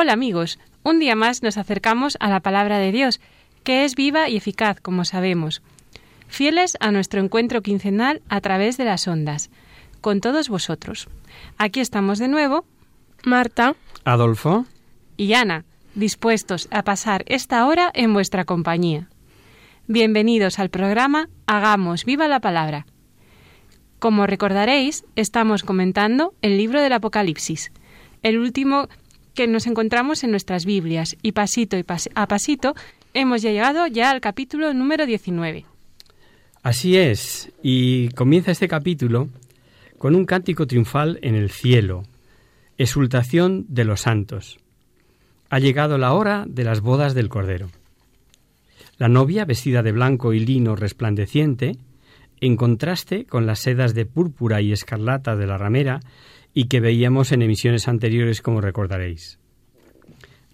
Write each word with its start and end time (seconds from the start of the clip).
Hola 0.00 0.12
amigos, 0.12 0.60
un 0.84 1.00
día 1.00 1.16
más 1.16 1.42
nos 1.42 1.58
acercamos 1.58 2.16
a 2.20 2.28
la 2.28 2.38
palabra 2.38 2.78
de 2.78 2.92
Dios, 2.92 3.20
que 3.64 3.84
es 3.84 3.96
viva 3.96 4.28
y 4.28 4.36
eficaz, 4.36 4.80
como 4.80 5.04
sabemos. 5.04 5.60
Fieles 6.28 6.76
a 6.78 6.92
nuestro 6.92 7.20
encuentro 7.20 7.62
quincenal 7.62 8.22
a 8.28 8.40
través 8.40 8.76
de 8.76 8.84
las 8.84 9.08
ondas, 9.08 9.50
con 10.00 10.20
todos 10.20 10.50
vosotros. 10.50 11.08
Aquí 11.56 11.80
estamos 11.80 12.20
de 12.20 12.28
nuevo, 12.28 12.64
Marta 13.24 13.74
Adolfo, 14.04 14.66
y 15.16 15.32
Ana, 15.32 15.64
dispuestos 15.96 16.68
a 16.70 16.84
pasar 16.84 17.24
esta 17.26 17.66
hora 17.66 17.90
en 17.92 18.14
vuestra 18.14 18.44
compañía. 18.44 19.08
Bienvenidos 19.88 20.60
al 20.60 20.70
programa 20.70 21.28
Hagamos 21.46 22.04
viva 22.04 22.28
la 22.28 22.38
palabra. 22.38 22.86
Como 23.98 24.28
recordaréis, 24.28 25.04
estamos 25.16 25.64
comentando 25.64 26.34
el 26.40 26.56
libro 26.56 26.82
del 26.82 26.92
Apocalipsis, 26.92 27.72
el 28.22 28.38
último 28.38 28.86
que 29.38 29.46
nos 29.46 29.68
encontramos 29.68 30.24
en 30.24 30.32
nuestras 30.32 30.66
Biblias, 30.66 31.16
y 31.22 31.30
pasito 31.30 31.78
y 31.78 31.84
a 32.16 32.26
pasito 32.26 32.74
hemos 33.14 33.40
llegado 33.40 33.86
ya 33.86 34.10
al 34.10 34.20
capítulo 34.20 34.74
número 34.74 35.06
19. 35.06 35.64
así 36.64 36.96
es, 36.96 37.52
y 37.62 38.08
comienza 38.16 38.50
este 38.50 38.66
capítulo 38.66 39.28
con 39.96 40.16
un 40.16 40.26
cántico 40.26 40.66
triunfal 40.66 41.20
en 41.22 41.36
el 41.36 41.50
cielo, 41.50 42.02
exultación 42.78 43.64
de 43.68 43.84
los 43.84 44.00
santos. 44.00 44.58
Ha 45.50 45.60
llegado 45.60 45.98
la 45.98 46.14
hora 46.14 46.44
de 46.48 46.64
las 46.64 46.80
bodas 46.80 47.14
del 47.14 47.28
Cordero. 47.28 47.68
La 48.96 49.06
novia, 49.06 49.44
vestida 49.44 49.84
de 49.84 49.92
blanco 49.92 50.32
y 50.32 50.40
lino 50.40 50.74
resplandeciente, 50.74 51.76
en 52.40 52.56
contraste 52.56 53.24
con 53.24 53.46
las 53.46 53.60
sedas 53.60 53.94
de 53.94 54.04
púrpura 54.04 54.60
y 54.62 54.72
escarlata 54.72 55.36
de 55.36 55.46
la 55.46 55.58
ramera 55.58 56.00
y 56.58 56.64
que 56.64 56.80
veíamos 56.80 57.30
en 57.30 57.42
emisiones 57.42 57.86
anteriores, 57.86 58.42
como 58.42 58.60
recordaréis. 58.60 59.38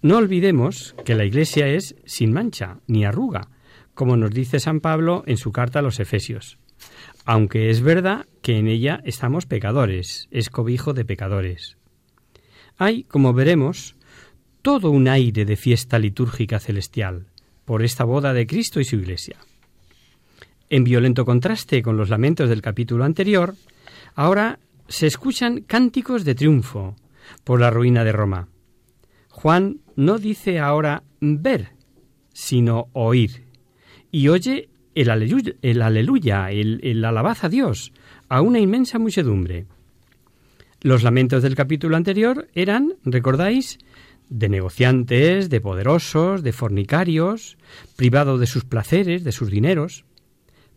No 0.03 0.17
olvidemos 0.17 0.93
que 1.03 1.15
la 1.15 1.25
Iglesia 1.25 1.67
es 1.67 1.95
sin 2.05 2.31
mancha 2.31 2.77
ni 2.85 3.05
arruga, 3.05 3.49
como 3.95 4.15
nos 4.15 4.29
dice 4.29 4.59
San 4.59 4.81
Pablo 4.81 5.23
en 5.25 5.37
su 5.37 5.51
carta 5.51 5.79
a 5.79 5.81
los 5.81 5.99
Efesios. 5.99 6.59
Aunque 7.25 7.71
es 7.71 7.81
verdad 7.81 8.27
que 8.43 8.59
en 8.59 8.67
ella 8.67 9.01
estamos 9.03 9.47
pecadores, 9.47 10.27
es 10.29 10.51
cobijo 10.51 10.93
de 10.93 11.05
pecadores. 11.05 11.79
Hay, 12.77 13.05
como 13.05 13.33
veremos, 13.33 13.95
todo 14.61 14.91
un 14.91 15.07
aire 15.07 15.43
de 15.43 15.55
fiesta 15.55 15.97
litúrgica 15.97 16.59
celestial 16.59 17.25
por 17.65 17.81
esta 17.81 18.03
boda 18.03 18.31
de 18.31 18.45
Cristo 18.45 18.79
y 18.79 18.83
su 18.83 18.97
Iglesia. 18.97 19.37
En 20.69 20.83
violento 20.83 21.25
contraste 21.25 21.81
con 21.81 21.97
los 21.97 22.09
lamentos 22.09 22.47
del 22.47 22.61
capítulo 22.61 23.05
anterior, 23.05 23.55
ahora 24.13 24.59
se 24.87 25.07
escuchan 25.07 25.61
cánticos 25.61 26.25
de 26.25 26.35
triunfo 26.35 26.95
por 27.43 27.59
la 27.59 27.69
ruina 27.69 28.03
de 28.03 28.11
Roma. 28.11 28.47
Juan 29.29 29.81
no 29.95 30.17
dice 30.17 30.59
ahora 30.59 31.03
ver, 31.19 31.71
sino 32.33 32.87
oír, 32.93 33.45
y 34.11 34.27
oye 34.29 34.69
el 34.93 35.09
aleluya, 35.09 36.51
el, 36.51 36.79
el 36.83 37.03
alabaz 37.03 37.43
a 37.43 37.49
Dios, 37.49 37.91
a 38.29 38.41
una 38.41 38.59
inmensa 38.59 38.97
muchedumbre. 38.97 39.65
Los 40.81 41.03
lamentos 41.03 41.43
del 41.43 41.55
capítulo 41.55 41.97
anterior 41.97 42.47
eran, 42.53 42.93
recordáis, 43.03 43.79
de 44.29 44.49
negociantes, 44.49 45.49
de 45.49 45.61
poderosos, 45.61 46.43
de 46.43 46.53
fornicarios, 46.53 47.57
privados 47.95 48.39
de 48.39 48.47
sus 48.47 48.65
placeres, 48.65 49.23
de 49.23 49.31
sus 49.31 49.49
dineros. 49.49 50.05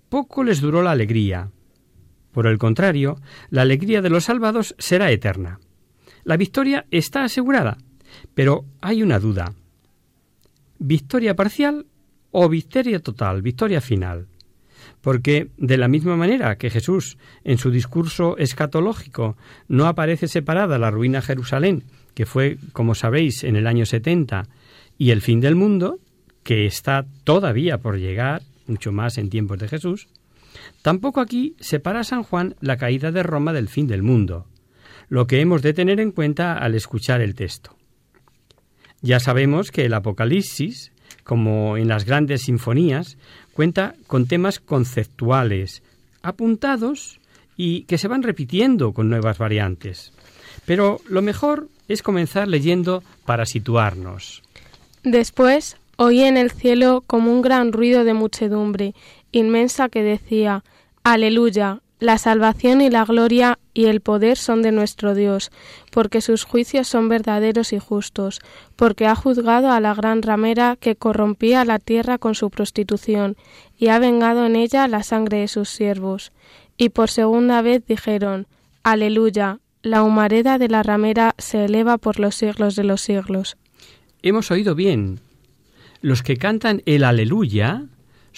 Poco 0.08 0.44
les 0.44 0.60
duró 0.60 0.82
la 0.82 0.90
alegría. 0.90 1.50
Por 2.38 2.46
el 2.46 2.56
contrario, 2.56 3.16
la 3.50 3.62
alegría 3.62 4.00
de 4.00 4.10
los 4.10 4.26
salvados 4.26 4.76
será 4.78 5.10
eterna. 5.10 5.58
La 6.22 6.36
victoria 6.36 6.86
está 6.92 7.24
asegurada, 7.24 7.78
pero 8.32 8.64
hay 8.80 9.02
una 9.02 9.18
duda. 9.18 9.54
¿Victoria 10.78 11.34
parcial 11.34 11.86
o 12.30 12.48
victoria 12.48 13.00
total, 13.00 13.42
victoria 13.42 13.80
final? 13.80 14.28
Porque 15.00 15.48
de 15.56 15.78
la 15.78 15.88
misma 15.88 16.14
manera 16.14 16.56
que 16.58 16.70
Jesús 16.70 17.18
en 17.42 17.58
su 17.58 17.72
discurso 17.72 18.36
escatológico 18.36 19.36
no 19.66 19.88
aparece 19.88 20.28
separada 20.28 20.78
la 20.78 20.92
ruina 20.92 21.22
Jerusalén, 21.22 21.82
que 22.14 22.24
fue, 22.24 22.58
como 22.72 22.94
sabéis, 22.94 23.42
en 23.42 23.56
el 23.56 23.66
año 23.66 23.84
70, 23.84 24.44
y 24.96 25.10
el 25.10 25.22
fin 25.22 25.40
del 25.40 25.56
mundo, 25.56 25.98
que 26.44 26.66
está 26.66 27.04
todavía 27.24 27.78
por 27.78 27.98
llegar, 27.98 28.42
mucho 28.68 28.92
más 28.92 29.18
en 29.18 29.28
tiempos 29.28 29.58
de 29.58 29.66
Jesús, 29.66 30.06
tampoco 30.82 31.20
aquí 31.20 31.54
separa 31.60 32.04
San 32.04 32.22
Juan 32.22 32.54
la 32.60 32.76
caída 32.76 33.10
de 33.12 33.22
Roma 33.22 33.52
del 33.52 33.68
fin 33.68 33.86
del 33.86 34.02
mundo, 34.02 34.46
lo 35.08 35.26
que 35.26 35.40
hemos 35.40 35.62
de 35.62 35.72
tener 35.72 36.00
en 36.00 36.12
cuenta 36.12 36.54
al 36.54 36.74
escuchar 36.74 37.20
el 37.20 37.34
texto. 37.34 37.76
Ya 39.00 39.20
sabemos 39.20 39.70
que 39.70 39.84
el 39.84 39.94
Apocalipsis, 39.94 40.92
como 41.24 41.76
en 41.76 41.88
las 41.88 42.04
grandes 42.04 42.42
sinfonías, 42.42 43.16
cuenta 43.52 43.94
con 44.06 44.26
temas 44.26 44.58
conceptuales, 44.58 45.82
apuntados 46.22 47.20
y 47.56 47.82
que 47.82 47.98
se 47.98 48.08
van 48.08 48.22
repitiendo 48.22 48.92
con 48.92 49.08
nuevas 49.08 49.38
variantes. 49.38 50.12
Pero 50.64 51.00
lo 51.08 51.22
mejor 51.22 51.68
es 51.88 52.02
comenzar 52.02 52.48
leyendo 52.48 53.02
para 53.24 53.46
situarnos. 53.46 54.42
Después 55.02 55.76
oí 55.96 56.22
en 56.22 56.36
el 56.36 56.50
cielo 56.50 57.02
como 57.06 57.32
un 57.32 57.42
gran 57.42 57.72
ruido 57.72 58.04
de 58.04 58.14
muchedumbre 58.14 58.94
inmensa 59.32 59.88
que 59.88 60.02
decía 60.02 60.64
Aleluya, 61.04 61.80
la 62.00 62.18
salvación 62.18 62.80
y 62.80 62.90
la 62.90 63.04
gloria 63.04 63.58
y 63.74 63.86
el 63.86 64.00
poder 64.00 64.36
son 64.36 64.62
de 64.62 64.70
nuestro 64.70 65.14
Dios, 65.14 65.50
porque 65.90 66.20
sus 66.20 66.44
juicios 66.44 66.86
son 66.86 67.08
verdaderos 67.08 67.72
y 67.72 67.78
justos, 67.78 68.40
porque 68.76 69.06
ha 69.06 69.16
juzgado 69.16 69.72
a 69.72 69.80
la 69.80 69.94
gran 69.94 70.22
ramera 70.22 70.76
que 70.78 70.94
corrompía 70.94 71.64
la 71.64 71.78
tierra 71.78 72.18
con 72.18 72.34
su 72.34 72.50
prostitución, 72.50 73.36
y 73.76 73.88
ha 73.88 73.98
vengado 73.98 74.46
en 74.46 74.54
ella 74.54 74.86
la 74.86 75.02
sangre 75.02 75.38
de 75.38 75.48
sus 75.48 75.70
siervos. 75.70 76.32
Y 76.76 76.90
por 76.90 77.10
segunda 77.10 77.62
vez 77.62 77.84
dijeron 77.86 78.46
Aleluya, 78.84 79.58
la 79.82 80.02
humareda 80.02 80.58
de 80.58 80.68
la 80.68 80.82
ramera 80.82 81.34
se 81.38 81.64
eleva 81.64 81.98
por 81.98 82.20
los 82.20 82.36
siglos 82.36 82.76
de 82.76 82.84
los 82.84 83.00
siglos. 83.00 83.56
Hemos 84.22 84.50
oído 84.50 84.74
bien. 84.74 85.20
Los 86.00 86.22
que 86.22 86.36
cantan 86.36 86.82
el 86.86 87.02
aleluya 87.02 87.86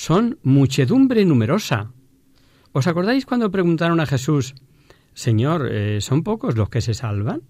son 0.01 0.39
muchedumbre 0.43 1.27
numerosa. 1.27 1.93
¿Os 2.73 2.87
acordáis 2.87 3.27
cuando 3.27 3.51
preguntaron 3.51 4.01
a 4.01 4.07
Jesús, 4.07 4.55
Señor, 5.13 5.69
eh, 5.71 6.01
¿son 6.01 6.23
pocos 6.23 6.57
los 6.57 6.71
que 6.71 6.81
se 6.81 6.95
salvan? 6.95 7.43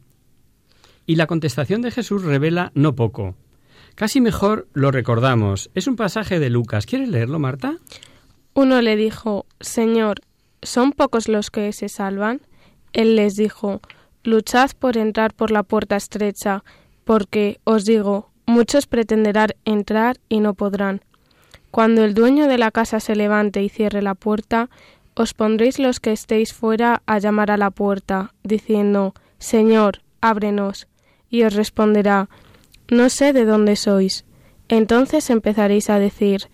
Y 1.06 1.14
la 1.14 1.28
contestación 1.28 1.80
de 1.80 1.92
Jesús 1.92 2.24
revela 2.24 2.72
no 2.74 2.96
poco. 2.96 3.36
Casi 3.94 4.20
mejor 4.20 4.66
lo 4.72 4.90
recordamos. 4.90 5.70
Es 5.76 5.86
un 5.86 5.94
pasaje 5.94 6.40
de 6.40 6.50
Lucas. 6.50 6.86
¿Quieres 6.86 7.08
leerlo, 7.08 7.38
Marta? 7.38 7.76
Uno 8.52 8.82
le 8.82 8.96
dijo, 8.96 9.46
Señor, 9.60 10.16
¿son 10.60 10.90
pocos 10.90 11.28
los 11.28 11.52
que 11.52 11.72
se 11.72 11.88
salvan? 11.88 12.40
Él 12.92 13.14
les 13.14 13.36
dijo, 13.36 13.80
Luchad 14.24 14.72
por 14.76 14.96
entrar 14.96 15.34
por 15.34 15.52
la 15.52 15.62
puerta 15.62 15.94
estrecha, 15.94 16.64
porque, 17.04 17.60
os 17.62 17.84
digo, 17.84 18.32
muchos 18.44 18.88
pretenderán 18.88 19.50
entrar 19.64 20.16
y 20.28 20.40
no 20.40 20.54
podrán. 20.54 21.02
Cuando 21.70 22.04
el 22.04 22.14
dueño 22.14 22.48
de 22.48 22.58
la 22.58 22.70
casa 22.70 23.00
se 23.00 23.14
levante 23.14 23.62
y 23.62 23.68
cierre 23.68 24.02
la 24.02 24.14
puerta, 24.14 24.70
os 25.14 25.34
pondréis 25.34 25.78
los 25.78 26.00
que 26.00 26.12
estéis 26.12 26.52
fuera 26.52 27.02
a 27.06 27.18
llamar 27.18 27.50
a 27.50 27.56
la 27.56 27.70
puerta, 27.70 28.34
diciendo, 28.42 29.14
Señor, 29.38 30.02
ábrenos. 30.20 30.88
Y 31.28 31.44
os 31.44 31.54
responderá, 31.54 32.28
No 32.88 33.08
sé 33.08 33.32
de 33.32 33.44
dónde 33.44 33.76
sois. 33.76 34.24
Entonces 34.68 35.30
empezaréis 35.30 35.90
a 35.90 35.98
decir, 35.98 36.48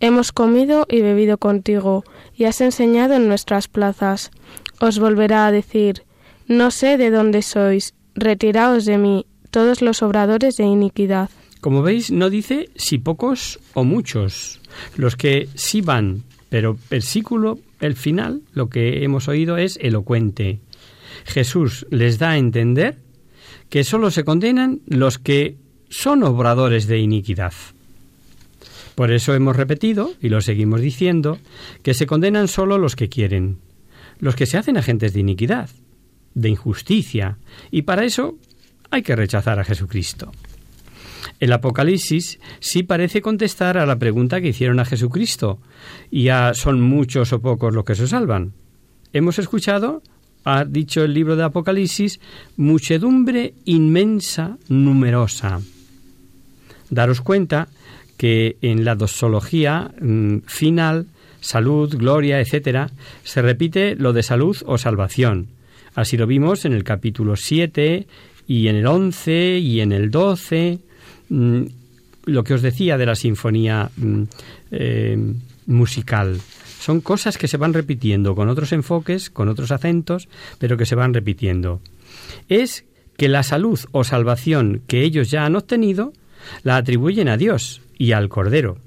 Hemos 0.00 0.32
comido 0.32 0.86
y 0.88 1.00
bebido 1.00 1.38
contigo, 1.38 2.04
y 2.34 2.44
has 2.44 2.60
enseñado 2.60 3.14
en 3.14 3.28
nuestras 3.28 3.68
plazas. 3.68 4.30
Os 4.80 4.98
volverá 4.98 5.46
a 5.46 5.52
decir, 5.52 6.04
No 6.48 6.70
sé 6.70 6.96
de 6.98 7.10
dónde 7.10 7.42
sois, 7.42 7.94
retiraos 8.14 8.84
de 8.84 8.98
mí, 8.98 9.26
todos 9.50 9.80
los 9.80 10.02
obradores 10.02 10.56
de 10.56 10.64
iniquidad. 10.64 11.30
Como 11.66 11.82
veis, 11.82 12.12
no 12.12 12.30
dice 12.30 12.70
si 12.76 12.98
pocos 12.98 13.58
o 13.74 13.82
muchos. 13.82 14.60
Los 14.96 15.16
que 15.16 15.48
sí 15.56 15.80
van, 15.80 16.22
pero 16.48 16.78
versículo, 16.88 17.58
el 17.80 17.96
final, 17.96 18.42
lo 18.52 18.68
que 18.68 19.02
hemos 19.02 19.26
oído 19.26 19.56
es 19.56 19.76
elocuente. 19.82 20.60
Jesús 21.24 21.84
les 21.90 22.20
da 22.20 22.30
a 22.30 22.38
entender 22.38 22.98
que 23.68 23.82
sólo 23.82 24.12
se 24.12 24.22
condenan 24.22 24.78
los 24.86 25.18
que 25.18 25.56
son 25.88 26.22
obradores 26.22 26.86
de 26.86 27.00
iniquidad. 27.00 27.52
Por 28.94 29.10
eso 29.10 29.34
hemos 29.34 29.56
repetido, 29.56 30.12
y 30.22 30.28
lo 30.28 30.42
seguimos 30.42 30.80
diciendo, 30.80 31.40
que 31.82 31.94
se 31.94 32.06
condenan 32.06 32.46
solo 32.46 32.78
los 32.78 32.94
que 32.94 33.08
quieren, 33.08 33.58
los 34.20 34.36
que 34.36 34.46
se 34.46 34.56
hacen 34.56 34.76
agentes 34.76 35.12
de 35.14 35.18
iniquidad, 35.18 35.68
de 36.32 36.48
injusticia, 36.48 37.38
y 37.72 37.82
para 37.82 38.04
eso 38.04 38.38
hay 38.88 39.02
que 39.02 39.16
rechazar 39.16 39.58
a 39.58 39.64
Jesucristo. 39.64 40.30
El 41.38 41.52
Apocalipsis 41.52 42.38
sí 42.60 42.82
parece 42.82 43.20
contestar 43.20 43.76
a 43.76 43.86
la 43.86 43.98
pregunta 43.98 44.40
que 44.40 44.48
hicieron 44.48 44.80
a 44.80 44.84
Jesucristo, 44.84 45.58
y 46.10 46.28
son 46.54 46.80
muchos 46.80 47.32
o 47.32 47.40
pocos 47.40 47.74
los 47.74 47.84
que 47.84 47.94
se 47.94 48.06
salvan. 48.06 48.52
Hemos 49.12 49.38
escuchado, 49.38 50.02
ha 50.44 50.64
dicho 50.64 51.02
el 51.04 51.12
libro 51.12 51.36
de 51.36 51.44
Apocalipsis, 51.44 52.20
muchedumbre 52.56 53.54
inmensa, 53.64 54.56
numerosa. 54.68 55.60
Daros 56.88 57.20
cuenta 57.20 57.68
que 58.16 58.56
en 58.62 58.84
la 58.84 58.94
dosología 58.94 59.92
mm, 60.00 60.38
final, 60.46 61.06
salud, 61.40 61.94
gloria, 61.96 62.40
etcétera, 62.40 62.90
se 63.24 63.42
repite 63.42 63.94
lo 63.96 64.12
de 64.12 64.22
salud 64.22 64.56
o 64.66 64.78
salvación. 64.78 65.48
Así 65.94 66.16
lo 66.16 66.26
vimos 66.26 66.64
en 66.64 66.72
el 66.72 66.84
capítulo 66.84 67.36
7 67.36 68.06
y 68.46 68.68
en 68.68 68.76
el 68.76 68.86
11 68.86 69.58
y 69.58 69.80
en 69.80 69.92
el 69.92 70.10
12. 70.10 70.78
Mm, 71.28 71.62
lo 72.26 72.44
que 72.44 72.54
os 72.54 72.62
decía 72.62 72.98
de 72.98 73.06
la 73.06 73.14
sinfonía 73.14 73.90
mm, 73.96 74.22
eh, 74.72 75.34
musical. 75.66 76.40
Son 76.80 77.00
cosas 77.00 77.38
que 77.38 77.48
se 77.48 77.56
van 77.56 77.72
repitiendo 77.72 78.34
con 78.34 78.48
otros 78.48 78.72
enfoques, 78.72 79.30
con 79.30 79.48
otros 79.48 79.70
acentos, 79.70 80.28
pero 80.58 80.76
que 80.76 80.86
se 80.86 80.94
van 80.94 81.14
repitiendo. 81.14 81.80
Es 82.48 82.84
que 83.16 83.28
la 83.28 83.42
salud 83.42 83.80
o 83.92 84.04
salvación 84.04 84.82
que 84.86 85.02
ellos 85.02 85.30
ya 85.30 85.46
han 85.46 85.56
obtenido 85.56 86.12
la 86.62 86.76
atribuyen 86.76 87.28
a 87.28 87.36
Dios 87.36 87.80
y 87.98 88.12
al 88.12 88.28
Cordero. 88.28 88.78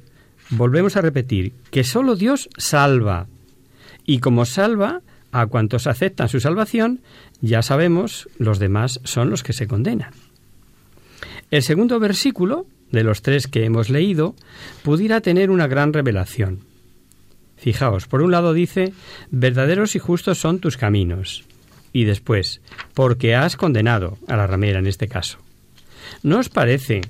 Volvemos 0.49 0.95
a 0.97 1.01
repetir 1.01 1.53
que 1.71 1.83
sólo 1.83 2.15
Dios 2.15 2.49
salva. 2.57 3.27
Y 4.05 4.19
como 4.19 4.45
salva 4.45 5.01
a 5.31 5.45
cuantos 5.45 5.87
aceptan 5.87 6.29
su 6.29 6.39
salvación, 6.39 7.01
ya 7.41 7.61
sabemos, 7.61 8.27
los 8.37 8.59
demás 8.59 8.99
son 9.03 9.29
los 9.29 9.43
que 9.43 9.53
se 9.53 9.67
condenan. 9.67 10.11
El 11.51 11.63
segundo 11.63 11.99
versículo, 11.99 12.67
de 12.91 13.03
los 13.03 13.21
tres 13.21 13.47
que 13.47 13.65
hemos 13.65 13.89
leído, 13.89 14.35
pudiera 14.83 15.21
tener 15.21 15.49
una 15.49 15.67
gran 15.67 15.93
revelación. 15.93 16.59
Fijaos, 17.57 18.07
por 18.07 18.21
un 18.21 18.31
lado 18.31 18.53
dice, 18.53 18.93
verdaderos 19.31 19.95
y 19.95 19.99
justos 19.99 20.37
son 20.37 20.59
tus 20.59 20.77
caminos. 20.77 21.43
Y 21.91 22.03
después, 22.03 22.61
porque 22.93 23.35
has 23.35 23.57
condenado 23.57 24.17
a 24.27 24.37
la 24.37 24.47
ramera 24.47 24.79
en 24.79 24.87
este 24.87 25.07
caso. 25.07 25.39
¿No 26.23 26.39
os 26.39 26.49
parece 26.49 27.01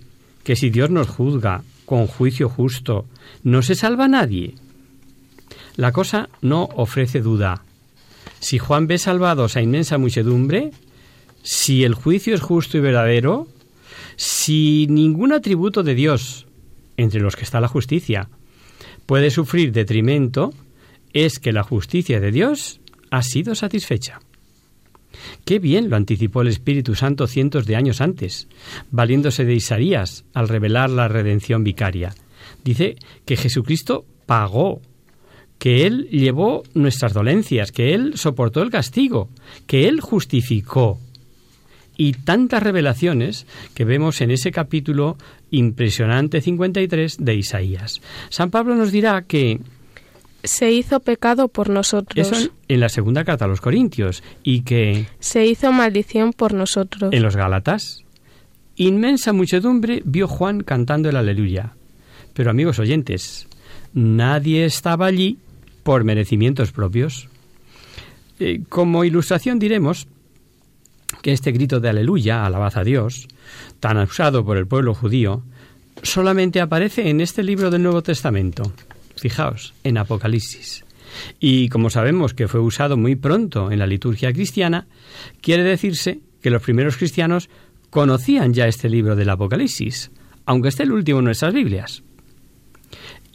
que 0.43 0.55
si 0.55 0.69
Dios 0.69 0.89
nos 0.89 1.07
juzga 1.07 1.63
con 1.85 2.07
juicio 2.07 2.49
justo, 2.49 3.05
no 3.43 3.61
se 3.61 3.75
salva 3.75 4.07
nadie? 4.07 4.55
La 5.75 5.91
cosa 5.91 6.29
no 6.41 6.69
ofrece 6.75 7.21
duda. 7.21 7.63
Si 8.39 8.57
Juan 8.57 8.87
ve 8.87 8.97
salvados 8.97 9.57
a 9.57 9.61
inmensa 9.61 9.97
muchedumbre, 9.97 10.71
si 11.43 11.83
el 11.83 11.93
juicio 11.93 12.33
es 12.33 12.41
justo 12.41 12.77
y 12.77 12.81
verdadero, 12.81 13.47
si 14.19 14.85
ningún 14.89 15.31
atributo 15.31 15.81
de 15.81 15.95
Dios, 15.95 16.45
entre 16.97 17.21
los 17.21 17.37
que 17.37 17.45
está 17.45 17.61
la 17.61 17.69
justicia, 17.69 18.27
puede 19.05 19.31
sufrir 19.31 19.71
detrimento, 19.71 20.51
es 21.13 21.39
que 21.39 21.53
la 21.53 21.63
justicia 21.63 22.19
de 22.19 22.29
Dios 22.33 22.81
ha 23.11 23.23
sido 23.23 23.55
satisfecha. 23.55 24.19
Qué 25.45 25.59
bien 25.59 25.89
lo 25.89 25.95
anticipó 25.95 26.41
el 26.41 26.49
Espíritu 26.49 26.95
Santo 26.95 27.27
cientos 27.27 27.65
de 27.65 27.77
años 27.77 28.01
antes, 28.01 28.49
valiéndose 28.91 29.45
de 29.45 29.53
Isaías 29.53 30.25
al 30.33 30.49
revelar 30.49 30.89
la 30.89 31.07
redención 31.07 31.63
vicaria. 31.63 32.13
Dice 32.65 32.97
que 33.23 33.37
Jesucristo 33.37 34.03
pagó, 34.25 34.81
que 35.59 35.87
Él 35.87 36.09
llevó 36.11 36.63
nuestras 36.73 37.13
dolencias, 37.13 37.71
que 37.71 37.93
Él 37.93 38.17
soportó 38.17 38.63
el 38.63 38.69
castigo, 38.69 39.29
que 39.65 39.87
Él 39.87 40.01
justificó. 40.01 40.99
Y 42.01 42.13
tantas 42.13 42.63
revelaciones 42.63 43.45
que 43.73 43.83
vemos 43.83 44.21
en 44.21 44.31
ese 44.31 44.51
capítulo 44.51 45.17
impresionante 45.51 46.39
53 46.39 47.17
de 47.19 47.35
Isaías. 47.35 47.99
San 48.29 48.51
Pablo 48.51 48.73
nos 48.75 48.93
dirá 48.93 49.21
que 49.23 49.59
se 50.41 50.71
hizo 50.71 51.01
pecado 51.01 51.49
por 51.49 51.69
nosotros. 51.69 52.31
Eso 52.31 52.49
en 52.69 52.79
la 52.79 52.87
segunda 52.87 53.25
carta 53.25 53.43
a 53.43 53.47
los 53.49 53.59
Corintios. 53.59 54.23
Y 54.43 54.61
que... 54.61 55.07
Se 55.19 55.45
hizo 55.45 55.73
maldición 55.73 56.31
por 56.31 56.53
nosotros. 56.53 57.11
En 57.11 57.21
los 57.21 57.35
Gálatas. 57.35 58.05
Inmensa 58.77 59.33
muchedumbre 59.33 60.01
vio 60.05 60.29
Juan 60.29 60.63
cantando 60.63 61.09
el 61.09 61.17
aleluya. 61.17 61.73
Pero 62.33 62.49
amigos 62.49 62.79
oyentes, 62.79 63.49
nadie 63.93 64.63
estaba 64.63 65.07
allí 65.07 65.37
por 65.83 66.05
merecimientos 66.05 66.71
propios. 66.71 67.27
Eh, 68.39 68.61
como 68.69 69.03
ilustración 69.03 69.59
diremos 69.59 70.07
que 71.21 71.33
este 71.33 71.51
grito 71.51 71.79
de 71.79 71.89
aleluya, 71.89 72.45
alabad 72.45 72.77
a 72.77 72.83
Dios, 72.83 73.27
tan 73.79 73.97
usado 73.97 74.45
por 74.45 74.57
el 74.57 74.67
pueblo 74.67 74.93
judío, 74.93 75.43
solamente 76.03 76.61
aparece 76.61 77.09
en 77.09 77.21
este 77.21 77.43
libro 77.43 77.69
del 77.69 77.83
Nuevo 77.83 78.01
Testamento 78.01 78.71
fijaos, 79.19 79.73
en 79.83 79.97
Apocalipsis. 79.97 80.85
Y 81.39 81.69
como 81.69 81.89
sabemos 81.89 82.33
que 82.33 82.47
fue 82.47 82.59
usado 82.59 82.97
muy 82.97 83.15
pronto 83.15 83.71
en 83.71 83.79
la 83.79 83.87
liturgia 83.87 84.33
cristiana, 84.33 84.87
quiere 85.41 85.63
decirse 85.63 86.21
que 86.41 86.49
los 86.49 86.61
primeros 86.61 86.97
cristianos 86.97 87.49
conocían 87.89 88.53
ya 88.53 88.67
este 88.67 88.89
libro 88.89 89.15
del 89.15 89.29
Apocalipsis, 89.29 90.11
aunque 90.45 90.69
esté 90.69 90.83
el 90.83 90.91
último 90.91 91.19
en 91.19 91.25
nuestras 91.25 91.53
Biblias. 91.53 92.03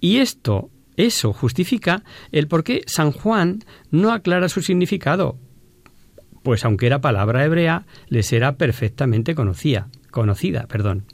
Y 0.01 0.19
esto, 0.19 0.71
eso 0.97 1.33
justifica 1.33 2.03
el 2.33 2.49
por 2.49 2.65
qué 2.65 2.83
San 2.87 3.13
Juan 3.13 3.65
no 3.91 4.13
aclara 4.13 4.49
su 4.49 4.63
significado, 4.63 5.37
pues 6.45 6.65
aunque 6.65 6.87
era 6.87 7.01
palabra 7.01 7.45
hebrea, 7.45 7.87
les 8.09 8.33
era 8.33 8.57
perfectamente 8.57 9.35
conocida, 9.35 9.89
conocida, 10.11 10.67
perdón. 10.69 11.07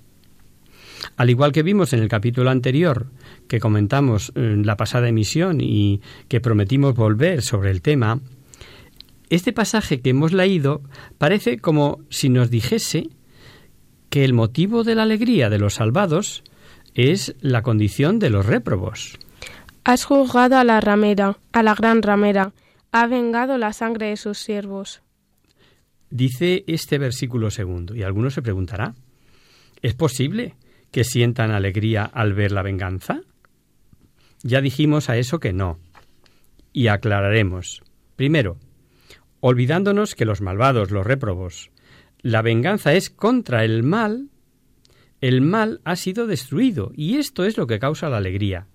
Al 1.17 1.31
igual 1.31 1.53
que 1.53 1.63
vimos 1.63 1.95
en 1.95 2.01
el 2.01 2.09
capítulo 2.09 2.51
anterior, 2.51 3.07
que 3.49 3.61
comentamos 3.61 4.33
en 4.35 4.67
la 4.67 4.77
pasada 4.77 5.09
emisión 5.09 5.61
y 5.61 6.03
que 6.29 6.41
prometimos 6.41 6.95
volver 6.95 7.43
sobre 7.43 7.71
el 7.71 7.81
tema, 7.81 8.21
este 9.31 9.53
pasaje 9.53 10.01
que 10.01 10.11
hemos 10.11 10.33
leído 10.33 10.83
parece 11.17 11.59
como 11.59 12.01
si 12.11 12.29
nos 12.29 12.51
dijese 12.51 13.09
que 14.11 14.25
el 14.25 14.35
motivo 14.35 14.83
de 14.83 14.97
la 14.97 15.05
alegría 15.05 15.49
de 15.49 15.61
los 15.61 15.75
salvados 15.75 16.43
es 16.95 17.37
la 17.41 17.63
condición 17.63 18.19
de 18.19 18.31
los 18.31 18.45
réprobos. 18.45 19.17
Has 19.85 20.05
juzgado 20.05 20.59
a 20.59 20.65
la 20.65 20.81
ramera, 20.81 21.39
a 21.53 21.63
la 21.63 21.77
gran 21.77 22.03
ramera, 22.03 22.53
ha 22.91 23.07
vengado 23.07 23.57
la 23.59 23.73
sangre 23.73 24.09
de 24.09 24.17
sus 24.17 24.39
siervos. 24.39 25.03
Dice 26.11 26.65
este 26.67 26.99
versículo 26.99 27.51
segundo, 27.51 27.95
y 27.95 28.03
alguno 28.03 28.31
se 28.31 28.43
preguntará, 28.43 28.95
¿es 29.81 29.95
posible 29.95 30.57
que 30.91 31.05
sientan 31.05 31.53
alegría 31.53 32.05
al 32.05 32.35
ver 32.35 32.51
la 32.51 32.63
venganza? 32.63 33.21
Ya 34.43 34.61
dijimos 34.61 35.09
a 35.09 35.17
eso 35.17 35.39
que 35.39 35.53
no. 35.53 35.79
Y 36.73 36.89
aclararemos. 36.89 37.83
Primero, 38.17 38.59
olvidándonos 39.41 40.15
que 40.15 40.25
los 40.25 40.41
malvados, 40.41 40.91
los 40.91 41.07
réprobos, 41.07 41.71
la 42.23 42.43
venganza 42.43 42.93
es 42.93 43.09
contra 43.09 43.65
el 43.65 43.83
mal, 43.83 44.31
el 45.21 45.41
mal 45.41 45.81
ha 45.85 45.97
sido 45.97 46.27
destruido 46.27 46.93
y 46.95 47.17
esto 47.17 47.45
es 47.45 47.57
lo 47.57 47.67
que 47.67 47.79
causa 47.79 48.09
la 48.09 48.19
alegría. 48.19 48.67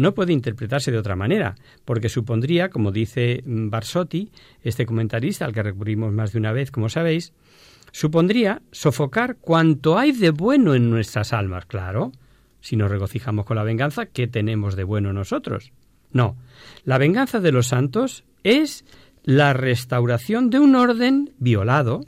No 0.00 0.14
puede 0.14 0.32
interpretarse 0.32 0.90
de 0.90 0.96
otra 0.96 1.14
manera, 1.14 1.56
porque 1.84 2.08
supondría, 2.08 2.70
como 2.70 2.90
dice 2.90 3.42
Barsotti, 3.44 4.30
este 4.62 4.86
comentarista 4.86 5.44
al 5.44 5.52
que 5.52 5.62
recurrimos 5.62 6.10
más 6.10 6.32
de 6.32 6.38
una 6.38 6.52
vez, 6.52 6.70
como 6.70 6.88
sabéis, 6.88 7.34
supondría 7.92 8.62
sofocar 8.72 9.36
cuanto 9.36 9.98
hay 9.98 10.12
de 10.12 10.30
bueno 10.30 10.74
en 10.74 10.88
nuestras 10.88 11.34
almas, 11.34 11.66
claro. 11.66 12.12
Si 12.62 12.76
nos 12.76 12.90
regocijamos 12.90 13.44
con 13.44 13.58
la 13.58 13.62
venganza, 13.62 14.06
¿qué 14.06 14.26
tenemos 14.26 14.74
de 14.74 14.84
bueno 14.84 15.12
nosotros? 15.12 15.70
No, 16.12 16.34
la 16.84 16.96
venganza 16.96 17.38
de 17.38 17.52
los 17.52 17.66
santos 17.66 18.24
es 18.42 18.86
la 19.22 19.52
restauración 19.52 20.48
de 20.48 20.60
un 20.60 20.76
orden 20.76 21.34
violado. 21.38 22.00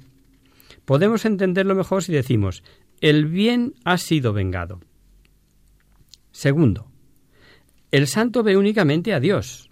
Podemos 0.86 1.26
entenderlo 1.26 1.74
mejor 1.74 2.02
si 2.02 2.12
decimos, 2.12 2.64
el 3.02 3.26
bien 3.26 3.74
ha 3.84 3.98
sido 3.98 4.32
vengado. 4.32 4.80
Segundo, 6.30 6.91
el 7.92 8.06
santo 8.06 8.42
ve 8.42 8.56
únicamente 8.56 9.12
a 9.12 9.20
Dios. 9.20 9.70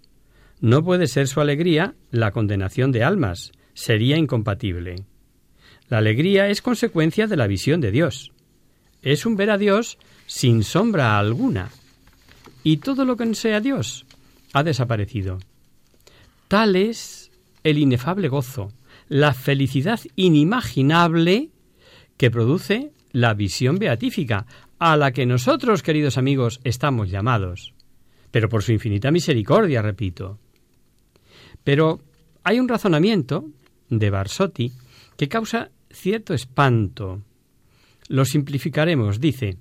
No 0.61 0.85
puede 0.85 1.07
ser 1.07 1.27
su 1.27 1.41
alegría 1.41 1.95
la 2.11 2.33
condenación 2.33 2.93
de 2.93 3.03
almas, 3.03 3.51
sería 3.73 4.19
incompatible. 4.19 5.07
La 5.89 5.99
alegría 5.99 6.49
es 6.49 6.61
consecuencia 6.61 7.27
de 7.27 7.37
la 7.37 7.47
visión 7.47 7.81
de 7.81 7.91
Dios. 7.91 8.33
Es 9.03 9.25
un 9.25 9.37
ver 9.37 9.51
a 9.51 9.57
Dios 9.57 9.99
sin 10.27 10.63
sombra 10.63 11.19
alguna. 11.19 11.71
Y 12.63 12.77
todo 12.77 13.07
lo 13.07 13.17
que 13.17 13.35
sea 13.35 13.61
Dios 13.61 14.05
ha 14.53 14.63
desaparecido. 14.63 15.39
Tal 16.47 16.77
es 16.77 17.31
el 17.65 17.79
inefable 17.79 18.29
gozo, 18.29 18.71
la 19.09 19.33
felicidad 19.33 19.99
inimaginable 20.15 21.49
que 22.19 22.31
produce 22.31 22.93
la 23.13 23.33
visión 23.33 23.79
beatífica, 23.79 24.47
a 24.79 24.97
la 24.99 25.13
que 25.13 25.25
nosotros, 25.25 25.83
queridos 25.83 26.19
amigos, 26.19 26.61
estamos 26.65 27.11
llamados. 27.11 27.73
Pero 28.31 28.49
por 28.49 28.63
su 28.63 28.73
infinita 28.73 29.11
misericordia, 29.11 29.83
repito. 29.83 30.39
Pero 31.65 32.01
hay 32.45 32.61
un 32.61 32.69
razonamiento 32.69 33.45
de 33.89 34.11
Barsotti 34.11 34.73
que 35.17 35.29
causa 35.29 35.71
cierto 35.91 36.35
espanto. 36.35 37.23
Lo 38.09 38.25
simplificaremos, 38.25 39.21
dice, 39.21 39.57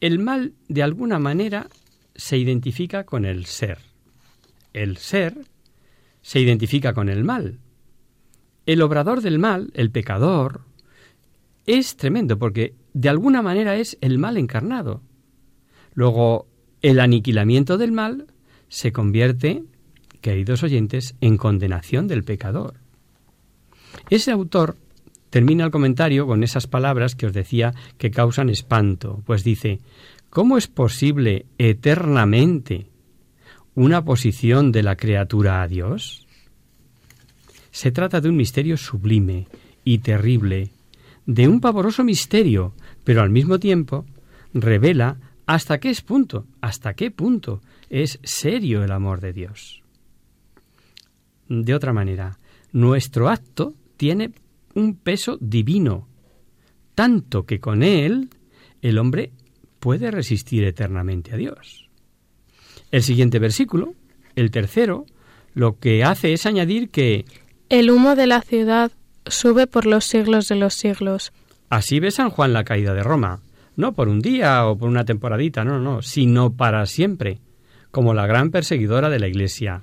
el 0.00 0.18
mal 0.18 0.54
de 0.68 0.82
alguna 0.82 1.18
manera 1.18 1.68
se 2.14 2.36
identifica 2.36 3.04
con 3.04 3.24
el 3.24 3.46
ser. 3.46 3.78
El 4.72 4.96
ser 4.96 5.34
se 6.22 6.40
identifica 6.40 6.94
con 6.94 7.08
el 7.08 7.24
mal. 7.24 7.58
El 8.66 8.82
obrador 8.82 9.20
del 9.20 9.38
mal, 9.38 9.70
el 9.74 9.90
pecador, 9.90 10.62
es 11.66 11.96
tremendo 11.96 12.38
porque 12.38 12.74
de 12.92 13.08
alguna 13.08 13.42
manera 13.42 13.76
es 13.76 13.98
el 14.00 14.18
mal 14.18 14.36
encarnado. 14.36 15.02
Luego, 15.94 16.48
el 16.84 17.00
aniquilamiento 17.00 17.78
del 17.78 17.92
mal 17.92 18.26
se 18.68 18.92
convierte, 18.92 19.64
queridos 20.20 20.62
oyentes, 20.62 21.14
en 21.22 21.38
condenación 21.38 22.08
del 22.08 22.24
pecador. 22.24 22.74
Ese 24.10 24.30
autor 24.30 24.76
termina 25.30 25.64
el 25.64 25.70
comentario 25.70 26.26
con 26.26 26.44
esas 26.44 26.66
palabras 26.66 27.14
que 27.14 27.24
os 27.24 27.32
decía 27.32 27.72
que 27.96 28.10
causan 28.10 28.50
espanto, 28.50 29.22
pues 29.24 29.44
dice, 29.44 29.80
¿cómo 30.28 30.58
es 30.58 30.66
posible 30.66 31.46
eternamente 31.56 32.88
una 33.74 34.04
posición 34.04 34.70
de 34.70 34.82
la 34.82 34.96
criatura 34.96 35.62
a 35.62 35.68
Dios? 35.68 36.26
Se 37.70 37.92
trata 37.92 38.20
de 38.20 38.28
un 38.28 38.36
misterio 38.36 38.76
sublime 38.76 39.46
y 39.84 40.00
terrible, 40.00 40.68
de 41.24 41.48
un 41.48 41.62
pavoroso 41.62 42.04
misterio, 42.04 42.74
pero 43.04 43.22
al 43.22 43.30
mismo 43.30 43.58
tiempo 43.58 44.04
revela 44.52 45.16
hasta 45.46 45.78
qué 45.78 45.90
es 45.90 46.00
punto, 46.00 46.46
hasta 46.60 46.94
qué 46.94 47.10
punto 47.10 47.60
es 47.90 48.18
serio 48.22 48.82
el 48.82 48.92
amor 48.92 49.20
de 49.20 49.32
Dios. 49.32 49.82
De 51.48 51.74
otra 51.74 51.92
manera, 51.92 52.38
nuestro 52.72 53.28
acto 53.28 53.74
tiene 53.96 54.32
un 54.74 54.96
peso 54.96 55.36
divino, 55.40 56.08
tanto 56.94 57.44
que 57.44 57.60
con 57.60 57.82
él 57.82 58.30
el 58.82 58.98
hombre 58.98 59.32
puede 59.80 60.10
resistir 60.10 60.64
eternamente 60.64 61.32
a 61.32 61.36
Dios. 61.36 61.88
El 62.90 63.02
siguiente 63.02 63.38
versículo, 63.38 63.94
el 64.36 64.50
tercero, 64.50 65.04
lo 65.52 65.78
que 65.78 66.04
hace 66.04 66.32
es 66.32 66.46
añadir 66.46 66.88
que 66.88 67.24
el 67.68 67.90
humo 67.90 68.16
de 68.16 68.26
la 68.26 68.40
ciudad 68.40 68.92
sube 69.26 69.66
por 69.66 69.86
los 69.86 70.04
siglos 70.04 70.48
de 70.48 70.56
los 70.56 70.74
siglos. 70.74 71.32
Así 71.70 72.00
ve 72.00 72.10
San 72.10 72.30
Juan 72.30 72.52
la 72.52 72.64
caída 72.64 72.94
de 72.94 73.02
Roma, 73.02 73.40
no 73.76 73.94
por 73.94 74.08
un 74.08 74.20
día 74.20 74.66
o 74.66 74.76
por 74.76 74.88
una 74.88 75.04
temporadita, 75.04 75.64
no, 75.64 75.80
no, 75.80 76.02
sino 76.02 76.52
para 76.54 76.86
siempre, 76.86 77.38
como 77.90 78.14
la 78.14 78.26
gran 78.26 78.50
perseguidora 78.50 79.10
de 79.10 79.18
la 79.18 79.28
Iglesia. 79.28 79.82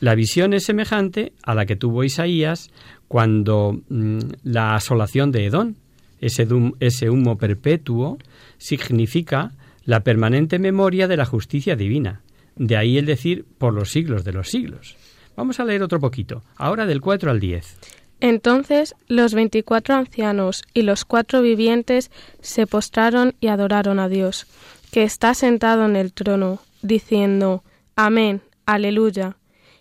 La 0.00 0.14
visión 0.14 0.54
es 0.54 0.64
semejante 0.64 1.32
a 1.42 1.54
la 1.54 1.66
que 1.66 1.76
tuvo 1.76 2.04
Isaías 2.04 2.70
cuando 3.06 3.80
mm, 3.88 4.18
la 4.44 4.74
asolación 4.74 5.30
de 5.30 5.44
Edón, 5.44 5.76
ese, 6.20 6.46
ese 6.80 7.10
humo 7.10 7.36
perpetuo, 7.36 8.18
significa 8.56 9.52
la 9.84 10.00
permanente 10.00 10.58
memoria 10.58 11.08
de 11.08 11.16
la 11.16 11.26
justicia 11.26 11.76
divina. 11.76 12.22
De 12.56 12.76
ahí 12.76 12.98
el 12.98 13.06
decir 13.06 13.44
por 13.58 13.74
los 13.74 13.90
siglos 13.90 14.24
de 14.24 14.32
los 14.32 14.48
siglos. 14.48 14.96
Vamos 15.36 15.60
a 15.60 15.64
leer 15.64 15.82
otro 15.82 16.00
poquito, 16.00 16.42
ahora 16.56 16.86
del 16.86 17.00
4 17.00 17.30
al 17.30 17.40
10. 17.40 17.99
Entonces 18.20 18.94
los 19.08 19.34
veinticuatro 19.34 19.94
ancianos 19.94 20.62
y 20.74 20.82
los 20.82 21.04
cuatro 21.04 21.40
vivientes 21.40 22.10
se 22.40 22.66
postraron 22.66 23.34
y 23.40 23.48
adoraron 23.48 23.98
a 23.98 24.08
Dios, 24.08 24.46
que 24.92 25.02
está 25.02 25.34
sentado 25.34 25.86
en 25.86 25.96
el 25.96 26.12
trono, 26.12 26.60
diciendo 26.82 27.64
Amén, 27.96 28.42
aleluya. 28.66 29.36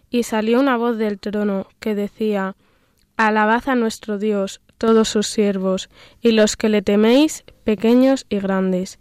Y 0.10 0.24
salió 0.24 0.60
una 0.60 0.78
voz 0.78 0.98
del 0.98 1.20
trono 1.20 1.68
que 1.80 1.96
decía 1.96 2.56
Alabad 3.18 3.68
a 3.68 3.76
nuestro 3.76 4.18
Dios, 4.18 4.62
todos 4.78 5.10
sus 5.10 5.28
siervos, 5.28 5.90
y 6.22 6.32
los 6.32 6.56
que 6.56 6.70
le 6.70 6.82
teméis, 6.82 7.44
pequeños 7.66 8.26
y 8.30 8.40
grandes. 8.40 8.98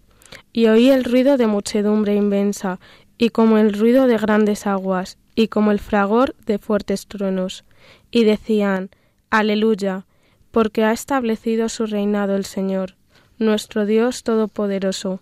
Y 0.52 0.66
oí 0.66 0.90
el 0.90 1.04
ruido 1.04 1.36
de 1.36 1.46
muchedumbre 1.46 2.16
inmensa, 2.16 2.80
y 3.16 3.30
como 3.30 3.58
el 3.58 3.72
ruido 3.72 4.08
de 4.08 4.18
grandes 4.18 4.66
aguas, 4.66 5.18
y 5.36 5.48
como 5.48 5.70
el 5.70 5.78
fragor 5.78 6.34
de 6.46 6.58
fuertes 6.58 7.06
truenos. 7.06 7.64
Y 8.10 8.24
decían 8.24 8.90
Aleluya, 9.30 10.06
porque 10.50 10.84
ha 10.84 10.92
establecido 10.92 11.68
su 11.68 11.84
reinado 11.84 12.34
el 12.34 12.46
Señor, 12.46 12.96
nuestro 13.38 13.84
Dios 13.84 14.22
Todopoderoso. 14.22 15.20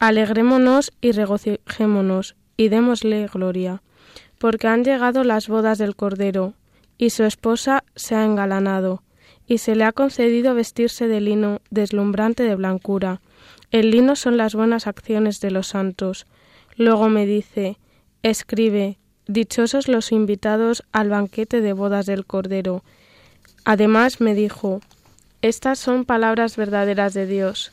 Alegrémonos 0.00 0.92
y 1.00 1.12
regocijémonos, 1.12 2.34
y 2.56 2.68
démosle 2.68 3.28
gloria, 3.32 3.82
porque 4.38 4.66
han 4.66 4.82
llegado 4.82 5.22
las 5.22 5.46
bodas 5.46 5.78
del 5.78 5.94
Cordero, 5.94 6.54
y 6.98 7.10
su 7.10 7.22
esposa 7.22 7.84
se 7.94 8.16
ha 8.16 8.24
engalanado, 8.24 9.04
y 9.46 9.58
se 9.58 9.76
le 9.76 9.84
ha 9.84 9.92
concedido 9.92 10.54
vestirse 10.54 11.06
de 11.06 11.20
lino 11.20 11.60
deslumbrante 11.70 12.42
de 12.42 12.56
blancura. 12.56 13.20
El 13.70 13.92
lino 13.92 14.16
son 14.16 14.36
las 14.36 14.56
buenas 14.56 14.88
acciones 14.88 15.40
de 15.40 15.52
los 15.52 15.68
santos. 15.68 16.26
Luego 16.76 17.08
me 17.08 17.24
dice, 17.24 17.78
escribe, 18.24 18.98
dichosos 19.28 19.86
los 19.86 20.10
invitados 20.10 20.82
al 20.90 21.08
banquete 21.08 21.60
de 21.60 21.72
bodas 21.72 22.06
del 22.06 22.26
Cordero. 22.26 22.82
Además 23.68 24.22
me 24.22 24.34
dijo, 24.34 24.80
Estas 25.42 25.78
son 25.78 26.06
palabras 26.06 26.56
verdaderas 26.56 27.12
de 27.12 27.26
Dios. 27.26 27.70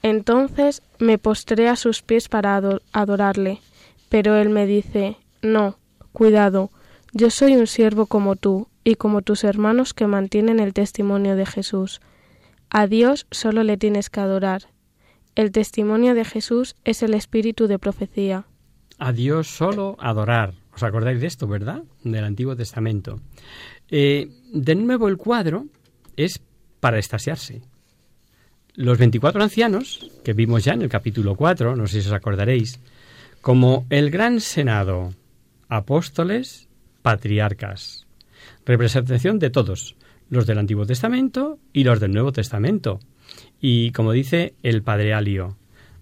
Entonces 0.00 0.80
me 1.00 1.18
postré 1.18 1.68
a 1.68 1.74
sus 1.74 2.02
pies 2.02 2.28
para 2.28 2.62
adorarle, 2.92 3.60
pero 4.08 4.36
él 4.36 4.50
me 4.50 4.64
dice, 4.64 5.16
No, 5.42 5.76
cuidado, 6.12 6.70
yo 7.12 7.30
soy 7.30 7.56
un 7.56 7.66
siervo 7.66 8.06
como 8.06 8.36
tú 8.36 8.68
y 8.84 8.94
como 8.94 9.22
tus 9.22 9.42
hermanos 9.42 9.92
que 9.92 10.06
mantienen 10.06 10.60
el 10.60 10.72
testimonio 10.72 11.34
de 11.34 11.46
Jesús. 11.46 12.00
A 12.70 12.86
Dios 12.86 13.26
solo 13.32 13.64
le 13.64 13.76
tienes 13.76 14.10
que 14.10 14.20
adorar. 14.20 14.68
El 15.34 15.50
testimonio 15.50 16.14
de 16.14 16.24
Jesús 16.24 16.76
es 16.84 17.02
el 17.02 17.12
espíritu 17.12 17.66
de 17.66 17.80
profecía. 17.80 18.44
A 19.00 19.10
Dios 19.10 19.48
solo 19.48 19.96
adorar. 19.98 20.54
¿Os 20.76 20.84
acordáis 20.84 21.20
de 21.20 21.26
esto, 21.26 21.48
verdad? 21.48 21.82
Del 22.04 22.22
Antiguo 22.22 22.54
Testamento. 22.54 23.20
Eh, 23.88 24.28
de 24.54 24.76
nuevo, 24.76 25.08
el 25.08 25.16
cuadro 25.16 25.66
es 26.16 26.40
para 26.78 26.98
estasiarse. 26.98 27.62
Los 28.74 28.98
24 28.98 29.42
ancianos, 29.42 30.10
que 30.24 30.32
vimos 30.32 30.64
ya 30.64 30.74
en 30.74 30.82
el 30.82 30.88
capítulo 30.88 31.34
4, 31.34 31.74
no 31.74 31.86
sé 31.86 32.00
si 32.00 32.08
os 32.08 32.14
acordaréis, 32.14 32.80
como 33.40 33.84
el 33.90 34.10
gran 34.10 34.40
senado, 34.40 35.12
apóstoles, 35.68 36.68
patriarcas, 37.02 38.06
representación 38.64 39.40
de 39.40 39.50
todos, 39.50 39.96
los 40.30 40.46
del 40.46 40.58
Antiguo 40.58 40.86
Testamento 40.86 41.58
y 41.72 41.82
los 41.82 41.98
del 41.98 42.12
Nuevo 42.12 42.30
Testamento. 42.30 43.00
Y 43.60 43.90
como 43.90 44.12
dice 44.12 44.54
el 44.62 44.82
Padre 44.82 45.14
Alio, 45.14 45.56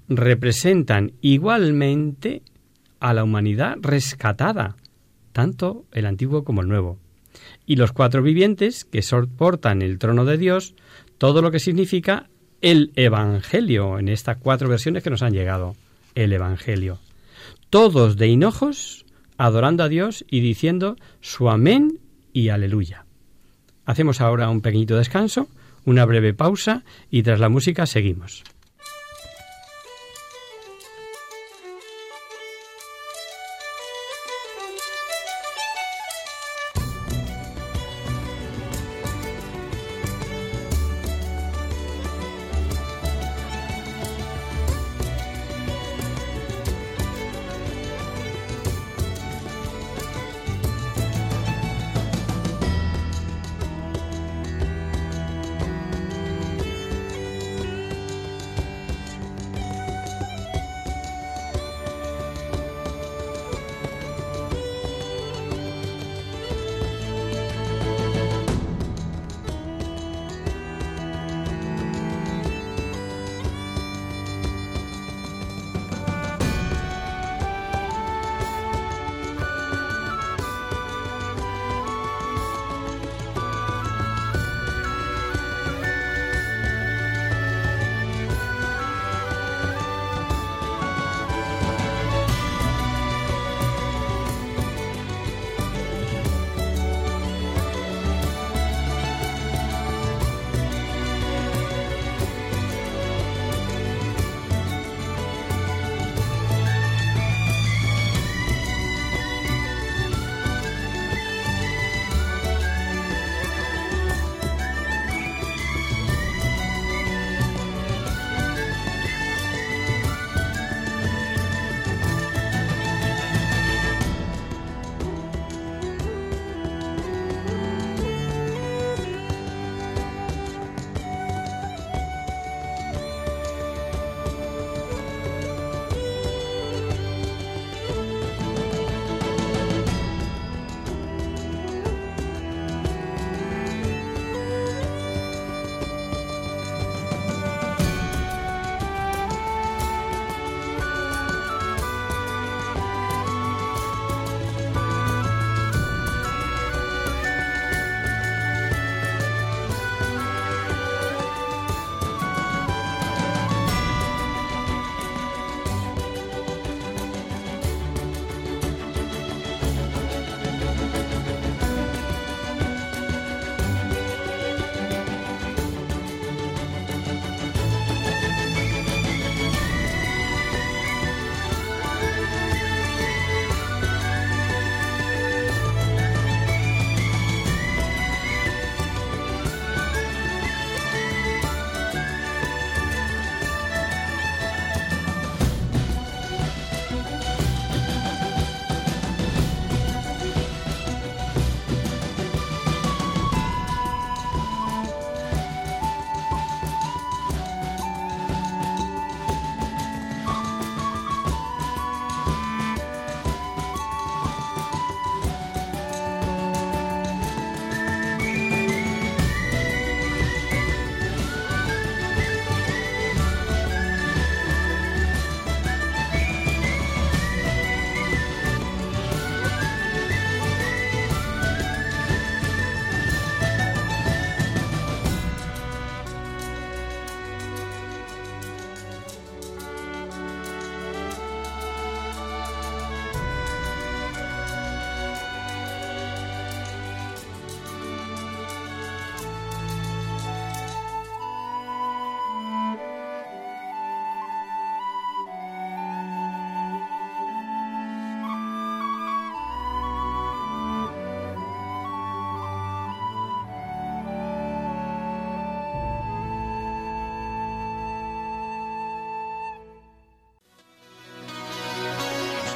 representan 0.09 1.13
igualmente 1.23 2.43
a 3.01 3.15
la 3.15 3.25
humanidad 3.25 3.77
rescatada, 3.81 4.77
tanto 5.33 5.87
el 5.93 6.05
Antiguo 6.05 6.45
como 6.45 6.61
el 6.61 6.69
Nuevo 6.69 6.99
y 7.67 7.77
los 7.77 7.93
cuatro 7.93 8.23
vivientes 8.23 8.85
que 8.85 9.03
soportan 9.03 9.83
el 9.83 9.99
trono 9.99 10.25
de 10.25 10.39
Dios, 10.39 10.75
todo 11.19 11.43
lo 11.43 11.51
que 11.51 11.61
significa 11.61 12.29
el 12.61 12.93
Evangelio, 12.97 13.99
en 13.99 14.09
estas 14.09 14.39
cuatro 14.39 14.69
versiones 14.69 15.03
que 15.03 15.11
nos 15.11 15.23
han 15.23 15.33
llegado, 15.33 15.75
el 16.15 16.33
Evangelio. 16.33 16.99
Todos 17.71 18.17
de 18.17 18.29
hinojos, 18.29 19.05
adorando 19.37 19.83
a 19.83 19.89
Dios 19.89 20.25
y 20.31 20.41
diciendo 20.41 20.97
su 21.21 21.49
amén 21.49 21.99
y 22.33 22.51
aleluya. 22.51 23.05
Hacemos 23.85 24.21
ahora 24.21 24.49
un 24.49 24.61
pequeñito 24.61 24.97
descanso, 24.97 25.49
una 25.85 26.05
breve 26.05 26.35
pausa 26.35 26.85
y 27.11 27.23
tras 27.23 27.41
la 27.41 27.49
música 27.49 27.87
seguimos. 27.87 28.45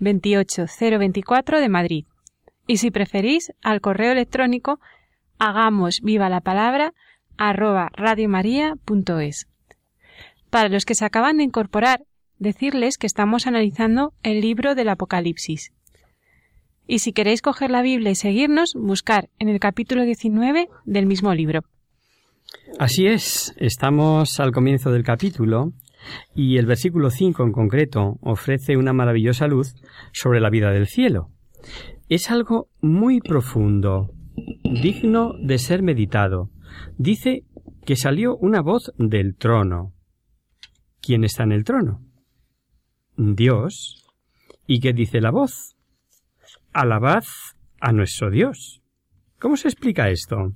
28024 0.00 1.60
de 1.60 1.68
Madrid. 1.68 2.04
Y 2.66 2.78
si 2.78 2.90
preferís, 2.90 3.52
al 3.62 3.80
correo 3.80 4.12
electrónico 4.12 4.80
hagamos 5.38 6.00
viva 6.02 6.28
la 6.28 6.40
palabra 6.40 6.94
arroba 7.36 7.90
radiomaria.es. 7.94 9.48
Para 10.50 10.68
los 10.68 10.84
que 10.84 10.94
se 10.94 11.04
acaban 11.04 11.38
de 11.38 11.44
incorporar, 11.44 12.04
decirles 12.38 12.98
que 12.98 13.06
estamos 13.06 13.46
analizando 13.46 14.12
el 14.22 14.40
libro 14.40 14.74
del 14.74 14.90
Apocalipsis. 14.90 15.72
Y 16.86 16.98
si 16.98 17.12
queréis 17.12 17.42
coger 17.42 17.70
la 17.70 17.82
Biblia 17.82 18.10
y 18.10 18.16
seguirnos, 18.16 18.74
buscar 18.74 19.28
en 19.38 19.48
el 19.48 19.60
capítulo 19.60 20.02
19 20.04 20.68
del 20.84 21.06
mismo 21.06 21.32
libro. 21.34 21.62
Así 22.78 23.06
es, 23.06 23.54
estamos 23.56 24.40
al 24.40 24.52
comienzo 24.52 24.90
del 24.90 25.04
capítulo 25.04 25.72
y 26.34 26.58
el 26.58 26.66
versículo 26.66 27.10
5 27.10 27.42
en 27.44 27.52
concreto 27.52 28.18
ofrece 28.20 28.76
una 28.76 28.92
maravillosa 28.92 29.46
luz 29.46 29.74
sobre 30.12 30.40
la 30.40 30.50
vida 30.50 30.70
del 30.70 30.86
cielo. 30.86 31.30
Es 32.08 32.30
algo 32.30 32.68
muy 32.80 33.20
profundo, 33.20 34.10
digno 34.64 35.34
de 35.40 35.58
ser 35.58 35.82
meditado. 35.82 36.50
Dice 36.98 37.44
que 37.84 37.96
salió 37.96 38.36
una 38.36 38.60
voz 38.60 38.92
del 38.98 39.36
trono. 39.36 39.94
¿Quién 41.00 41.24
está 41.24 41.42
en 41.42 41.52
el 41.52 41.64
trono? 41.64 42.00
Dios. 43.16 44.06
¿Y 44.66 44.80
qué 44.80 44.92
dice 44.92 45.20
la 45.20 45.30
voz? 45.30 45.76
Alabad 46.72 47.24
a 47.80 47.92
nuestro 47.92 48.30
Dios. 48.30 48.80
¿Cómo 49.38 49.56
se 49.56 49.68
explica 49.68 50.08
esto? 50.08 50.54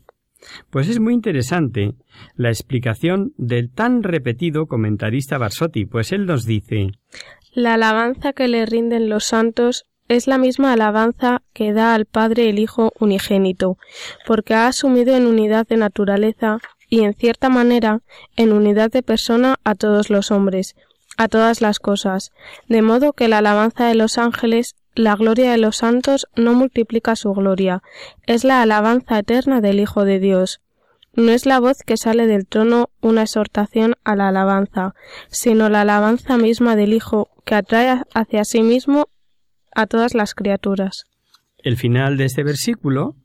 Pues 0.70 0.88
es 0.88 1.00
muy 1.00 1.14
interesante 1.14 1.94
la 2.35 2.48
explicación 2.48 3.32
del 3.37 3.70
tan 3.70 4.02
repetido 4.02 4.66
comentarista 4.66 5.38
Barsotti, 5.38 5.87
pues 5.87 6.12
él 6.12 6.26
nos 6.26 6.44
dice 6.44 6.92
La 7.54 7.74
alabanza 7.74 8.32
que 8.32 8.48
le 8.48 8.66
rinden 8.66 9.09
los 9.09 9.24
santos 9.24 9.87
es 10.09 10.26
la 10.26 10.38
misma 10.38 10.72
alabanza 10.72 11.42
que 11.52 11.72
da 11.72 11.94
al 11.94 12.06
Padre 12.06 12.48
el 12.48 12.59
Hijo 12.59 12.92
unigénito, 13.00 13.76
porque 14.26 14.54
ha 14.54 14.68
asumido 14.68 15.16
en 15.16 15.26
unidad 15.26 15.66
de 15.66 15.76
naturaleza 15.76 16.59
y 16.88 17.00
en 17.00 17.14
cierta 17.14 17.48
manera 17.48 18.00
en 18.37 18.52
unidad 18.52 18.90
de 18.90 19.02
persona 19.02 19.56
a 19.64 19.74
todos 19.74 20.11
los 20.11 20.30
hombres, 20.30 20.76
a 21.16 21.28
todas 21.28 21.61
las 21.61 21.80
cosas, 21.80 22.30
de 22.68 22.82
modo 22.82 23.12
que 23.12 23.28
la 23.28 23.38
alabanza 23.38 23.87
de 23.87 23.94
los 23.94 24.18
ángeles 24.18 24.76
la 24.96 25.14
gloria 25.14 25.52
de 25.52 25.59
los 25.59 25.76
santos 25.76 26.26
no 26.35 26.54
multiplica 26.54 27.14
su 27.16 27.32
gloria, 27.32 27.82
es 28.26 28.44
la 28.44 28.62
alabanza 28.62 29.18
eterna 29.18 29.61
del 29.61 29.78
Hijo 29.78 30.04
de 30.04 30.18
Dios. 30.18 30.61
No 31.14 31.30
es 31.32 31.46
la 31.46 31.61
voz 31.61 31.82
que 31.85 31.96
sale 31.96 32.26
del 32.26 32.46
trono 32.46 32.88
una 33.00 33.22
exhortación 33.22 33.94
a 34.04 34.16
la 34.16 34.28
alabanza, 34.28 34.94
sino 35.28 35.68
la 35.68 35.82
alabanza 35.82 36.38
misma 36.38 36.76
del 36.76 36.94
Hijo 36.94 37.28
que 37.44 37.54
atrae 37.54 38.02
hacia 38.14 38.44
sí 38.44 38.62
mismo 38.62 39.09
a 39.74 39.87
todas 39.87 40.14
las 40.14 40.35
criaturas. 40.35 41.04
El 41.59 41.76
final 41.76 42.16
de 42.16 42.24
este 42.24 42.42
versículo, 42.42 43.16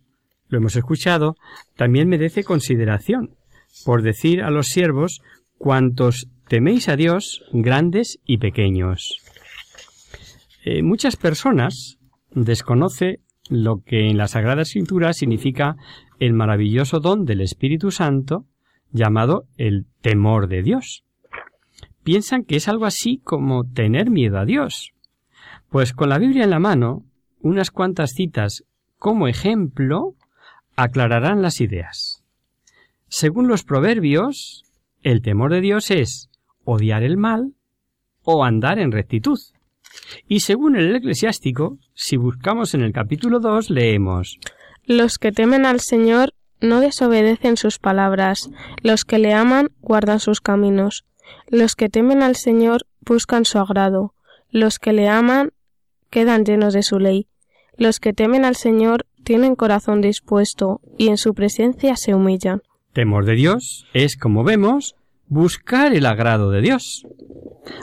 lo 0.50 0.58
hemos 0.58 0.76
escuchado, 0.76 1.36
también 1.78 2.10
merece 2.10 2.44
consideración, 2.44 3.36
por 3.86 4.04
decir 4.04 4.42
a 4.42 4.52
los 4.52 4.68
siervos 4.68 5.22
cuantos 5.58 6.28
teméis 6.50 6.90
a 6.90 6.98
Dios, 6.98 7.44
grandes 7.54 8.20
y 8.26 8.40
pequeños. 8.40 9.21
Eh, 10.64 10.84
muchas 10.84 11.16
personas 11.16 11.98
desconocen 12.32 13.20
lo 13.50 13.82
que 13.84 14.10
en 14.10 14.18
la 14.18 14.28
Sagrada 14.28 14.62
Escritura 14.62 15.14
significa 15.14 15.76
el 16.20 16.34
maravilloso 16.34 17.00
don 17.00 17.26
del 17.26 17.42
Espíritu 17.42 17.92
Santo 17.92 18.46
llamado 18.92 19.46
el 19.58 19.88
temor 20.02 20.48
de 20.48 20.62
Dios. 20.62 21.04
Piensan 22.04 22.44
que 22.44 22.56
es 22.58 22.68
algo 22.68 22.86
así 22.86 23.20
como 23.24 23.64
tener 23.64 24.10
miedo 24.10 24.38
a 24.38 24.46
Dios. 24.46 24.94
Pues 25.70 25.94
con 25.94 26.10
la 26.10 26.20
Biblia 26.20 26.44
en 26.44 26.50
la 26.50 26.60
mano, 26.60 27.06
unas 27.40 27.72
cuantas 27.72 28.12
citas 28.12 28.64
como 28.98 29.28
ejemplo 29.28 30.16
aclararán 30.76 31.42
las 31.42 31.60
ideas. 31.60 32.24
Según 33.08 33.48
los 33.48 33.64
proverbios, 33.64 34.64
el 35.02 35.22
temor 35.22 35.52
de 35.52 35.62
Dios 35.62 35.92
es 35.92 36.30
odiar 36.64 37.04
el 37.04 37.18
mal 37.18 37.56
o 38.24 38.46
andar 38.46 38.80
en 38.80 38.92
rectitud. 38.92 39.40
Y 40.28 40.42
según 40.42 40.76
el 40.76 40.96
eclesiástico, 40.96 41.78
si 41.94 42.18
buscamos 42.18 42.74
en 42.74 42.82
el 42.82 42.94
capítulo 42.94 43.40
2, 43.40 43.70
leemos. 43.70 44.38
Los 44.86 45.18
que 45.18 45.32
temen 45.32 45.66
al 45.66 45.80
Señor 45.80 46.34
no 46.60 46.80
desobedecen 46.80 47.58
sus 47.58 47.80
palabras, 47.80 48.50
los 48.82 49.04
que 49.04 49.20
le 49.20 49.34
aman 49.34 49.70
guardan 49.82 50.20
sus 50.20 50.42
caminos, 50.42 51.06
los 51.48 51.76
que 51.76 51.90
temen 51.90 52.22
al 52.22 52.36
Señor 52.36 52.86
buscan 53.02 53.46
su 53.46 53.58
agrado, 53.58 54.14
los 54.50 54.80
que 54.80 54.94
le 54.94 55.10
aman 55.10 55.52
quedan 56.10 56.46
llenos 56.46 56.74
de 56.74 56.84
su 56.84 57.00
ley, 57.00 57.28
los 57.78 58.00
que 58.00 58.14
temen 58.14 58.46
al 58.46 58.56
Señor 58.56 59.06
tienen 59.24 59.56
corazón 59.56 60.02
dispuesto 60.02 60.82
y 60.98 61.08
en 61.08 61.18
su 61.18 61.34
presencia 61.34 61.96
se 61.96 62.14
humillan. 62.14 62.62
Temor 62.94 63.26
de 63.26 63.36
Dios 63.36 63.88
es, 63.94 64.18
como 64.18 64.44
vemos, 64.44 64.96
buscar 65.28 65.94
el 65.94 66.06
agrado 66.06 66.52
de 66.52 66.62
Dios. 66.62 67.06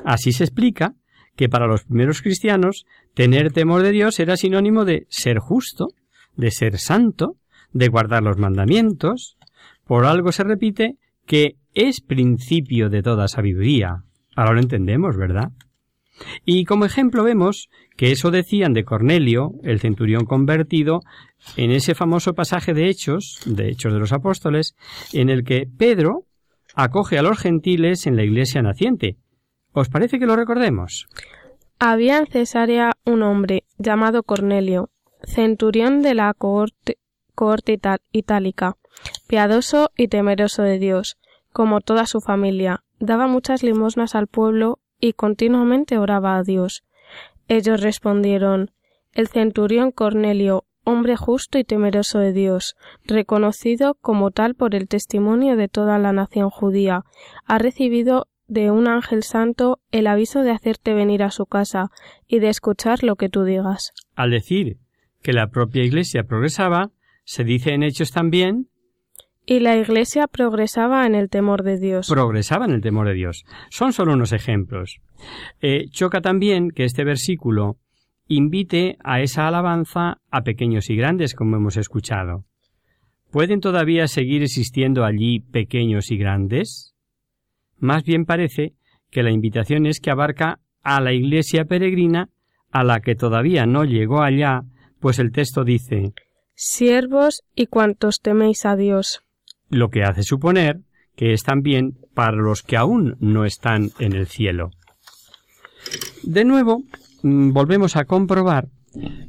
Así 0.05 0.33
se 0.33 0.45
explica 0.45 0.95
que 1.39 1.49
para 1.49 1.69
los 1.69 1.85
primeros 1.85 2.21
cristianos 2.21 2.85
tener 3.15 3.53
temor 3.53 3.83
de 3.83 3.93
Dios 3.93 4.19
era 4.19 4.37
sinónimo 4.37 4.85
de 4.85 5.07
ser 5.09 5.39
justo, 5.39 5.87
de 6.35 6.51
ser 6.51 6.79
santo, 6.79 7.37
de 7.73 7.87
guardar 7.87 8.25
los 8.25 8.39
mandamientos. 8.39 9.39
Por 9.85 10.05
algo 10.05 10.33
se 10.33 10.43
repite 10.43 10.97
que 11.27 11.55
es 11.75 12.01
principio 12.01 12.91
de 12.91 13.05
toda 13.05 13.29
sabiduría. 13.29 14.03
Ahora 14.35 14.55
lo 14.55 14.61
entendemos, 14.61 15.17
¿verdad? 15.17 15.53
Y 16.45 16.65
como 16.65 16.85
ejemplo 16.85 17.23
vemos 17.23 17.69
que 17.97 18.11
eso 18.11 18.33
decían 18.33 18.73
de 18.73 18.83
Cornelio, 18.83 19.53
el 19.63 19.79
centurión 19.79 20.25
convertido, 20.25 21.03
en 21.57 21.71
ese 21.71 21.95
famoso 21.95 22.35
pasaje 22.35 22.75
de 22.75 22.89
Hechos, 22.89 23.39
de 23.47 23.69
Hechos 23.69 23.93
de 23.93 24.01
los 24.01 24.13
Apóstoles, 24.13 24.75
en 25.13 25.31
el 25.31 25.45
que 25.45 25.69
Pedro 25.79 26.25
acoge 26.75 27.17
a 27.17 27.23
los 27.23 27.39
gentiles 27.39 28.09
en 28.09 28.17
la 28.17 28.25
iglesia 28.25 28.61
naciente, 28.61 29.19
¿Os 29.73 29.89
parece 29.89 30.19
que 30.19 30.27
lo 30.27 30.37
recordemos? 30.37 31.09
Había 31.79 32.19
en 32.19 32.27
Cesarea 32.27 32.93
un 33.05 33.23
hombre 33.23 33.65
llamado 33.79 34.23
Cornelio, 34.23 34.91
centurión 35.23 36.03
de 36.03 36.15
la 36.15 36.35
cohorte, 36.35 36.99
itálica, 38.13 38.77
piadoso 39.29 39.91
y 39.97 40.09
temeroso 40.09 40.63
de 40.63 40.79
Dios, 40.79 41.19
como 41.53 41.81
toda 41.81 42.07
su 42.07 42.21
familia, 42.21 42.83
daba 42.99 43.27
muchas 43.27 43.63
limosnas 43.63 44.15
al 44.15 44.27
pueblo 44.27 44.81
y 45.01 45.13
continuamente 45.13 45.99
oraba 45.99 46.37
a 46.37 46.43
Dios. 46.43 46.85
Ellos 47.47 47.81
respondieron 47.81 48.73
El 49.13 49.29
centurión 49.29 49.93
Cornelio, 49.93 50.65
hombre 50.85 51.17
justo 51.17 51.59
y 51.59 51.65
temeroso 51.65 52.19
de 52.19 52.33
Dios, 52.33 52.77
reconocido 53.05 53.95
como 54.01 54.31
tal 54.31 54.55
por 54.55 54.75
el 54.75 54.89
testimonio 54.89 55.57
de 55.57 55.69
toda 55.69 55.99
la 55.99 56.13
nación 56.13 56.51
judía, 56.51 57.05
ha 57.47 57.59
recibido 57.59 58.27
de 58.49 58.71
un 58.71 58.89
ángel 58.89 59.23
santo 59.23 59.79
el 59.93 60.07
aviso 60.07 60.43
de 60.43 60.51
hacerte 60.51 60.95
venir 60.95 61.23
a 61.23 61.31
su 61.31 61.47
casa 61.47 61.91
y 62.27 62.41
de 62.41 62.49
escuchar 62.49 63.03
lo 63.05 63.17
que 63.17 63.29
tú 63.29 63.45
digas. 63.45 63.93
Al 64.17 64.31
decir 64.31 64.79
que 65.23 65.33
la 65.33 65.49
propia 65.49 65.85
Iglesia 65.85 66.25
progresaba, 66.25 66.91
se 67.25 67.45
dice 67.45 67.73
en 67.73 67.83
Hechos 67.83 68.11
también 68.11 68.69
y 69.45 69.61
la 69.61 69.77
Iglesia 69.77 70.27
progresaba 70.27 71.07
en 71.07 71.15
el 71.15 71.31
temor 71.31 71.63
de 71.63 71.79
Dios. 71.79 72.09
Progresaba 72.09 72.67
en 72.67 72.73
el 72.73 72.83
temor 72.83 73.07
de 73.07 73.15
Dios. 73.15 73.47
Son 73.71 73.95
solo 73.95 74.13
unos 74.13 74.33
ejemplos. 74.33 75.01
Eh, 75.63 75.87
choca 75.91 76.21
también 76.21 76.71
que 76.71 76.85
este 76.85 77.03
versículo 77.03 77.79
invite 78.27 78.99
a 79.03 79.23
esa 79.23 79.49
alabanza 79.49 80.19
a 80.31 80.43
pequeños 80.43 80.91
y 80.91 80.97
grandes, 80.97 81.35
como 81.35 81.57
hemos 81.57 81.79
escuchado. 81.79 82.45
¿Pueden 83.31 83.61
todavía 83.61 84.07
seguir 84.07 84.43
existiendo 84.43 85.05
allí 85.05 85.41
pequeños 85.41 86.11
y 86.11 86.19
grandes? 86.19 86.95
Más 87.79 88.05
bien 88.05 88.25
parece 88.25 88.75
que 89.11 89.23
la 89.23 89.31
invitación 89.31 89.87
es 89.87 90.01
que 90.01 90.11
abarca 90.11 90.61
a 90.83 91.01
la 91.01 91.13
iglesia 91.13 91.65
peregrina 91.65 92.29
a 92.71 92.85
la 92.85 93.01
que 93.01 93.15
todavía 93.15 93.67
no 93.67 93.85
llegó 93.85 94.23
allá, 94.23 94.63
pues 95.01 95.19
el 95.19 95.33
texto 95.33 95.65
dice 95.65 96.13
Siervos 96.55 97.43
y 97.55 97.67
cuantos 97.67 98.21
teméis 98.21 98.67
a 98.67 98.77
Dios. 98.77 99.23
Lo 99.71 99.91
que 99.91 100.03
hace 100.03 100.23
suponer 100.23 100.81
que 101.15 101.33
es 101.33 101.43
también 101.43 101.99
para 102.15 102.37
los 102.37 102.63
que 102.63 102.77
aún 102.77 103.17
no 103.19 103.45
están 103.45 103.91
en 103.99 104.13
el 104.13 104.29
cielo. 104.29 104.71
De 106.23 106.45
nuevo, 106.45 106.85
mm, 107.23 107.51
volvemos 107.51 107.97
a 107.97 108.05
comprobar 108.05 108.69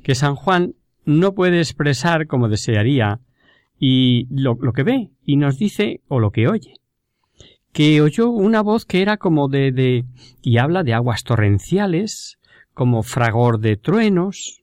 que 0.04 0.14
San 0.14 0.36
Juan 0.36 0.76
no 1.06 1.34
puede 1.34 1.58
expresar 1.58 2.28
como 2.28 2.48
desearía 2.48 3.22
y 3.80 4.28
lo, 4.30 4.56
lo 4.62 4.72
que 4.74 4.84
ve 4.84 5.10
y 5.24 5.38
nos 5.38 5.58
dice 5.58 6.02
o 6.08 6.20
lo 6.20 6.30
que 6.30 6.48
oye 6.48 6.79
que 7.72 8.02
oyó 8.02 8.30
una 8.30 8.62
voz 8.62 8.86
que 8.86 9.02
era 9.02 9.18
como 9.18 9.48
de, 9.48 9.72
de 9.72 10.06
y 10.42 10.58
habla 10.58 10.84
de 10.84 10.94
aguas 10.94 11.24
torrenciales, 11.24 12.40
como 12.74 13.04
fragor 13.04 13.60
de 13.60 13.78
truenos, 13.78 14.62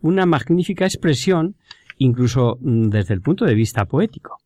una 0.00 0.26
magnífica 0.26 0.84
expresión, 0.84 1.56
incluso 1.96 2.58
mm, 2.60 2.88
desde 2.88 3.14
el 3.14 3.20
punto 3.20 3.44
de 3.44 3.54
vista 3.54 3.84
poético. 3.84 4.38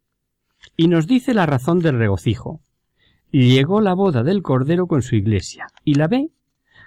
Y 0.77 0.88
nos 0.88 1.07
dice 1.07 1.35
la 1.35 1.47
razón 1.47 1.81
del 1.81 1.99
regocijo. 1.99 2.61
Llegó 3.31 3.81
la 3.81 3.95
boda 3.95 4.23
del 4.23 4.43
Cordero 4.43 4.87
con 4.87 5.03
su 5.03 5.17
iglesia, 5.17 5.67
y 5.85 5.95
la 5.95 6.09
ve, 6.09 6.31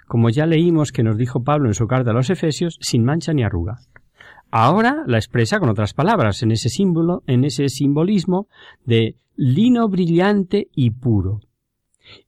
como 0.06 0.30
ya 0.30 0.46
leímos 0.46 0.92
que 0.92 1.02
nos 1.02 1.16
dijo 1.16 1.42
Pablo 1.42 1.68
en 1.68 1.74
su 1.74 1.86
carta 1.86 2.10
a 2.10 2.14
los 2.14 2.30
Efesios, 2.30 2.78
sin 2.80 3.04
mancha 3.04 3.32
ni 3.32 3.42
arruga. 3.42 3.78
Ahora 4.50 5.04
la 5.06 5.18
expresa 5.18 5.58
con 5.58 5.68
otras 5.68 5.94
palabras, 5.94 6.42
en 6.42 6.50
ese 6.50 6.68
símbolo, 6.68 7.22
en 7.26 7.44
ese 7.44 7.68
simbolismo 7.68 8.48
de 8.84 9.16
lino 9.36 9.88
brillante 9.88 10.68
y 10.74 10.90
puro. 10.90 11.40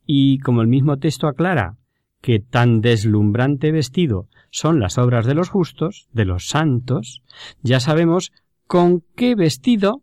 Y 0.05 0.39
como 0.41 0.63
el 0.63 0.69
mismo 0.69 0.99
texto 0.99 1.27
aclara 1.27 1.77
que 2.21 2.41
tan 2.41 2.81
deslumbrante 2.81 3.71
vestido 3.71 4.29
son 4.51 4.81
las 4.81 4.99
obras 4.99 5.27
de 5.27 5.35
los 5.35 5.51
justos, 5.51 6.09
de 6.13 6.25
los 6.25 6.49
santos, 6.49 7.23
ya 7.63 7.81
sabemos 7.81 8.33
con 8.67 9.03
qué 9.15 9.35
vestido 9.35 10.03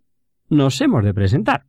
nos 0.49 0.79
hemos 0.81 1.03
de 1.03 1.13
presentar. 1.13 1.65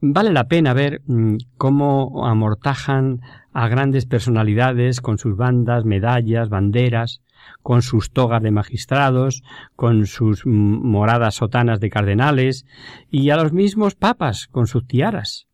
Vale 0.00 0.32
la 0.32 0.44
pena 0.44 0.72
ver 0.72 1.02
mm, 1.06 1.36
cómo 1.56 2.26
amortajan 2.26 3.20
a 3.52 3.68
grandes 3.68 4.06
personalidades 4.06 5.00
con 5.00 5.18
sus 5.18 5.36
bandas, 5.36 5.84
medallas, 5.84 6.48
banderas, 6.48 7.20
con 7.62 7.82
sus 7.82 8.10
togas 8.10 8.42
de 8.42 8.50
magistrados, 8.50 9.42
con 9.76 10.06
sus 10.06 10.46
moradas 10.46 11.36
sotanas 11.36 11.80
de 11.80 11.90
cardenales, 11.90 12.66
y 13.10 13.30
a 13.30 13.36
los 13.36 13.52
mismos 13.52 13.94
papas 13.94 14.48
con 14.48 14.66
sus 14.66 14.86
tiaras. 14.86 15.46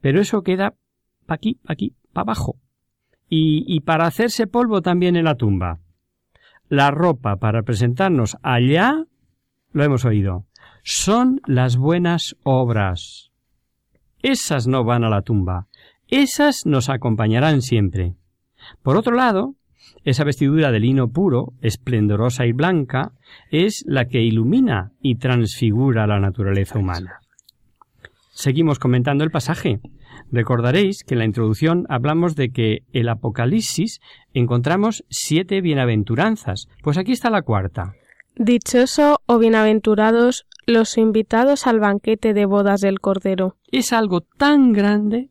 Pero 0.00 0.20
eso 0.20 0.42
queda 0.42 0.74
pa' 1.26 1.34
aquí, 1.34 1.54
pa' 1.54 1.72
aquí, 1.72 1.94
pa' 2.12 2.22
abajo. 2.22 2.56
Y, 3.28 3.64
y 3.66 3.80
para 3.80 4.06
hacerse 4.06 4.46
polvo 4.46 4.82
también 4.82 5.16
en 5.16 5.24
la 5.24 5.36
tumba. 5.36 5.78
La 6.68 6.90
ropa 6.90 7.36
para 7.36 7.62
presentarnos 7.62 8.36
allá, 8.42 9.04
lo 9.72 9.84
hemos 9.84 10.04
oído, 10.04 10.46
son 10.82 11.40
las 11.46 11.76
buenas 11.76 12.36
obras. 12.42 13.30
Esas 14.22 14.66
no 14.66 14.84
van 14.84 15.04
a 15.04 15.08
la 15.08 15.22
tumba, 15.22 15.68
esas 16.08 16.66
nos 16.66 16.88
acompañarán 16.88 17.62
siempre. 17.62 18.16
Por 18.82 18.96
otro 18.96 19.14
lado, 19.14 19.54
esa 20.04 20.24
vestidura 20.24 20.70
de 20.70 20.80
lino 20.80 21.08
puro, 21.08 21.52
esplendorosa 21.60 22.46
y 22.46 22.52
blanca, 22.52 23.12
es 23.50 23.84
la 23.86 24.06
que 24.06 24.22
ilumina 24.22 24.92
y 25.00 25.16
transfigura 25.16 26.06
la 26.06 26.20
naturaleza 26.20 26.78
humana. 26.78 27.20
Seguimos 28.32 28.78
comentando 28.78 29.24
el 29.24 29.30
pasaje. 29.30 29.80
Recordaréis 30.32 31.04
que 31.04 31.14
en 31.14 31.18
la 31.18 31.24
introducción 31.24 31.86
hablamos 31.88 32.36
de 32.36 32.50
que 32.50 32.78
el 32.92 33.08
Apocalipsis 33.08 34.00
encontramos 34.32 35.04
siete 35.10 35.60
bienaventuranzas, 35.60 36.68
pues 36.82 36.96
aquí 36.96 37.12
está 37.12 37.30
la 37.30 37.42
cuarta. 37.42 37.94
Dichoso 38.36 39.20
o 39.26 39.38
bienaventurados 39.38 40.46
los 40.66 40.96
invitados 40.96 41.66
al 41.66 41.80
banquete 41.80 42.32
de 42.32 42.46
bodas 42.46 42.80
del 42.80 43.00
Cordero. 43.00 43.56
Es 43.70 43.92
algo 43.92 44.20
tan 44.20 44.72
grande 44.72 45.28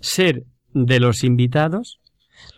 ser 0.00 0.44
de 0.74 1.00
los 1.00 1.24
invitados 1.24 1.98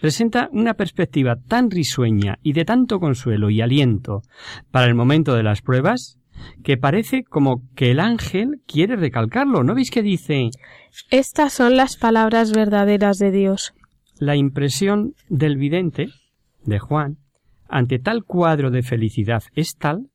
presenta 0.00 0.48
una 0.52 0.74
perspectiva 0.74 1.36
tan 1.36 1.70
risueña 1.70 2.38
y 2.42 2.52
de 2.52 2.64
tanto 2.64 3.00
consuelo 3.00 3.50
y 3.50 3.60
aliento 3.60 4.22
para 4.70 4.86
el 4.86 4.94
momento 4.94 5.34
de 5.34 5.42
las 5.42 5.62
pruebas 5.62 6.18
que 6.62 6.76
parece 6.76 7.24
como 7.24 7.62
que 7.74 7.90
el 7.90 8.00
ángel 8.00 8.62
quiere 8.66 8.96
recalcarlo. 8.96 9.64
¿No 9.64 9.74
veis 9.74 9.90
que 9.90 10.02
dice? 10.02 10.50
Estas 11.10 11.52
son 11.52 11.76
las 11.76 11.96
palabras 11.96 12.52
verdaderas 12.52 13.18
de 13.18 13.30
Dios. 13.30 13.74
La 14.18 14.36
impresión 14.36 15.14
del 15.28 15.56
vidente, 15.56 16.08
de 16.64 16.78
Juan, 16.78 17.18
ante 17.68 17.98
tal 17.98 18.24
cuadro 18.24 18.70
de 18.70 18.82
felicidad 18.82 19.42
es 19.54 19.76
tal 19.76 20.10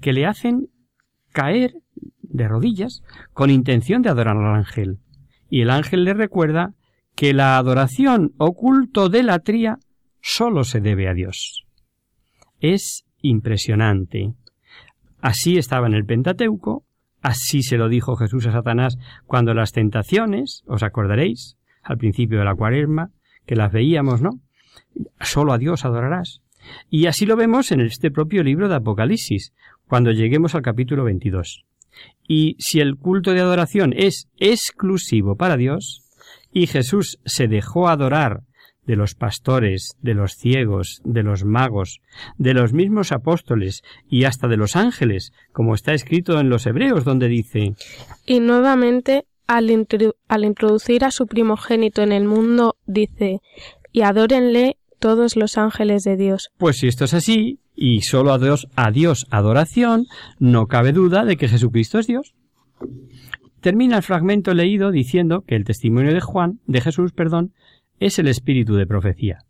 que 0.00 0.12
le 0.12 0.26
hacen 0.26 0.68
caer 1.32 1.74
de 2.22 2.48
rodillas 2.48 3.02
con 3.32 3.50
intención 3.50 4.02
de 4.02 4.10
adorar 4.10 4.36
al 4.36 4.54
ángel. 4.56 4.98
Y 5.48 5.62
el 5.62 5.70
ángel 5.70 6.04
le 6.04 6.14
recuerda 6.14 6.74
que 7.20 7.34
la 7.34 7.58
adoración 7.58 8.32
o 8.38 8.54
culto 8.54 9.10
de 9.10 9.22
la 9.22 9.40
tría 9.40 9.76
sólo 10.22 10.64
se 10.64 10.80
debe 10.80 11.06
a 11.06 11.12
Dios. 11.12 11.66
Es 12.60 13.04
impresionante. 13.20 14.32
Así 15.20 15.58
estaba 15.58 15.86
en 15.86 15.92
el 15.92 16.06
Pentateuco, 16.06 16.86
así 17.20 17.62
se 17.62 17.76
lo 17.76 17.90
dijo 17.90 18.16
Jesús 18.16 18.46
a 18.46 18.52
Satanás 18.52 18.96
cuando 19.26 19.52
las 19.52 19.72
tentaciones, 19.72 20.62
os 20.66 20.82
acordaréis, 20.82 21.58
al 21.82 21.98
principio 21.98 22.38
de 22.38 22.46
la 22.46 22.54
cuaresma, 22.54 23.10
que 23.44 23.54
las 23.54 23.70
veíamos, 23.70 24.22
¿no? 24.22 24.30
Solo 25.20 25.52
a 25.52 25.58
Dios 25.58 25.84
adorarás. 25.84 26.40
Y 26.88 27.04
así 27.04 27.26
lo 27.26 27.36
vemos 27.36 27.70
en 27.70 27.82
este 27.82 28.10
propio 28.10 28.42
libro 28.42 28.70
de 28.70 28.76
Apocalipsis, 28.76 29.52
cuando 29.86 30.10
lleguemos 30.10 30.54
al 30.54 30.62
capítulo 30.62 31.04
22. 31.04 31.66
Y 32.26 32.56
si 32.58 32.80
el 32.80 32.96
culto 32.96 33.32
de 33.34 33.40
adoración 33.40 33.92
es 33.94 34.30
exclusivo 34.38 35.36
para 35.36 35.58
Dios, 35.58 36.06
y 36.52 36.66
Jesús 36.66 37.18
se 37.24 37.48
dejó 37.48 37.88
adorar 37.88 38.42
de 38.86 38.96
los 38.96 39.14
pastores, 39.14 39.96
de 40.02 40.14
los 40.14 40.32
ciegos, 40.32 41.00
de 41.04 41.22
los 41.22 41.44
magos, 41.44 42.00
de 42.38 42.54
los 42.54 42.72
mismos 42.72 43.12
apóstoles 43.12 43.82
y 44.08 44.24
hasta 44.24 44.48
de 44.48 44.56
los 44.56 44.74
ángeles, 44.74 45.32
como 45.52 45.74
está 45.74 45.92
escrito 45.92 46.40
en 46.40 46.48
los 46.48 46.66
Hebreos, 46.66 47.04
donde 47.04 47.28
dice 47.28 47.74
Y 48.26 48.40
nuevamente, 48.40 49.26
al, 49.46 49.86
al 50.28 50.44
introducir 50.44 51.04
a 51.04 51.10
su 51.10 51.26
primogénito 51.26 52.02
en 52.02 52.12
el 52.12 52.24
mundo, 52.24 52.76
dice 52.86 53.40
Y 53.92 54.02
adórenle 54.02 54.76
todos 54.98 55.36
los 55.36 55.56
ángeles 55.56 56.02
de 56.02 56.16
Dios. 56.16 56.50
Pues 56.58 56.78
si 56.78 56.88
esto 56.88 57.04
es 57.04 57.14
así, 57.14 57.60
y 57.74 58.02
solo 58.02 58.32
a 58.32 58.38
Dios, 58.38 58.68
a 58.76 58.90
Dios 58.90 59.26
adoración, 59.30 60.06
no 60.38 60.66
cabe 60.66 60.92
duda 60.92 61.24
de 61.24 61.36
que 61.36 61.48
Jesucristo 61.48 61.98
es 61.98 62.06
Dios. 62.06 62.34
Termina 63.60 63.98
el 63.98 64.02
fragmento 64.02 64.54
leído 64.54 64.90
diciendo 64.90 65.44
que 65.46 65.56
el 65.56 65.64
testimonio 65.64 66.14
de 66.14 66.20
Juan, 66.20 66.60
de 66.66 66.80
Jesús, 66.80 67.12
perdón, 67.12 67.52
es 67.98 68.18
el 68.18 68.28
espíritu 68.28 68.74
de 68.74 68.86
profecía. 68.86 69.44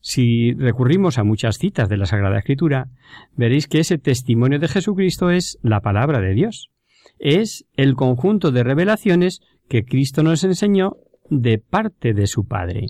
Si 0.00 0.52
recurrimos 0.54 1.18
a 1.18 1.24
muchas 1.24 1.58
citas 1.58 1.88
de 1.88 1.96
la 1.96 2.06
Sagrada 2.06 2.38
Escritura, 2.38 2.88
veréis 3.36 3.68
que 3.68 3.80
ese 3.80 3.98
testimonio 3.98 4.58
de 4.58 4.68
Jesucristo 4.68 5.30
es 5.30 5.58
la 5.62 5.80
palabra 5.80 6.20
de 6.20 6.34
Dios. 6.34 6.70
Es 7.18 7.66
el 7.74 7.94
conjunto 7.94 8.50
de 8.50 8.64
revelaciones 8.64 9.40
que 9.68 9.84
Cristo 9.84 10.22
nos 10.22 10.42
enseñó 10.44 10.96
de 11.30 11.58
parte 11.58 12.14
de 12.14 12.26
su 12.26 12.46
Padre. 12.46 12.86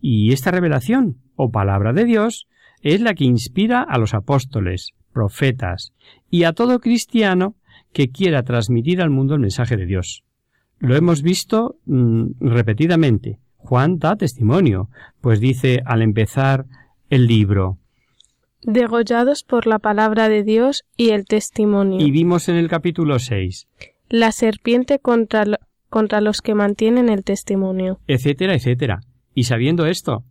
Y 0.00 0.32
esta 0.32 0.50
revelación, 0.50 1.18
o 1.34 1.50
palabra 1.50 1.92
de 1.92 2.04
Dios, 2.04 2.46
es 2.82 3.00
la 3.00 3.14
que 3.14 3.24
inspira 3.24 3.82
a 3.82 3.98
los 3.98 4.12
apóstoles, 4.12 4.92
profetas 5.12 5.92
y 6.30 6.44
a 6.44 6.52
todo 6.52 6.80
cristiano 6.80 7.56
que 7.92 8.10
quiera 8.10 8.42
transmitir 8.42 9.00
al 9.00 9.10
mundo 9.10 9.34
el 9.34 9.40
mensaje 9.40 9.76
de 9.76 9.86
Dios. 9.86 10.24
Lo 10.78 10.96
hemos 10.96 11.22
visto 11.22 11.76
mm, 11.86 12.40
repetidamente. 12.40 13.38
Juan 13.56 13.98
da 13.98 14.16
testimonio, 14.16 14.88
pues 15.20 15.38
dice 15.38 15.80
al 15.84 16.02
empezar 16.02 16.66
el 17.08 17.26
libro 17.26 17.78
Degollados 18.64 19.42
por 19.42 19.66
la 19.66 19.80
palabra 19.80 20.28
de 20.28 20.44
Dios 20.44 20.84
y 20.96 21.10
el 21.10 21.24
testimonio. 21.26 22.00
Y 22.00 22.12
vimos 22.12 22.48
en 22.48 22.54
el 22.54 22.68
capítulo 22.68 23.18
6 23.18 23.66
La 24.08 24.30
serpiente 24.30 25.00
contra, 25.00 25.44
contra 25.88 26.20
los 26.20 26.40
que 26.40 26.54
mantienen 26.54 27.08
el 27.08 27.24
testimonio. 27.24 27.98
Etcétera, 28.06 28.54
etcétera. 28.54 29.00
Y 29.34 29.44
sabiendo 29.44 29.86
esto, 29.86 30.24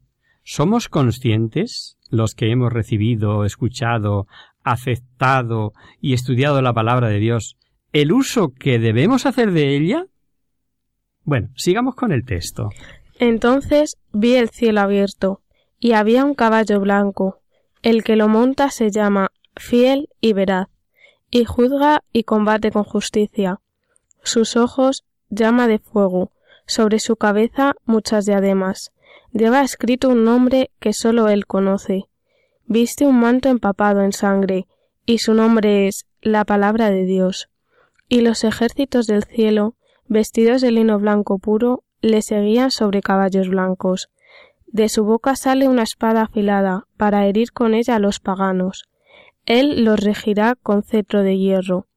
¿somos 0.44 0.88
conscientes, 0.88 1.98
los 2.10 2.34
que 2.34 2.52
hemos 2.52 2.72
recibido, 2.72 3.44
escuchado, 3.44 4.28
aceptado 4.64 5.74
y 6.00 6.14
estudiado 6.14 6.62
la 6.62 6.74
palabra 6.74 7.08
de 7.10 7.20
Dios, 7.20 7.58
el 7.94 8.12
uso 8.12 8.54
que 8.58 8.80
debemos 8.80 9.26
hacer 9.26 9.52
de 9.52 9.76
ella? 9.76 10.06
Bueno, 11.24 11.50
sigamos 11.56 11.96
con 11.96 12.12
el 12.12 12.26
texto. 12.26 12.70
Entonces 13.20 13.98
vi 14.12 14.36
el 14.36 14.50
cielo 14.50 14.82
abierto, 14.82 15.42
y 15.80 15.94
había 15.94 16.26
un 16.26 16.36
caballo 16.36 16.80
blanco. 16.80 17.40
El 17.82 18.04
que 18.04 18.16
lo 18.16 18.28
monta 18.28 18.70
se 18.70 18.92
llama 18.92 19.32
fiel 19.56 20.10
y 20.22 20.34
veraz, 20.34 20.68
y 21.30 21.46
juzga 21.46 22.04
y 22.14 22.24
combate 22.24 22.72
con 22.72 22.84
justicia. 22.84 23.60
Sus 24.24 24.56
ojos 24.56 25.04
llama 25.30 25.68
de 25.68 25.80
fuego, 25.80 26.32
sobre 26.68 27.00
su 27.00 27.16
cabeza 27.16 27.74
muchas 27.86 28.26
diademas. 28.26 28.92
Lleva 29.34 29.62
escrito 29.62 30.10
un 30.10 30.24
nombre 30.24 30.70
que 30.80 30.94
sólo 30.94 31.30
él 31.30 31.48
conoce 31.48 32.11
viste 32.72 33.06
un 33.06 33.20
manto 33.20 33.50
empapado 33.50 34.02
en 34.02 34.14
sangre, 34.14 34.66
y 35.06 35.18
su 35.18 35.34
nombre 35.34 35.90
es 35.90 36.06
la 36.22 36.46
palabra 36.46 36.90
de 36.90 37.04
Dios. 37.04 37.50
Y 38.08 38.22
los 38.22 38.46
ejércitos 38.46 39.08
del 39.08 39.26
cielo, 39.26 39.76
vestidos 40.08 40.62
de 40.62 40.72
lino 40.72 40.98
blanco 40.98 41.38
puro, 41.38 41.84
le 42.00 42.22
seguían 42.22 42.72
sobre 42.72 43.02
caballos 43.02 43.50
blancos. 43.50 44.10
De 44.68 44.88
su 44.88 45.04
boca 45.04 45.36
sale 45.36 45.68
una 45.68 45.84
espada 45.84 46.22
afilada, 46.22 46.88
para 46.96 47.26
herir 47.26 47.52
con 47.52 47.74
ella 47.74 47.98
a 47.98 48.00
los 48.00 48.22
paganos. 48.22 48.86
Él 49.46 49.84
los 49.84 50.00
regirá 50.00 50.56
con 50.56 50.82
cetro 50.82 51.24
de 51.24 51.38
hierro. 51.38 51.88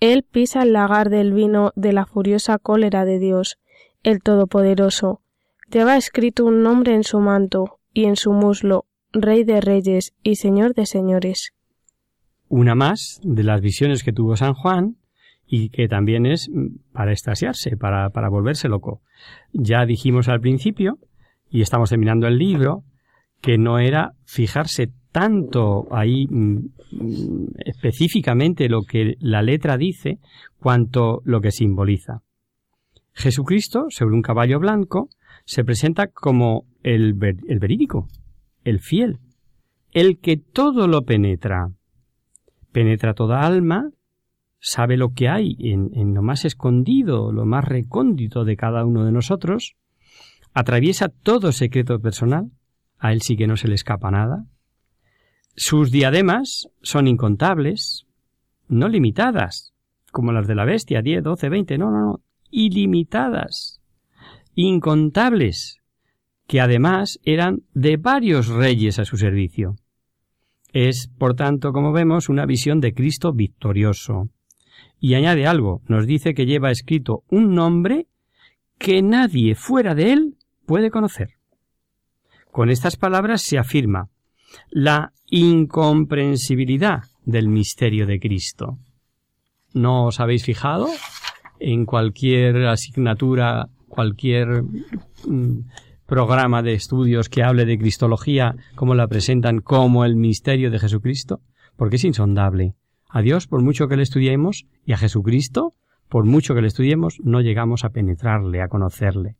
Él 0.00 0.22
pisa 0.22 0.62
el 0.62 0.72
lagar 0.72 1.10
del 1.10 1.34
vino 1.34 1.72
de 1.76 1.92
la 1.92 2.06
furiosa 2.06 2.58
cólera 2.58 3.04
de 3.04 3.18
Dios, 3.18 3.58
el 4.02 4.22
Todopoderoso. 4.22 5.20
Lleva 5.70 5.98
escrito 5.98 6.46
un 6.46 6.62
nombre 6.62 6.94
en 6.94 7.04
su 7.04 7.20
manto 7.20 7.80
y 7.92 8.06
en 8.06 8.16
su 8.16 8.32
muslo, 8.32 8.86
Rey 9.22 9.44
de 9.44 9.60
Reyes 9.60 10.14
y 10.22 10.36
Señor 10.36 10.74
de 10.74 10.86
Señores. 10.86 11.52
Una 12.48 12.74
más 12.74 13.20
de 13.22 13.42
las 13.42 13.60
visiones 13.60 14.02
que 14.02 14.12
tuvo 14.12 14.36
San 14.36 14.54
Juan 14.54 14.96
y 15.46 15.70
que 15.70 15.88
también 15.88 16.26
es 16.26 16.48
mm, 16.48 16.92
para 16.92 17.12
extasiarse, 17.12 17.76
para, 17.76 18.10
para 18.10 18.28
volverse 18.28 18.68
loco. 18.68 19.00
Ya 19.52 19.86
dijimos 19.86 20.28
al 20.28 20.40
principio, 20.40 20.98
y 21.50 21.62
estamos 21.62 21.90
terminando 21.90 22.26
el 22.26 22.38
libro, 22.38 22.84
que 23.40 23.58
no 23.58 23.78
era 23.78 24.12
fijarse 24.24 24.90
tanto 25.12 25.86
ahí 25.90 26.26
mm, 26.28 26.56
mm, 26.92 27.46
específicamente 27.64 28.68
lo 28.68 28.82
que 28.82 29.14
la 29.20 29.42
letra 29.42 29.76
dice, 29.76 30.18
cuanto 30.58 31.22
lo 31.24 31.40
que 31.40 31.52
simboliza. 31.52 32.22
Jesucristo, 33.12 33.86
sobre 33.88 34.14
un 34.14 34.22
caballo 34.22 34.58
blanco, 34.60 35.08
se 35.46 35.64
presenta 35.64 36.08
como 36.08 36.66
el, 36.82 37.16
el 37.48 37.58
verídico, 37.58 38.08
el 38.66 38.80
fiel, 38.80 39.20
el 39.92 40.18
que 40.18 40.36
todo 40.36 40.88
lo 40.88 41.04
penetra. 41.04 41.70
Penetra 42.72 43.14
toda 43.14 43.46
alma, 43.46 43.90
sabe 44.58 44.96
lo 44.96 45.12
que 45.14 45.28
hay 45.28 45.56
en, 45.60 46.14
lo 46.14 46.22
más 46.22 46.44
escondido, 46.44 47.30
lo 47.30 47.46
más 47.46 47.64
recóndito 47.64 48.44
de 48.44 48.56
cada 48.56 48.84
uno 48.84 49.04
de 49.04 49.12
nosotros, 49.12 49.76
atraviesa 50.52 51.08
todo 51.08 51.52
secreto 51.52 52.00
personal, 52.00 52.50
a 52.98 53.12
él 53.12 53.22
sí 53.22 53.36
que 53.36 53.46
no 53.46 53.56
se 53.56 53.68
le 53.68 53.76
escapa 53.76 54.10
nada. 54.10 54.46
Sus 55.54 55.92
diademas 55.92 56.68
son 56.82 57.06
incontables, 57.06 58.06
no 58.68 58.88
limitadas, 58.88 59.74
como 60.10 60.32
las 60.32 60.48
de 60.48 60.56
la 60.56 60.64
bestia, 60.64 61.02
10, 61.02 61.22
12, 61.22 61.48
20, 61.48 61.78
no, 61.78 61.92
no, 61.92 62.00
no, 62.00 62.20
ilimitadas, 62.50 63.80
incontables, 64.56 65.75
que 66.46 66.60
además 66.60 67.18
eran 67.24 67.62
de 67.74 67.96
varios 67.96 68.48
reyes 68.48 68.98
a 68.98 69.04
su 69.04 69.16
servicio. 69.16 69.76
Es, 70.72 71.08
por 71.18 71.34
tanto, 71.34 71.72
como 71.72 71.92
vemos, 71.92 72.28
una 72.28 72.46
visión 72.46 72.80
de 72.80 72.92
Cristo 72.92 73.32
victorioso. 73.32 74.28
Y 75.00 75.14
añade 75.14 75.46
algo, 75.46 75.82
nos 75.88 76.06
dice 76.06 76.34
que 76.34 76.46
lleva 76.46 76.70
escrito 76.70 77.24
un 77.28 77.54
nombre 77.54 78.06
que 78.78 79.02
nadie 79.02 79.54
fuera 79.54 79.94
de 79.94 80.12
él 80.12 80.36
puede 80.66 80.90
conocer. 80.90 81.30
Con 82.50 82.70
estas 82.70 82.96
palabras 82.96 83.42
se 83.42 83.58
afirma 83.58 84.08
la 84.70 85.12
incomprensibilidad 85.28 87.02
del 87.24 87.48
misterio 87.48 88.06
de 88.06 88.20
Cristo. 88.20 88.78
¿No 89.74 90.06
os 90.06 90.20
habéis 90.20 90.44
fijado? 90.44 90.88
En 91.58 91.84
cualquier 91.84 92.66
asignatura, 92.66 93.68
cualquier 93.88 94.62
mm, 95.26 95.60
programa 96.06 96.62
de 96.62 96.74
estudios 96.74 97.28
que 97.28 97.42
hable 97.42 97.64
de 97.64 97.78
Cristología, 97.78 98.54
como 98.74 98.94
la 98.94 99.08
presentan 99.08 99.60
como 99.60 100.04
el 100.04 100.16
misterio 100.16 100.70
de 100.70 100.78
Jesucristo, 100.78 101.40
porque 101.76 101.96
es 101.96 102.04
insondable. 102.04 102.74
A 103.08 103.22
Dios, 103.22 103.46
por 103.46 103.62
mucho 103.62 103.88
que 103.88 103.96
le 103.96 104.02
estudiemos, 104.02 104.66
y 104.84 104.92
a 104.92 104.98
Jesucristo, 104.98 105.74
por 106.08 106.24
mucho 106.24 106.54
que 106.54 106.62
le 106.62 106.68
estudiemos, 106.68 107.18
no 107.22 107.40
llegamos 107.40 107.84
a 107.84 107.90
penetrarle, 107.90 108.62
a 108.62 108.68
conocerle. 108.68 109.36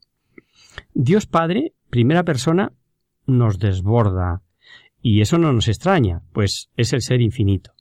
Dios 0.93 1.27
Padre, 1.27 1.73
primera 1.91 2.25
persona, 2.25 2.73
nos 3.27 3.59
desborda. 3.59 4.43
Y 5.01 5.21
eso 5.21 5.39
no 5.39 5.53
nos 5.53 5.69
extraña, 5.69 6.23
pues 6.33 6.69
es 6.77 6.93
el 6.93 7.03
ser 7.03 7.21
infinito. 7.21 7.73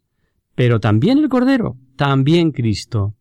Pero 0.54 0.80
también 0.80 1.18
el 1.18 1.30
Cordero, 1.30 1.78
también 1.96 2.52
Cristo. 2.52 3.16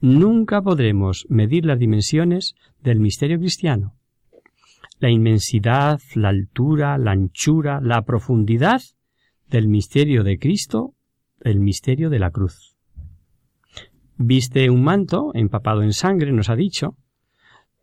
Nunca 0.00 0.62
podremos 0.62 1.26
medir 1.28 1.66
las 1.66 1.78
dimensiones 1.78 2.54
del 2.82 2.98
misterio 2.98 3.38
cristiano. 3.38 3.94
La 5.02 5.10
inmensidad, 5.10 5.98
la 6.14 6.28
altura, 6.28 6.96
la 6.96 7.10
anchura, 7.10 7.80
la 7.82 8.02
profundidad 8.02 8.80
del 9.50 9.66
misterio 9.66 10.22
de 10.22 10.38
Cristo, 10.38 10.94
el 11.40 11.58
misterio 11.58 12.08
de 12.08 12.20
la 12.20 12.30
cruz. 12.30 12.76
Viste 14.16 14.70
un 14.70 14.84
manto 14.84 15.32
empapado 15.34 15.82
en 15.82 15.92
sangre, 15.92 16.30
nos 16.30 16.50
ha 16.50 16.54
dicho, 16.54 16.94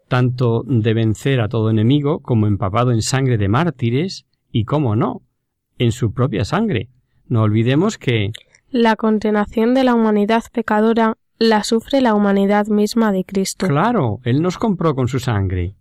tanto 0.07 0.63
de 0.65 0.93
vencer 0.93 1.41
a 1.41 1.49
todo 1.49 1.69
enemigo 1.69 2.21
como 2.21 2.47
empapado 2.47 2.93
en 2.93 3.01
sangre 3.01 3.37
de 3.37 3.49
mártires 3.49 4.25
y, 4.49 4.63
cómo 4.63 4.95
no, 4.95 5.21
en 5.77 5.91
su 5.91 6.13
propia 6.13 6.45
sangre. 6.45 6.87
No 7.27 7.41
olvidemos 7.41 7.97
que 7.97 8.31
la 8.69 8.95
condenación 8.95 9.73
de 9.73 9.83
la 9.83 9.93
humanidad 9.93 10.43
pecadora 10.53 11.17
la 11.37 11.65
sufre 11.65 11.99
la 11.99 12.13
humanidad 12.13 12.67
misma 12.67 13.11
de 13.11 13.25
Cristo. 13.25 13.67
Claro, 13.67 14.19
Él 14.23 14.41
nos 14.41 14.57
compró 14.57 14.95
con 14.95 15.09
su 15.09 15.19
sangre. 15.19 15.75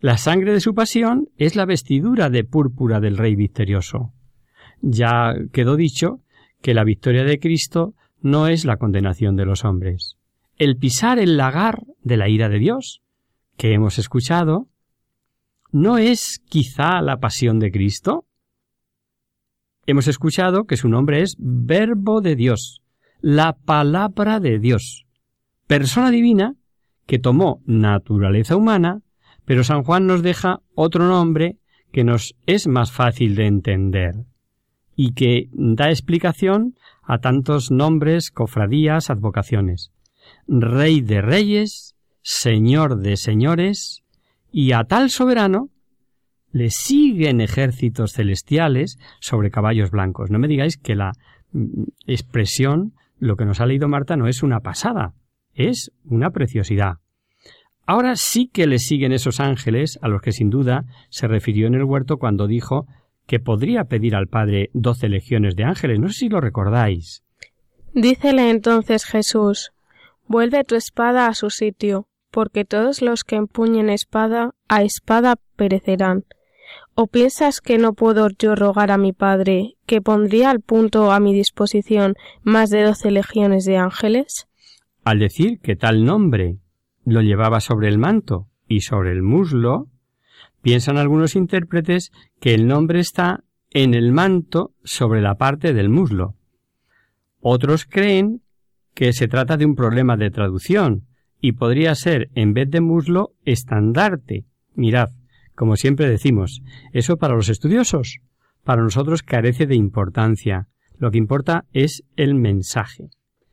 La 0.00 0.18
sangre 0.18 0.52
de 0.52 0.60
su 0.60 0.74
pasión 0.74 1.28
es 1.36 1.56
la 1.56 1.64
vestidura 1.64 2.30
de 2.30 2.44
púrpura 2.44 3.00
del 3.00 3.16
Rey 3.16 3.34
victorioso. 3.34 4.12
Ya 4.80 5.34
quedó 5.52 5.76
dicho 5.76 6.20
que 6.62 6.74
la 6.74 6.84
victoria 6.84 7.24
de 7.24 7.38
Cristo 7.38 7.94
no 8.20 8.48
es 8.48 8.64
la 8.64 8.76
condenación 8.76 9.36
de 9.36 9.46
los 9.46 9.64
hombres. 9.64 10.16
El 10.56 10.76
pisar 10.76 11.18
el 11.18 11.36
lagar 11.36 11.84
de 12.02 12.16
la 12.16 12.28
ira 12.28 12.48
de 12.48 12.58
Dios 12.58 13.02
que 13.56 13.72
hemos 13.72 13.98
escuchado, 13.98 14.68
¿no 15.72 15.98
es 15.98 16.42
quizá 16.48 17.00
la 17.02 17.18
pasión 17.18 17.58
de 17.58 17.70
Cristo? 17.70 18.26
Hemos 19.86 20.08
escuchado 20.08 20.64
que 20.64 20.76
su 20.76 20.88
nombre 20.88 21.22
es 21.22 21.36
Verbo 21.38 22.20
de 22.20 22.36
Dios, 22.36 22.82
la 23.20 23.56
palabra 23.56 24.40
de 24.40 24.58
Dios, 24.58 25.06
persona 25.66 26.10
divina 26.10 26.56
que 27.06 27.18
tomó 27.18 27.62
naturaleza 27.66 28.56
humana, 28.56 29.02
pero 29.46 29.64
San 29.64 29.82
Juan 29.82 30.06
nos 30.06 30.22
deja 30.22 30.60
otro 30.74 31.08
nombre 31.08 31.56
que 31.92 32.04
nos 32.04 32.34
es 32.44 32.66
más 32.66 32.92
fácil 32.92 33.34
de 33.36 33.46
entender 33.46 34.26
y 34.94 35.14
que 35.14 35.48
da 35.52 35.88
explicación 35.88 36.74
a 37.02 37.18
tantos 37.18 37.70
nombres, 37.70 38.30
cofradías, 38.30 39.08
advocaciones. 39.08 39.92
Rey 40.48 41.00
de 41.00 41.22
reyes, 41.22 41.94
Señor 42.22 42.98
de 42.98 43.16
señores, 43.16 44.02
y 44.50 44.72
a 44.72 44.84
tal 44.84 45.10
soberano 45.10 45.70
le 46.50 46.70
siguen 46.70 47.40
ejércitos 47.40 48.12
celestiales 48.12 48.98
sobre 49.20 49.50
caballos 49.50 49.90
blancos. 49.90 50.30
No 50.30 50.38
me 50.38 50.48
digáis 50.48 50.76
que 50.78 50.96
la 50.96 51.12
mm, 51.52 51.84
expresión, 52.06 52.94
lo 53.18 53.36
que 53.36 53.44
nos 53.44 53.60
ha 53.60 53.66
leído 53.66 53.88
Marta, 53.88 54.16
no 54.16 54.26
es 54.26 54.42
una 54.42 54.60
pasada, 54.60 55.14
es 55.52 55.92
una 56.04 56.30
preciosidad. 56.30 56.94
Ahora 57.86 58.16
sí 58.16 58.50
que 58.52 58.66
le 58.66 58.78
siguen 58.78 59.12
esos 59.12 59.40
ángeles 59.40 59.98
a 60.02 60.08
los 60.08 60.20
que 60.20 60.32
sin 60.32 60.50
duda 60.50 60.84
se 61.08 61.28
refirió 61.28 61.66
en 61.66 61.74
el 61.74 61.84
huerto 61.84 62.18
cuando 62.18 62.46
dijo 62.46 62.86
que 63.26 63.40
podría 63.40 63.84
pedir 63.84 64.14
al 64.14 64.26
Padre 64.26 64.70
doce 64.72 65.08
legiones 65.08 65.56
de 65.56 65.64
ángeles. 65.64 65.98
No 66.00 66.08
sé 66.08 66.14
si 66.14 66.28
lo 66.28 66.40
recordáis. 66.40 67.22
Dícele 67.94 68.50
entonces 68.50 69.04
Jesús 69.04 69.72
Vuelve 70.28 70.64
tu 70.64 70.74
espada 70.74 71.28
a 71.28 71.34
su 71.34 71.50
sitio, 71.50 72.08
porque 72.32 72.64
todos 72.64 73.00
los 73.00 73.22
que 73.22 73.36
empuñen 73.36 73.88
espada, 73.88 74.54
a 74.68 74.82
espada 74.82 75.36
perecerán. 75.54 76.24
¿O 76.96 77.06
piensas 77.06 77.60
que 77.60 77.78
no 77.78 77.92
puedo 77.92 78.28
yo 78.36 78.56
rogar 78.56 78.90
a 78.90 78.98
mi 78.98 79.12
Padre, 79.12 79.76
que 79.86 80.00
pondría 80.00 80.50
al 80.50 80.60
punto 80.60 81.12
a 81.12 81.20
mi 81.20 81.32
disposición 81.32 82.14
más 82.42 82.70
de 82.70 82.82
doce 82.82 83.12
legiones 83.12 83.64
de 83.64 83.76
ángeles? 83.76 84.48
Al 85.04 85.20
decir 85.20 85.60
que 85.60 85.76
tal 85.76 86.04
nombre 86.04 86.56
lo 87.06 87.22
llevaba 87.22 87.60
sobre 87.60 87.88
el 87.88 87.96
manto 87.96 88.48
y 88.68 88.80
sobre 88.80 89.12
el 89.12 89.22
muslo, 89.22 89.86
piensan 90.60 90.98
algunos 90.98 91.36
intérpretes 91.36 92.10
que 92.40 92.52
el 92.52 92.66
nombre 92.66 93.00
está 93.00 93.44
en 93.70 93.94
el 93.94 94.12
manto 94.12 94.72
sobre 94.84 95.22
la 95.22 95.36
parte 95.36 95.72
del 95.72 95.88
muslo. 95.88 96.34
Otros 97.40 97.86
creen 97.86 98.42
que 98.92 99.12
se 99.12 99.28
trata 99.28 99.56
de 99.56 99.66
un 99.66 99.76
problema 99.76 100.16
de 100.16 100.30
traducción, 100.30 101.06
y 101.40 101.52
podría 101.52 101.94
ser, 101.94 102.30
en 102.34 102.54
vez 102.54 102.70
de 102.70 102.80
muslo, 102.80 103.34
estandarte. 103.44 104.46
Mirad, 104.74 105.10
como 105.54 105.76
siempre 105.76 106.08
decimos, 106.08 106.62
eso 106.92 107.18
para 107.18 107.36
los 107.36 107.48
estudiosos, 107.48 108.18
para 108.64 108.82
nosotros 108.82 109.22
carece 109.22 109.66
de 109.66 109.76
importancia. 109.76 110.66
Lo 110.98 111.10
que 111.10 111.18
importa 111.18 111.66
es 111.72 112.02
el 112.16 112.34
mensaje. 112.34 113.10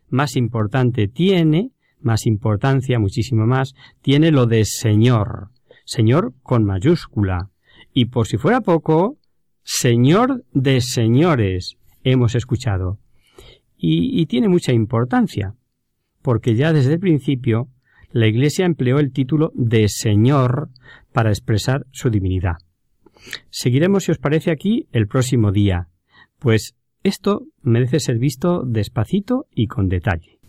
Más 0.10 0.36
importante 0.38 1.08
tiene, 1.08 1.73
más 2.04 2.26
importancia, 2.26 3.00
muchísimo 3.00 3.46
más, 3.46 3.74
tiene 4.02 4.32
lo 4.32 4.46
de 4.46 4.66
Señor. 4.66 5.50
Señor 5.86 6.34
con 6.44 6.63
mayúscula. 6.63 7.50
Y 7.94 8.06
por 8.06 8.28
si 8.28 8.38
fuera 8.38 8.62
poco, 8.62 9.18
Señor 9.63 10.44
de 10.52 10.82
señores, 10.82 11.78
hemos 12.04 12.36
escuchado. 12.36 13.00
Y, 13.78 14.20
y 14.20 14.26
tiene 14.26 14.50
mucha 14.50 14.74
importancia, 14.74 15.56
porque 16.22 16.56
ya 16.56 16.74
desde 16.74 16.94
el 16.94 17.00
principio 17.00 17.70
la 18.12 18.28
Iglesia 18.28 18.66
empleó 18.66 19.00
el 19.00 19.12
título 19.12 19.52
de 19.56 19.88
Señor 19.89 20.70
para 21.12 21.30
expresar 21.30 21.86
su 21.92 22.10
divinidad. 22.10 22.58
Seguiremos, 23.50 24.04
si 24.04 24.12
os 24.12 24.18
parece, 24.18 24.52
aquí 24.52 24.88
el 24.92 25.08
próximo 25.08 25.52
día, 25.52 25.88
pues 26.39 26.76
esto 27.04 27.48
merece 27.62 28.00
ser 28.00 28.20
visto 28.20 28.63
despacito 28.66 29.48
y 29.54 29.68
con 29.68 29.89
detalle. 29.89 30.39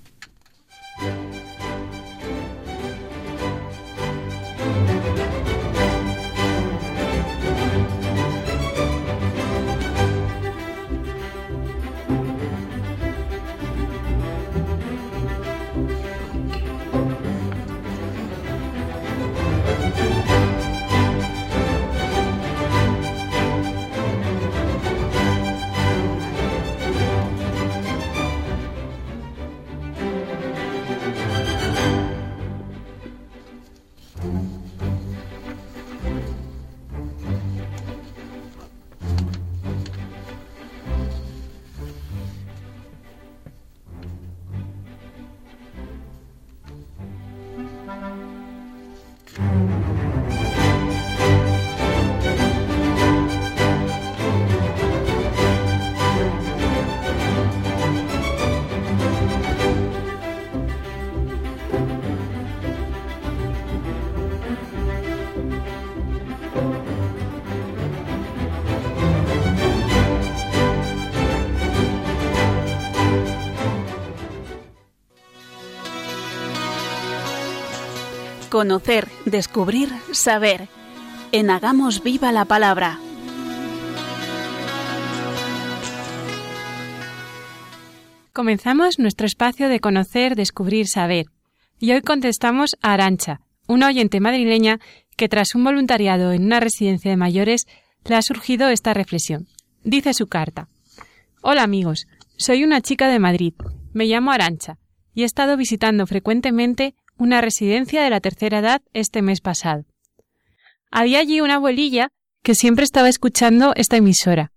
Conocer, 78.50 79.08
descubrir, 79.24 79.90
saber. 80.12 80.68
En 81.32 81.50
Hagamos 81.50 82.02
Viva 82.02 82.30
la 82.30 82.44
Palabra. 82.44 82.98
Comenzamos 88.32 88.98
nuestro 88.98 89.26
espacio 89.26 89.68
de 89.68 89.80
conocer, 89.80 90.36
descubrir, 90.36 90.86
saber. 90.86 91.26
Y 91.78 91.92
hoy 91.92 92.02
contestamos 92.02 92.76
a 92.82 92.92
Arancha, 92.92 93.40
una 93.66 93.88
oyente 93.88 94.20
madrileña 94.20 94.78
que 95.16 95.28
tras 95.28 95.54
un 95.54 95.64
voluntariado 95.64 96.32
en 96.32 96.44
una 96.44 96.60
residencia 96.60 97.10
de 97.10 97.16
mayores 97.16 97.66
le 98.04 98.14
ha 98.14 98.22
surgido 98.22 98.68
esta 98.68 98.94
reflexión. 98.94 99.48
Dice 99.82 100.14
su 100.14 100.26
carta. 100.26 100.68
Hola 101.42 101.62
amigos, 101.62 102.06
soy 102.36 102.64
una 102.64 102.80
chica 102.80 103.08
de 103.08 103.18
Madrid. 103.18 103.54
Me 103.92 104.06
llamo 104.06 104.30
Arancha 104.30 104.78
y 105.14 105.22
he 105.22 105.24
estado 105.24 105.56
visitando 105.56 106.06
frecuentemente 106.06 106.94
una 107.16 107.40
residencia 107.40 108.02
de 108.02 108.10
la 108.10 108.20
tercera 108.20 108.58
edad 108.58 108.82
este 108.92 109.22
mes 109.22 109.40
pasado. 109.40 109.84
Había 110.90 111.20
allí 111.20 111.40
una 111.40 111.56
abuelilla 111.56 112.10
que 112.42 112.54
siempre 112.54 112.84
estaba 112.84 113.08
escuchando 113.08 113.72
esta 113.76 113.96
emisora. 113.96 114.52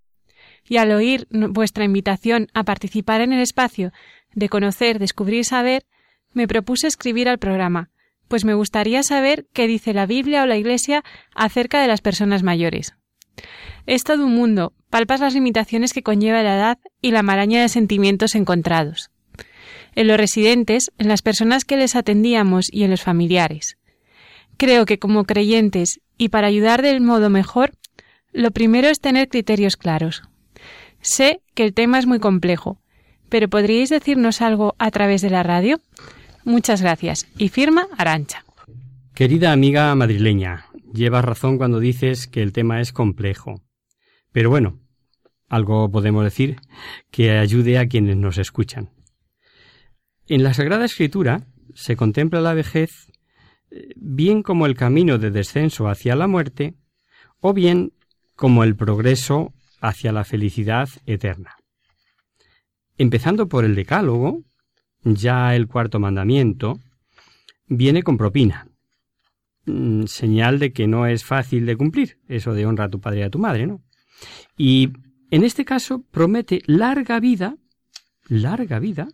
Y 0.63 0.77
al 0.77 0.91
oír 0.91 1.27
vuestra 1.31 1.85
invitación 1.85 2.47
a 2.53 2.63
participar 2.63 3.21
en 3.21 3.31
el 3.31 3.39
espacio 3.39 3.91
de 4.33 4.49
conocer, 4.49 4.99
descubrir 4.99 5.45
saber, 5.45 5.85
me 6.33 6.47
propuse 6.47 6.87
escribir 6.87 7.29
al 7.29 7.39
programa, 7.39 7.89
pues 8.27 8.43
me 8.43 8.53
gustaría 8.53 9.01
saber 9.03 9.47
qué 9.53 9.67
dice 9.67 9.93
la 9.93 10.05
Biblia 10.05 10.43
o 10.43 10.45
la 10.45 10.57
Iglesia 10.57 11.03
acerca 11.33 11.81
de 11.81 11.87
las 11.87 12.01
personas 12.01 12.43
mayores. 12.43 12.95
Es 13.85 14.03
todo 14.03 14.25
un 14.25 14.35
mundo, 14.35 14.73
palpas 14.89 15.21
las 15.21 15.33
limitaciones 15.33 15.93
que 15.93 16.03
conlleva 16.03 16.43
la 16.43 16.55
edad 16.55 16.77
y 17.01 17.11
la 17.11 17.23
maraña 17.23 17.61
de 17.61 17.69
sentimientos 17.69 18.35
encontrados 18.35 19.09
en 19.97 20.05
los 20.05 20.17
residentes, 20.17 20.91
en 20.99 21.07
las 21.07 21.23
personas 21.23 21.65
que 21.65 21.75
les 21.75 21.95
atendíamos 21.95 22.71
y 22.71 22.83
en 22.83 22.91
los 22.91 23.01
familiares. 23.01 23.77
Creo 24.55 24.85
que 24.85 24.99
como 24.99 25.25
creyentes 25.25 26.01
y 26.19 26.29
para 26.29 26.45
ayudar 26.45 26.83
del 26.83 27.01
modo 27.01 27.31
mejor, 27.31 27.71
lo 28.31 28.51
primero 28.51 28.89
es 28.89 28.99
tener 28.99 29.27
criterios 29.27 29.75
claros. 29.75 30.21
Sé 31.01 31.41
que 31.55 31.63
el 31.63 31.73
tema 31.73 31.97
es 31.97 32.05
muy 32.05 32.19
complejo, 32.19 32.79
pero 33.27 33.47
¿podríais 33.47 33.89
decirnos 33.89 34.43
algo 34.43 34.75
a 34.77 34.91
través 34.91 35.23
de 35.23 35.31
la 35.31 35.41
radio? 35.41 35.81
Muchas 36.45 36.83
gracias. 36.83 37.25
Y 37.35 37.49
firma 37.49 37.87
Arancha. 37.97 38.45
Querida 39.15 39.51
amiga 39.51 39.95
madrileña, 39.95 40.67
llevas 40.93 41.25
razón 41.25 41.57
cuando 41.57 41.79
dices 41.79 42.27
que 42.27 42.43
el 42.43 42.53
tema 42.53 42.81
es 42.81 42.93
complejo. 42.93 43.63
Pero 44.31 44.51
bueno, 44.51 44.79
algo 45.49 45.89
podemos 45.89 46.23
decir 46.23 46.57
que 47.09 47.31
ayude 47.39 47.79
a 47.79 47.87
quienes 47.87 48.15
nos 48.15 48.37
escuchan. 48.37 48.91
En 50.29 50.43
la 50.43 50.53
Sagrada 50.53 50.83
Escritura 50.83 51.47
se 51.73 51.95
contempla 51.95 52.41
la 52.41 52.53
vejez 52.53 53.13
eh, 53.71 53.93
bien 53.95 54.43
como 54.43 54.65
el 54.65 54.75
camino 54.75 55.17
de 55.17 55.31
descenso 55.31 55.87
hacia 55.87 56.17
la 56.17 56.27
muerte 56.27 56.75
o 57.39 57.53
bien 57.53 57.93
como 58.35 58.65
el 58.65 58.75
progreso 58.75 59.53
hacia 59.79 60.11
la 60.11 60.25
felicidad 60.25 60.89
eterna. 61.05 61.55
Empezando 62.97 63.47
por 63.47 63.63
el 63.63 63.73
decálogo, 63.73 64.43
ya 65.03 65.55
el 65.55 65.67
cuarto 65.67 65.97
mandamiento, 65.97 66.77
viene 67.67 68.03
con 68.03 68.17
propina, 68.17 68.67
mm, 69.65 70.07
señal 70.07 70.59
de 70.59 70.73
que 70.73 70.87
no 70.87 71.05
es 71.05 71.23
fácil 71.23 71.65
de 71.65 71.77
cumplir, 71.77 72.19
eso 72.27 72.53
de 72.53 72.65
honra 72.65 72.85
a 72.85 72.89
tu 72.89 72.99
padre 72.99 73.19
y 73.19 73.23
a 73.23 73.29
tu 73.29 73.39
madre, 73.39 73.65
¿no? 73.65 73.81
Y 74.57 74.89
en 75.31 75.43
este 75.45 75.63
caso 75.63 76.03
promete 76.11 76.63
larga 76.65 77.19
vida, 77.21 77.55
larga 78.27 78.79
vida, 78.79 79.07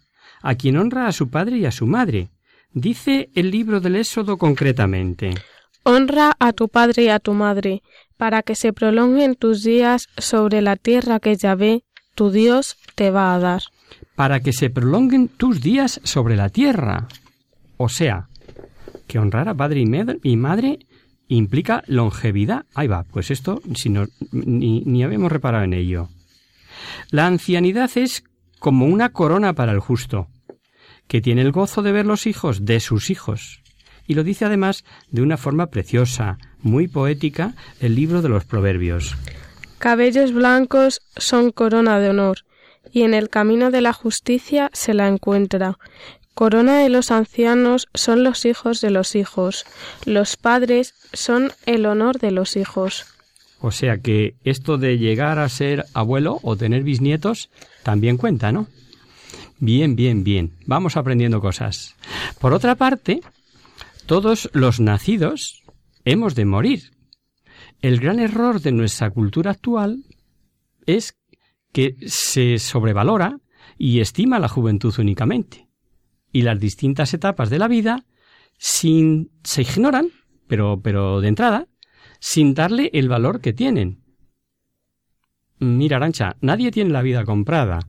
a 0.44 0.56
quien 0.56 0.78
honra 0.78 1.08
a 1.08 1.12
su 1.12 1.30
padre 1.30 1.58
y 1.58 1.66
a 1.66 1.72
su 1.72 1.88
madre. 1.88 2.30
Dice 2.74 3.30
el 3.34 3.50
libro 3.50 3.80
del 3.80 3.96
Éxodo 3.96 4.38
concretamente. 4.38 5.34
Honra 5.84 6.34
a 6.38 6.54
tu 6.54 6.70
padre 6.70 7.04
y 7.04 7.10
a 7.10 7.20
tu 7.20 7.34
madre, 7.34 7.82
para 8.18 8.44
que 8.44 8.56
se 8.56 8.74
prolonguen 8.74 9.36
tus 9.36 9.64
días 9.64 10.08
sobre 10.18 10.62
la 10.62 10.76
tierra 10.76 11.20
que 11.20 11.36
Yahvé, 11.36 11.84
tu 12.14 12.30
Dios, 12.30 12.78
te 12.96 13.10
va 13.10 13.34
a 13.34 13.40
dar. 13.40 13.64
Para 14.16 14.42
que 14.42 14.54
se 14.54 14.70
prolonguen 14.70 15.30
tus 15.30 15.62
días 15.62 16.00
sobre 16.04 16.36
la 16.36 16.50
tierra. 16.50 17.08
O 17.78 17.90
sea, 17.90 18.28
que 19.08 19.20
honrar 19.20 19.50
a 19.50 19.54
padre 19.54 19.84
y, 20.24 20.38
madre 20.38 20.80
implica 21.28 21.84
longevidad. 21.88 22.66
Ahí 22.74 22.88
va, 22.88 23.04
pues 23.04 23.32
esto 23.32 23.62
si 23.76 23.90
no, 23.90 24.08
ni, 24.32 24.82
ni 24.82 25.04
habíamos 25.04 25.32
reparado 25.32 25.64
en 25.64 25.74
ello. 25.74 26.10
La 27.12 27.28
ancianidad 27.28 27.92
es 27.96 28.24
como 28.60 28.86
una 28.86 29.10
corona 29.10 29.54
para 29.54 29.74
el 29.74 29.80
justo, 29.80 30.30
que 31.14 31.22
tiene 31.22 31.44
el 31.44 31.52
gozo 31.52 31.84
de 31.84 31.92
ver 31.92 32.08
los 32.08 32.26
hijos 32.26 32.66
de 32.66 32.80
sus 32.80 33.12
hijos. 33.12 33.62
Y 34.08 34.16
lo 34.16 34.24
dice 34.24 34.46
además 34.46 34.84
de 35.12 35.22
una 35.22 35.38
forma 35.38 35.68
preciosa, 35.68 36.40
muy 36.60 36.88
poética, 36.88 37.54
el 37.80 37.94
libro 37.94 38.24
de 38.24 38.30
los 38.30 38.46
Proverbios. 38.46 39.16
Cabellos 39.78 40.34
blancos 40.34 41.04
son 41.16 41.52
corona 41.52 42.00
de 42.00 42.10
honor, 42.10 42.40
y 42.92 43.04
en 43.04 43.14
el 43.14 43.30
camino 43.30 43.70
de 43.70 43.82
la 43.82 43.94
justicia 43.94 44.72
se 44.74 44.96
la 44.96 45.08
encuentra. 45.08 45.78
Corona 46.34 46.80
de 46.80 46.90
los 46.90 47.12
ancianos 47.12 47.90
son 47.94 48.24
los 48.24 48.44
hijos 48.46 48.82
de 48.82 48.90
los 48.90 49.16
hijos, 49.16 49.66
los 50.06 50.36
padres 50.36 50.96
son 51.14 51.52
el 51.68 51.86
honor 51.86 52.18
de 52.18 52.32
los 52.32 52.58
hijos. 52.58 53.06
O 53.62 53.70
sea 53.70 54.00
que 54.00 54.34
esto 54.46 54.80
de 54.80 54.98
llegar 54.98 55.38
a 55.38 55.48
ser 55.48 55.86
abuelo 55.94 56.40
o 56.42 56.56
tener 56.56 56.82
bisnietos 56.82 57.52
también 57.84 58.18
cuenta, 58.18 58.52
¿no? 58.52 58.66
Bien, 59.66 59.96
bien, 59.96 60.26
bien. 60.26 60.58
Vamos 60.66 60.98
aprendiendo 60.98 61.40
cosas. 61.40 61.96
Por 62.42 62.52
otra 62.52 62.76
parte, 62.76 63.22
todos 64.06 64.50
los 64.52 64.82
nacidos 64.82 65.64
hemos 66.04 66.36
de 66.36 66.44
morir. 66.44 66.92
El 67.82 68.02
gran 68.02 68.20
error 68.20 68.60
de 68.60 68.74
nuestra 68.74 69.10
cultura 69.12 69.52
actual 69.52 70.04
es 70.86 71.18
que 71.72 71.96
se 72.06 72.60
sobrevalora 72.60 73.38
y 73.78 74.02
estima 74.02 74.38
la 74.38 74.50
juventud 74.50 74.94
únicamente. 74.98 75.70
Y 76.34 76.42
las 76.42 76.60
distintas 76.60 77.14
etapas 77.14 77.50
de 77.50 77.60
la 77.60 77.70
vida 77.70 78.06
sin, 78.58 79.32
se 79.46 79.62
ignoran, 79.62 80.10
pero, 80.46 80.82
pero 80.84 81.22
de 81.22 81.30
entrada, 81.30 81.70
sin 82.20 82.54
darle 82.54 82.90
el 82.92 83.08
valor 83.08 83.40
que 83.40 83.54
tienen. 83.54 84.04
Mira, 85.60 85.96
Arancha, 85.96 86.36
nadie 86.42 86.70
tiene 86.70 86.90
la 86.90 87.02
vida 87.02 87.24
comprada. 87.24 87.80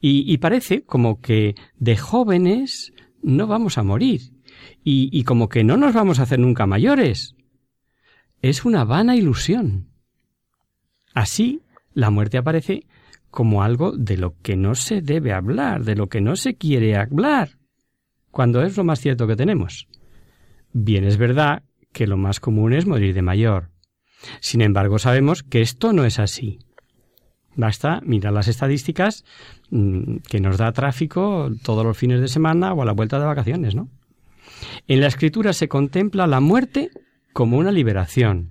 Y, 0.00 0.36
parece 0.38 0.82
como 0.82 1.20
que 1.20 1.54
de 1.76 1.96
jóvenes 1.96 2.92
no 3.22 3.46
vamos 3.46 3.78
a 3.78 3.82
morir. 3.82 4.20
Y, 4.82 5.24
como 5.24 5.48
que 5.48 5.64
no 5.64 5.76
nos 5.76 5.94
vamos 5.94 6.18
a 6.18 6.24
hacer 6.24 6.38
nunca 6.38 6.66
mayores. 6.66 7.34
Es 8.42 8.64
una 8.64 8.84
vana 8.84 9.16
ilusión. 9.16 9.88
Así, 11.14 11.62
la 11.92 12.10
muerte 12.10 12.38
aparece 12.38 12.86
como 13.30 13.62
algo 13.62 13.92
de 13.92 14.16
lo 14.16 14.36
que 14.42 14.56
no 14.56 14.74
se 14.74 15.02
debe 15.02 15.32
hablar, 15.32 15.84
de 15.84 15.94
lo 15.94 16.08
que 16.08 16.20
no 16.20 16.36
se 16.36 16.56
quiere 16.56 16.96
hablar, 16.96 17.58
cuando 18.30 18.62
es 18.62 18.76
lo 18.76 18.84
más 18.84 19.00
cierto 19.00 19.26
que 19.26 19.36
tenemos. 19.36 19.88
Bien 20.72 21.04
es 21.04 21.16
verdad 21.16 21.62
que 21.92 22.06
lo 22.06 22.16
más 22.16 22.40
común 22.40 22.72
es 22.72 22.86
morir 22.86 23.14
de 23.14 23.22
mayor. 23.22 23.70
Sin 24.40 24.60
embargo, 24.60 24.98
sabemos 24.98 25.42
que 25.42 25.60
esto 25.60 25.92
no 25.92 26.04
es 26.04 26.18
así. 26.18 26.58
Basta 27.56 28.00
mirar 28.04 28.32
las 28.32 28.48
estadísticas 28.48 29.24
mm, 29.70 30.18
que 30.28 30.40
nos 30.40 30.58
da 30.58 30.72
tráfico 30.72 31.50
todos 31.62 31.84
los 31.84 31.96
fines 31.96 32.20
de 32.20 32.28
semana 32.28 32.72
o 32.72 32.82
a 32.82 32.84
la 32.84 32.92
vuelta 32.92 33.18
de 33.18 33.26
vacaciones, 33.26 33.74
¿no? 33.74 33.88
En 34.86 35.00
la 35.00 35.06
escritura 35.06 35.52
se 35.52 35.68
contempla 35.68 36.26
la 36.26 36.40
muerte 36.40 36.90
como 37.32 37.58
una 37.58 37.72
liberación, 37.72 38.50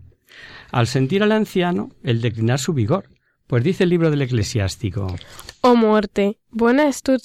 al 0.72 0.88
sentir 0.88 1.24
al 1.24 1.32
anciano 1.32 1.90
el 2.04 2.22
declinar 2.22 2.60
su 2.60 2.74
vigor. 2.74 3.10
Pues 3.48 3.64
dice 3.64 3.84
el 3.84 3.90
libro 3.90 4.12
del 4.12 4.22
eclesiástico. 4.22 5.08
Oh 5.62 5.76
muerte, 5.76 6.38
buena 6.52 6.88
es 6.88 7.02
tu, 7.02 7.18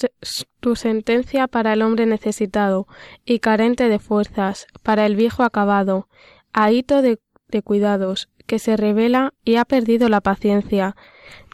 tu, 0.59 0.75
sentencia 0.75 1.47
para 1.47 1.73
el 1.73 1.83
hombre 1.83 2.07
necesitado 2.07 2.87
y 3.25 3.39
carente 3.39 3.89
de 3.89 3.99
fuerzas, 3.99 4.65
para 4.81 5.05
el 5.05 5.15
viejo 5.15 5.43
acabado, 5.43 6.09
ahito 6.51 7.03
de, 7.03 7.19
de 7.49 7.61
cuidados, 7.61 8.27
que 8.47 8.57
se 8.57 8.75
revela 8.75 9.35
y 9.43 9.57
ha 9.57 9.65
perdido 9.65 10.09
la 10.09 10.19
paciencia. 10.19 10.95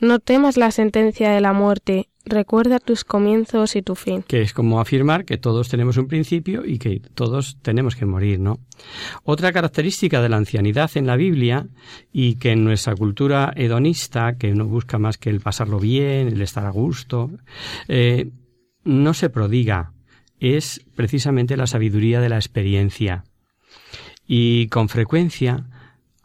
No 0.01 0.19
temas 0.19 0.57
la 0.57 0.71
sentencia 0.71 1.31
de 1.31 1.41
la 1.41 1.53
muerte, 1.53 2.09
recuerda 2.25 2.79
tus 2.79 3.03
comienzos 3.03 3.75
y 3.75 3.81
tu 3.81 3.95
fin. 3.95 4.23
Que 4.23 4.41
es 4.41 4.53
como 4.53 4.79
afirmar 4.79 5.25
que 5.25 5.37
todos 5.37 5.69
tenemos 5.69 5.97
un 5.97 6.07
principio 6.07 6.65
y 6.65 6.79
que 6.79 7.01
todos 7.13 7.57
tenemos 7.61 7.95
que 7.95 8.05
morir, 8.05 8.39
¿no? 8.39 8.59
Otra 9.23 9.51
característica 9.51 10.21
de 10.21 10.29
la 10.29 10.37
ancianidad 10.37 10.91
en 10.95 11.07
la 11.07 11.15
Biblia 11.15 11.67
y 12.11 12.35
que 12.35 12.51
en 12.51 12.63
nuestra 12.63 12.95
cultura 12.95 13.53
hedonista, 13.55 14.37
que 14.37 14.53
no 14.53 14.65
busca 14.65 14.97
más 14.97 15.17
que 15.17 15.29
el 15.29 15.41
pasarlo 15.41 15.79
bien, 15.79 16.27
el 16.27 16.41
estar 16.41 16.65
a 16.65 16.71
gusto, 16.71 17.31
eh, 17.87 18.29
no 18.83 19.13
se 19.13 19.29
prodiga, 19.29 19.93
es 20.39 20.83
precisamente 20.95 21.57
la 21.57 21.67
sabiduría 21.67 22.19
de 22.19 22.29
la 22.29 22.37
experiencia. 22.37 23.23
Y 24.25 24.67
con 24.67 24.89
frecuencia 24.89 25.67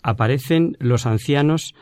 aparecen 0.02 0.76
los 0.78 1.06
ancianos 1.06 1.74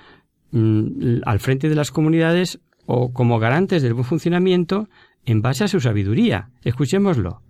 al 0.55 1.41
frente 1.41 1.69
de 1.69 1.75
las 1.75 1.91
comunidades 1.91 2.61
o 2.87 3.13
como 3.13 3.39
garantes 3.39 3.83
del 3.83 3.95
buen 3.95 4.05
funcionamiento 4.05 4.89
en 5.25 5.43
base 5.43 5.65
a 5.65 5.69
su 5.69 5.81
sabiduría. 5.81 6.51
Escuchémoslo. 6.63 7.43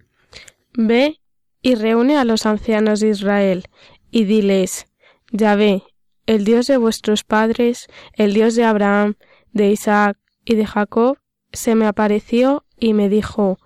Ve 0.74 1.20
y 1.60 1.74
reúne 1.74 2.16
a 2.16 2.24
los 2.24 2.46
ancianos 2.46 3.00
de 3.00 3.10
Israel 3.10 3.64
y 4.10 4.24
diles, 4.24 4.86
Yahvé, 5.32 5.82
el 6.26 6.44
Dios 6.44 6.66
de 6.66 6.76
vuestros 6.76 7.24
padres, 7.24 7.88
el 8.14 8.32
Dios 8.32 8.54
de 8.54 8.64
Abraham, 8.64 9.14
de 9.52 9.70
Isaac 9.70 10.18
y 10.44 10.54
de 10.54 10.66
Jacob, 10.66 11.18
se 11.52 11.74
me 11.74 11.86
apareció 11.86 12.64
y 12.78 12.92
me 12.94 13.08
dijo, 13.08 13.58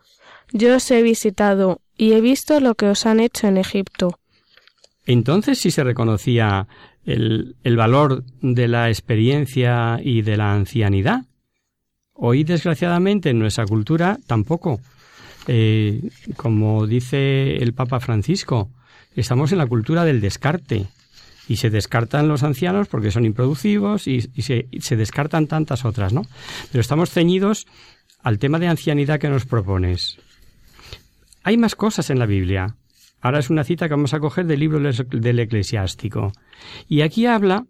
Yo 0.53 0.77
os 0.77 0.91
he 0.91 1.03
visitado 1.03 1.81
y 1.97 2.13
he 2.13 2.21
visto 2.21 2.61
lo 2.61 2.75
que 2.75 2.87
os 2.87 3.07
han 3.07 3.21
hecho 3.21 3.47
en 3.47 3.57
Egipto. 3.57 4.19
Entonces 5.07 5.59
sí 5.59 5.71
se 5.71 5.85
reconocía 5.85 6.69
el, 7.09 7.57
el 7.65 7.77
valor 7.77 8.25
de 8.41 8.69
la 8.69 8.89
experiencia 8.89 9.99
y 10.03 10.23
de 10.23 10.37
la 10.37 10.53
ancianidad. 10.53 11.25
Hoy, 12.13 12.45
desgraciadamente, 12.45 13.31
en 13.31 13.39
nuestra 13.39 13.65
cultura 13.65 14.19
tampoco. 14.27 14.81
Eh, 15.47 16.11
como 16.37 16.87
dice 16.87 17.57
el 17.57 17.73
Papa 17.73 18.01
Francisco, 18.01 18.71
estamos 19.15 19.51
en 19.53 19.59
la 19.59 19.67
cultura 19.67 20.05
del 20.05 20.21
descarte. 20.21 20.87
Y 21.49 21.57
se 21.57 21.71
descartan 21.71 22.29
los 22.29 22.43
ancianos 22.43 22.89
porque 22.89 23.11
son 23.11 23.25
improductivos 23.25 24.07
y, 24.07 24.21
se, 24.21 24.69
se, 24.81 24.97
descartan 24.97 25.47
tantas 25.47 25.87
otras, 25.87 26.13
¿no? 26.13 26.23
Pero 26.71 26.83
estamos 26.83 27.11
ceñidos 27.11 27.67
al 28.23 28.39
tema 28.39 28.59
de 28.59 28.69
ancianidad 28.69 29.19
que 29.19 29.31
nos 29.31 29.47
propones. 29.47 30.19
Hay 31.45 31.57
más 31.57 31.75
cosas 31.75 32.11
en 32.11 32.19
la 32.19 32.27
Biblia. 32.27 32.77
Ahora 33.21 33.41
es 33.41 33.51
una 33.51 33.65
cita 33.65 33.89
que 33.89 33.95
vamos 33.95 34.15
a 34.15 34.21
coger 34.21 34.47
del 34.47 34.61
libro 34.61 34.81
del 34.81 35.39
eclesiástico. 35.39 36.33
Y 36.89 37.01
aquí 37.01 37.27
habla 37.27 37.67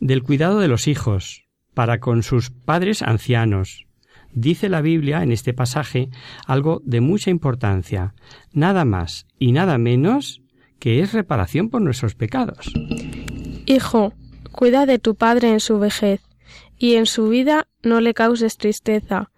del 0.00 0.22
cuidado 0.22 0.60
de 0.60 0.68
los 0.68 0.88
hijos 0.88 1.44
para 1.74 2.00
con 2.00 2.22
sus 2.22 2.50
padres 2.50 3.02
ancianos, 3.02 3.86
dice 4.32 4.68
la 4.68 4.80
Biblia 4.80 5.22
en 5.22 5.32
este 5.32 5.52
pasaje 5.52 6.08
algo 6.46 6.80
de 6.84 7.00
mucha 7.00 7.30
importancia, 7.30 8.14
nada 8.52 8.84
más 8.84 9.26
y 9.38 9.52
nada 9.52 9.76
menos 9.78 10.42
que 10.78 11.00
es 11.00 11.12
reparación 11.12 11.68
por 11.68 11.82
nuestros 11.82 12.14
pecados. 12.14 12.72
Hijo, 13.66 14.14
cuida 14.52 14.86
de 14.86 14.98
tu 14.98 15.16
padre 15.16 15.52
en 15.52 15.60
su 15.60 15.78
vejez, 15.78 16.22
y 16.78 16.94
en 16.94 17.06
su 17.06 17.28
vida 17.28 17.68
no 17.82 18.00
le 18.00 18.14
causes 18.14 18.56
tristeza. 18.56 19.30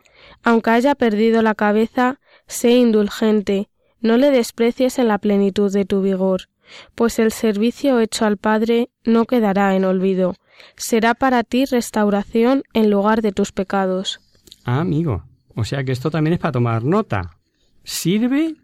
Aunque 0.42 0.70
haya 0.70 0.94
perdido 0.94 1.42
la 1.42 1.54
cabeza, 1.54 2.20
sé 2.46 2.72
indulgente, 2.72 3.68
no 4.01 4.16
le 4.16 4.30
desprecies 4.30 4.99
en 4.99 5.09
la 5.09 5.18
plenitud 5.18 5.72
de 5.72 5.84
tu 5.84 6.03
vigor, 6.03 6.49
pues 6.94 7.18
el 7.18 7.32
servicio 7.32 8.01
hecho 8.01 8.24
al 8.24 8.36
Padre 8.36 8.90
no 9.05 9.24
quedará 9.24 9.74
en 9.74 9.84
olvido, 9.84 10.34
será 10.76 11.14
para 11.14 11.44
ti 11.44 11.64
restauración 11.64 12.62
en 12.74 12.90
lugar 12.90 13.22
de 13.22 13.32
tus 13.32 13.53
pecados. 13.53 14.20
Ah, 14.64 14.80
amigo. 14.80 15.24
O 15.55 15.64
sea 15.64 15.82
que 15.82 15.92
esto 15.92 16.11
también 16.11 16.34
es 16.34 16.40
para 16.40 16.53
tomar 16.53 16.84
nota. 16.84 17.38
Sirve 17.84 18.55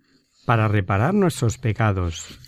para 0.44 0.68
reparar 0.68 1.14
nuestros 1.14 1.58
pecados. 1.58 2.38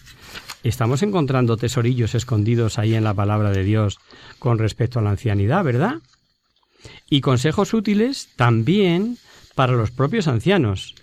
Estamos 0.62 1.02
encontrando 1.02 1.56
tesorillos 1.56 2.14
escondidos 2.14 2.78
ahí 2.78 2.94
en 2.94 3.04
la 3.04 3.14
palabra 3.14 3.50
de 3.50 3.64
Dios 3.64 3.98
con 4.38 4.58
respecto 4.58 4.98
a 4.98 5.02
la 5.02 5.10
ancianidad, 5.10 5.64
¿verdad? 5.64 5.94
Y 7.08 7.20
consejos 7.20 7.72
útiles 7.72 8.28
también 8.36 9.18
para 9.54 9.72
los 9.72 9.90
propios 9.90 10.28
ancianos. 10.28 10.94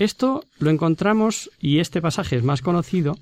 Esto 0.00 0.44
lo 0.58 0.70
encontramos, 0.70 1.50
y 1.60 1.78
este 1.78 2.00
pasaje 2.00 2.34
es 2.34 2.42
más 2.42 2.62
conocido, 2.62 3.18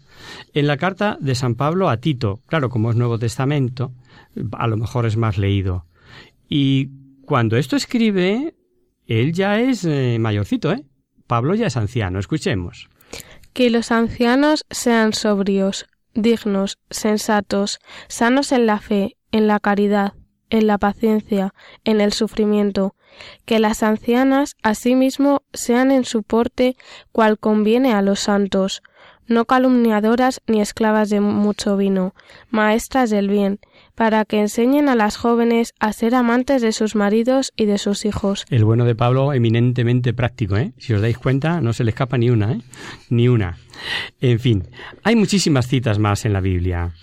en 0.54 0.68
la 0.68 0.76
carta 0.76 1.18
de 1.20 1.34
San 1.34 1.56
Pablo 1.56 1.88
a 1.88 1.96
Tito. 1.96 2.40
Claro, 2.46 2.70
como 2.70 2.90
es 2.90 2.96
Nuevo 2.96 3.18
Testamento, 3.18 3.90
a 4.52 4.68
lo 4.68 4.76
mejor 4.76 5.04
es 5.04 5.16
más 5.16 5.38
leído. 5.38 5.86
Y 6.48 6.90
cuando 7.22 7.56
esto 7.56 7.74
escribe, 7.74 8.54
él 9.08 9.32
ya 9.32 9.58
es 9.60 9.84
eh, 9.84 10.18
mayorcito, 10.20 10.70
¿eh? 10.70 10.84
Pablo 11.26 11.56
ya 11.56 11.66
es 11.66 11.76
anciano. 11.76 12.20
Escuchemos. 12.20 12.88
Que 13.52 13.70
los 13.70 13.90
ancianos 13.90 14.64
sean 14.70 15.14
sobrios, 15.14 15.86
dignos, 16.14 16.78
sensatos, 16.90 17.80
sanos 18.06 18.52
en 18.52 18.66
la 18.66 18.78
fe, 18.78 19.16
en 19.32 19.48
la 19.48 19.58
caridad, 19.58 20.12
en 20.50 20.66
la 20.66 20.78
paciencia, 20.78 21.54
en 21.84 22.00
el 22.00 22.12
sufrimiento, 22.12 22.94
que 23.44 23.58
las 23.58 23.82
ancianas 23.82 24.56
asimismo 24.62 25.42
sean 25.52 25.90
en 25.90 26.04
su 26.04 26.22
porte 26.22 26.76
cual 27.12 27.38
conviene 27.38 27.92
a 27.92 28.02
los 28.02 28.20
santos, 28.20 28.82
no 29.28 29.44
calumniadoras 29.44 30.40
ni 30.46 30.60
esclavas 30.60 31.10
de 31.10 31.20
mucho 31.20 31.76
vino, 31.76 32.14
maestras 32.50 33.10
del 33.10 33.28
bien, 33.28 33.60
para 33.94 34.24
que 34.24 34.40
enseñen 34.40 34.88
a 34.88 34.94
las 34.94 35.16
jóvenes 35.16 35.74
a 35.78 35.92
ser 35.92 36.14
amantes 36.14 36.62
de 36.62 36.72
sus 36.72 36.94
maridos 36.94 37.52
y 37.56 37.66
de 37.66 37.78
sus 37.78 38.04
hijos. 38.04 38.46
El 38.48 38.64
bueno 38.64 38.84
de 38.84 38.94
Pablo 38.94 39.32
eminentemente 39.32 40.14
práctico, 40.14 40.56
¿eh? 40.56 40.72
Si 40.78 40.94
os 40.94 41.02
dais 41.02 41.18
cuenta, 41.18 41.60
no 41.60 41.72
se 41.72 41.84
le 41.84 41.90
escapa 41.90 42.16
ni 42.16 42.30
una, 42.30 42.52
¿eh? 42.52 42.60
Ni 43.10 43.28
una. 43.28 43.58
En 44.20 44.40
fin, 44.40 44.68
hay 45.04 45.14
muchísimas 45.14 45.66
citas 45.66 45.98
más 45.98 46.24
en 46.24 46.32
la 46.32 46.40
Biblia. 46.40 46.94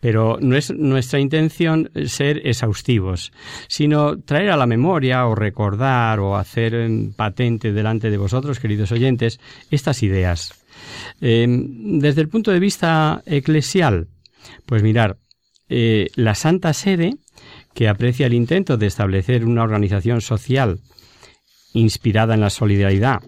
Pero 0.00 0.38
no 0.40 0.56
es 0.56 0.70
nuestra 0.70 1.18
intención 1.18 1.90
ser 2.06 2.46
exhaustivos, 2.46 3.32
sino 3.66 4.18
traer 4.20 4.50
a 4.50 4.56
la 4.56 4.66
memoria 4.66 5.26
o 5.26 5.34
recordar 5.34 6.20
o 6.20 6.36
hacer 6.36 6.88
patente 7.16 7.72
delante 7.72 8.10
de 8.10 8.16
vosotros, 8.16 8.60
queridos 8.60 8.92
oyentes, 8.92 9.40
estas 9.70 10.02
ideas. 10.02 10.54
Eh, 11.20 11.46
desde 11.48 12.20
el 12.20 12.28
punto 12.28 12.52
de 12.52 12.60
vista 12.60 13.22
eclesial, 13.26 14.08
pues 14.66 14.82
mirar, 14.82 15.18
eh, 15.68 16.08
la 16.14 16.34
Santa 16.34 16.72
Sede, 16.72 17.16
que 17.74 17.88
aprecia 17.88 18.26
el 18.26 18.34
intento 18.34 18.76
de 18.76 18.86
establecer 18.86 19.44
una 19.44 19.62
organización 19.62 20.20
social 20.20 20.80
inspirada 21.74 22.34
en 22.34 22.40
la 22.40 22.50
solidaridad, 22.50 23.20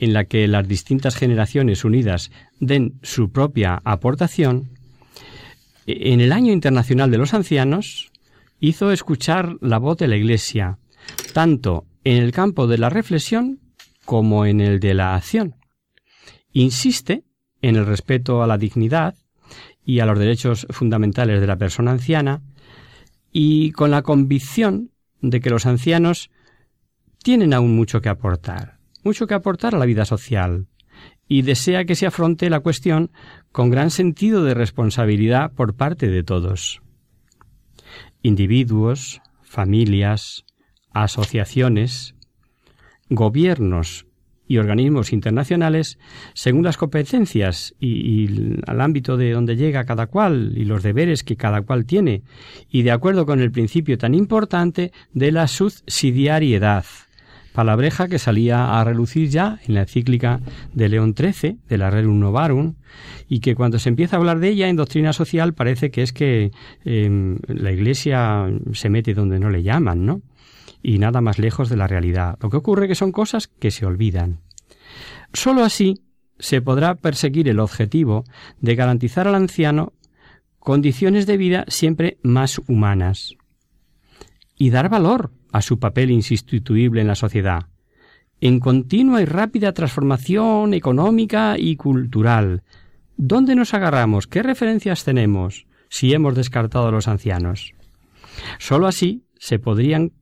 en 0.00 0.12
la 0.12 0.24
que 0.24 0.48
las 0.48 0.66
distintas 0.66 1.16
generaciones 1.16 1.84
unidas 1.84 2.30
den 2.60 2.98
su 3.02 3.30
propia 3.30 3.80
aportación, 3.84 4.70
en 5.88 6.20
el 6.20 6.32
Año 6.32 6.52
Internacional 6.52 7.10
de 7.10 7.18
los 7.18 7.34
Ancianos 7.34 8.10
hizo 8.60 8.92
escuchar 8.92 9.56
la 9.60 9.78
voz 9.78 9.98
de 9.98 10.08
la 10.08 10.16
Iglesia, 10.16 10.78
tanto 11.32 11.86
en 12.04 12.22
el 12.22 12.32
campo 12.32 12.66
de 12.66 12.78
la 12.78 12.90
reflexión 12.90 13.60
como 14.04 14.46
en 14.46 14.60
el 14.60 14.80
de 14.80 14.94
la 14.94 15.14
acción. 15.14 15.56
Insiste 16.52 17.24
en 17.62 17.76
el 17.76 17.86
respeto 17.86 18.42
a 18.42 18.46
la 18.46 18.58
dignidad, 18.58 19.14
y 19.88 20.00
a 20.00 20.04
los 20.04 20.18
derechos 20.18 20.66
fundamentales 20.68 21.40
de 21.40 21.46
la 21.46 21.56
persona 21.56 21.92
anciana 21.92 22.42
y 23.32 23.72
con 23.72 23.90
la 23.90 24.02
convicción 24.02 24.90
de 25.22 25.40
que 25.40 25.48
los 25.48 25.64
ancianos 25.64 26.30
tienen 27.22 27.54
aún 27.54 27.74
mucho 27.74 28.02
que 28.02 28.10
aportar, 28.10 28.80
mucho 29.02 29.26
que 29.26 29.32
aportar 29.32 29.74
a 29.74 29.78
la 29.78 29.86
vida 29.86 30.04
social, 30.04 30.66
y 31.26 31.40
desea 31.40 31.86
que 31.86 31.94
se 31.94 32.06
afronte 32.06 32.50
la 32.50 32.60
cuestión 32.60 33.12
con 33.52 33.70
gran 33.70 33.90
sentido 33.90 34.44
de 34.44 34.54
responsabilidad 34.54 35.52
por 35.52 35.74
parte 35.74 36.08
de 36.08 36.22
todos. 36.22 36.80
Individuos, 38.22 39.20
familias, 39.42 40.44
asociaciones, 40.92 42.14
gobiernos 43.08 44.06
y 44.46 44.56
organismos 44.56 45.12
internacionales 45.12 45.98
según 46.34 46.64
las 46.64 46.78
competencias 46.78 47.74
y, 47.78 48.56
al 48.66 48.80
ámbito 48.80 49.16
de 49.16 49.32
donde 49.32 49.56
llega 49.56 49.84
cada 49.84 50.06
cual 50.06 50.54
y 50.56 50.64
los 50.64 50.82
deberes 50.82 51.22
que 51.22 51.36
cada 51.36 51.62
cual 51.62 51.84
tiene 51.84 52.22
y 52.70 52.82
de 52.82 52.90
acuerdo 52.90 53.26
con 53.26 53.40
el 53.40 53.50
principio 53.50 53.98
tan 53.98 54.14
importante 54.14 54.92
de 55.12 55.32
la 55.32 55.46
subsidiariedad 55.46 56.84
palabreja 57.52 58.08
que 58.08 58.18
salía 58.18 58.78
a 58.78 58.84
relucir 58.84 59.28
ya 59.28 59.58
en 59.66 59.74
la 59.74 59.82
encíclica 59.82 60.40
de 60.72 60.88
León 60.88 61.14
XIII, 61.16 61.58
de 61.68 61.78
la 61.78 61.90
Rerum 61.90 62.20
Novarum, 62.20 62.74
y 63.28 63.40
que 63.40 63.54
cuando 63.54 63.78
se 63.78 63.88
empieza 63.88 64.16
a 64.16 64.18
hablar 64.18 64.38
de 64.38 64.48
ella 64.48 64.68
en 64.68 64.76
doctrina 64.76 65.12
social 65.12 65.54
parece 65.54 65.90
que 65.90 66.02
es 66.02 66.12
que 66.12 66.52
em, 66.84 67.38
la 67.48 67.72
Iglesia 67.72 68.46
se 68.72 68.90
mete 68.90 69.14
donde 69.14 69.38
no 69.38 69.50
le 69.50 69.62
llaman, 69.62 70.06
¿no? 70.06 70.22
y 70.82 70.98
nada 70.98 71.20
más 71.20 71.38
lejos 71.38 71.68
de 71.68 71.76
la 71.76 71.86
realidad. 71.86 72.38
Lo 72.40 72.50
que 72.50 72.56
ocurre 72.56 72.88
que 72.88 72.94
son 72.94 73.12
cosas 73.12 73.48
que 73.48 73.70
se 73.70 73.86
olvidan. 73.86 74.40
Sólo 75.32 75.64
así 75.64 76.02
se 76.38 76.62
podrá 76.62 76.94
perseguir 76.94 77.48
el 77.48 77.60
objetivo 77.60 78.24
de 78.60 78.74
garantizar 78.74 79.26
al 79.26 79.34
anciano 79.34 79.92
condiciones 80.58 81.26
de 81.26 81.36
vida 81.36 81.64
siempre 81.68 82.18
más 82.22 82.60
humanas 82.66 83.34
y 84.56 84.70
dar 84.70 84.88
valor 84.88 85.32
a 85.52 85.62
su 85.62 85.78
papel 85.78 86.10
insustituible 86.10 87.00
en 87.00 87.06
la 87.06 87.14
sociedad, 87.14 87.66
en 88.40 88.60
continua 88.60 89.22
y 89.22 89.24
rápida 89.24 89.72
transformación 89.72 90.74
económica 90.74 91.56
y 91.58 91.76
cultural. 91.76 92.62
¿Dónde 93.16 93.56
nos 93.56 93.74
agarramos? 93.74 94.26
¿Qué 94.26 94.42
referencias 94.42 95.04
tenemos 95.04 95.66
si 95.88 96.12
hemos 96.12 96.34
descartado 96.34 96.88
a 96.88 96.92
los 96.92 97.08
ancianos? 97.08 97.72
Sólo 98.58 98.86
así 98.86 99.24
se 99.38 99.58
podrían 99.58 100.12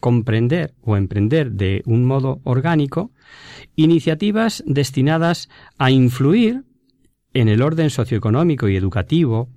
comprender 0.00 0.74
o 0.82 0.96
emprender 0.96 1.52
de 1.52 1.82
un 1.86 2.04
modo 2.04 2.40
orgánico 2.44 3.10
iniciativas 3.76 4.62
destinadas 4.66 5.48
a 5.78 5.90
influir 5.90 6.64
en 7.32 7.48
el 7.48 7.62
orden 7.62 7.90
socioeconómico 7.90 8.68
y 8.68 8.76
educativo 8.76 9.48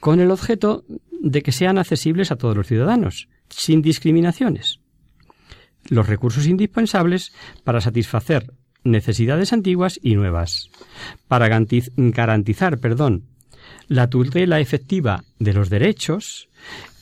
con 0.00 0.20
el 0.20 0.30
objeto 0.30 0.84
de 1.22 1.42
que 1.42 1.52
sean 1.52 1.78
accesibles 1.78 2.30
a 2.30 2.36
todos 2.36 2.56
los 2.56 2.66
ciudadanos, 2.66 3.28
sin 3.52 3.82
discriminaciones. 3.82 4.80
Los 5.88 6.06
recursos 6.08 6.46
indispensables 6.46 7.32
para 7.64 7.80
satisfacer 7.80 8.52
necesidades 8.84 9.52
antiguas 9.52 9.98
y 10.02 10.14
nuevas, 10.14 10.70
para 11.28 11.48
garantizar, 11.48 12.78
perdón, 12.78 13.24
la 13.88 14.08
tutela 14.08 14.60
efectiva 14.60 15.24
de 15.38 15.52
los 15.52 15.70
derechos 15.70 16.48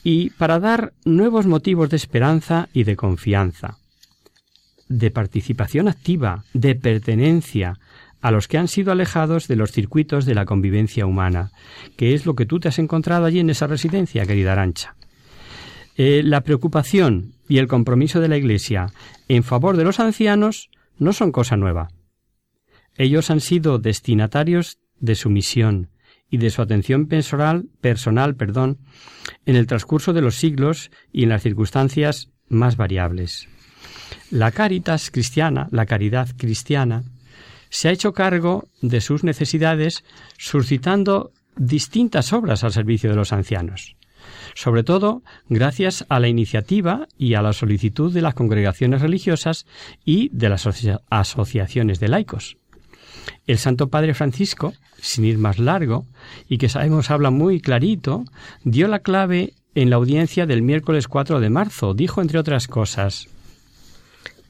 y 0.03 0.31
para 0.31 0.59
dar 0.59 0.93
nuevos 1.05 1.47
motivos 1.47 1.89
de 1.89 1.97
esperanza 1.97 2.69
y 2.73 2.83
de 2.83 2.95
confianza, 2.95 3.77
de 4.87 5.11
participación 5.11 5.87
activa, 5.87 6.43
de 6.53 6.75
pertenencia 6.75 7.79
a 8.21 8.31
los 8.31 8.47
que 8.47 8.57
han 8.57 8.67
sido 8.67 8.91
alejados 8.91 9.47
de 9.47 9.55
los 9.55 9.71
circuitos 9.71 10.25
de 10.25 10.35
la 10.35 10.45
convivencia 10.45 11.05
humana, 11.05 11.51
que 11.97 12.13
es 12.13 12.25
lo 12.25 12.35
que 12.35 12.45
tú 12.45 12.59
te 12.59 12.67
has 12.67 12.77
encontrado 12.77 13.25
allí 13.25 13.39
en 13.39 13.49
esa 13.49 13.67
residencia, 13.67 14.25
querida 14.25 14.51
Arancha. 14.51 14.95
Eh, 15.97 16.21
la 16.23 16.41
preocupación 16.41 17.33
y 17.47 17.57
el 17.57 17.67
compromiso 17.67 18.19
de 18.19 18.27
la 18.27 18.37
Iglesia 18.37 18.93
en 19.27 19.43
favor 19.43 19.77
de 19.77 19.83
los 19.83 19.99
ancianos 19.99 20.69
no 20.97 21.13
son 21.13 21.31
cosa 21.31 21.57
nueva. 21.57 21.89
Ellos 22.97 23.29
han 23.29 23.41
sido 23.41 23.79
destinatarios 23.79 24.79
de 24.99 25.15
su 25.15 25.29
misión, 25.29 25.89
y 26.31 26.37
de 26.37 26.49
su 26.49 26.61
atención 26.61 27.07
personal, 27.07 27.65
personal 27.81 28.35
perdón, 28.35 28.79
en 29.45 29.57
el 29.57 29.67
transcurso 29.67 30.13
de 30.13 30.21
los 30.21 30.35
siglos 30.35 30.89
y 31.11 31.23
en 31.23 31.29
las 31.29 31.43
circunstancias 31.43 32.29
más 32.47 32.77
variables. 32.77 33.49
La 34.31 34.51
caritas 34.51 35.11
cristiana, 35.11 35.67
la 35.71 35.85
caridad 35.85 36.29
cristiana, 36.37 37.03
se 37.69 37.89
ha 37.89 37.91
hecho 37.91 38.13
cargo 38.13 38.69
de 38.81 39.01
sus 39.01 39.23
necesidades 39.23 40.05
suscitando 40.37 41.31
distintas 41.57 42.31
obras 42.31 42.63
al 42.63 42.71
servicio 42.71 43.09
de 43.09 43.17
los 43.17 43.33
ancianos, 43.33 43.97
sobre 44.55 44.83
todo 44.83 45.23
gracias 45.49 46.05
a 46.09 46.19
la 46.19 46.27
iniciativa 46.27 47.07
y 47.17 47.35
a 47.35 47.41
la 47.41 47.53
solicitud 47.53 48.13
de 48.13 48.21
las 48.21 48.33
congregaciones 48.33 49.01
religiosas 49.01 49.65
y 50.05 50.29
de 50.29 50.49
las 50.49 50.67
asociaciones 51.09 51.99
de 51.99 52.07
laicos. 52.07 52.57
El 53.45 53.57
Santo 53.57 53.89
Padre 53.89 54.13
Francisco, 54.13 54.73
sin 54.97 55.25
ir 55.25 55.37
más 55.37 55.59
largo, 55.59 56.05
y 56.47 56.57
que 56.57 56.69
sabemos 56.69 57.11
habla 57.11 57.29
muy 57.29 57.59
clarito, 57.61 58.25
dio 58.63 58.87
la 58.87 58.99
clave 58.99 59.53
en 59.75 59.89
la 59.89 59.95
audiencia 59.97 60.45
del 60.45 60.61
miércoles 60.61 61.07
4 61.07 61.39
de 61.39 61.49
marzo. 61.49 61.93
Dijo, 61.93 62.21
entre 62.21 62.39
otras 62.39 62.67
cosas, 62.67 63.27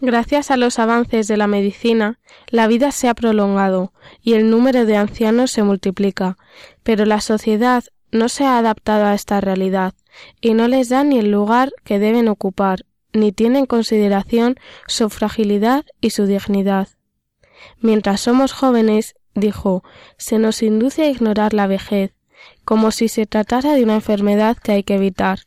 Gracias 0.04 0.50
a 0.50 0.58
los 0.58 0.80
avances 0.80 1.28
de 1.28 1.38
la 1.38 1.46
medicina, 1.46 2.18
la 2.48 2.66
vida 2.66 2.92
se 2.92 3.08
ha 3.08 3.14
prolongado 3.14 3.94
y 4.24 4.34
el 4.34 4.50
número 4.50 4.86
de 4.86 4.98
ancianos 4.98 5.52
se 5.52 5.62
multiplica, 5.62 6.38
pero 6.82 7.06
la 7.06 7.22
sociedad 7.22 7.84
no 8.12 8.30
se 8.30 8.46
ha 8.46 8.58
adaptado 8.58 9.06
a 9.06 9.14
esta 9.14 9.42
realidad 9.42 9.94
y 10.42 10.54
no 10.54 10.68
les 10.68 10.90
da 10.90 11.04
ni 11.04 11.20
el 11.20 11.32
lugar 11.32 11.72
que 11.84 12.00
deben 12.00 12.28
ocupar, 12.28 12.86
ni 13.14 13.32
tiene 13.32 13.60
en 13.60 13.66
consideración 13.66 14.56
su 14.88 15.10
fragilidad 15.10 15.86
y 16.00 16.12
su 16.12 16.26
dignidad. 16.26 16.90
Mientras 17.80 18.22
somos 18.22 18.54
jóvenes, 18.54 19.16
dijo, 19.34 19.84
se 20.18 20.40
nos 20.40 20.62
induce 20.62 21.04
a 21.04 21.10
ignorar 21.10 21.54
la 21.54 21.68
vejez, 21.68 22.14
como 22.66 22.92
si 22.92 23.08
se 23.08 23.26
tratara 23.26 23.74
de 23.74 23.84
una 23.84 23.96
enfermedad 23.96 24.58
que 24.58 24.74
hay 24.74 24.84
que 24.84 24.96
evitar. 24.96 25.40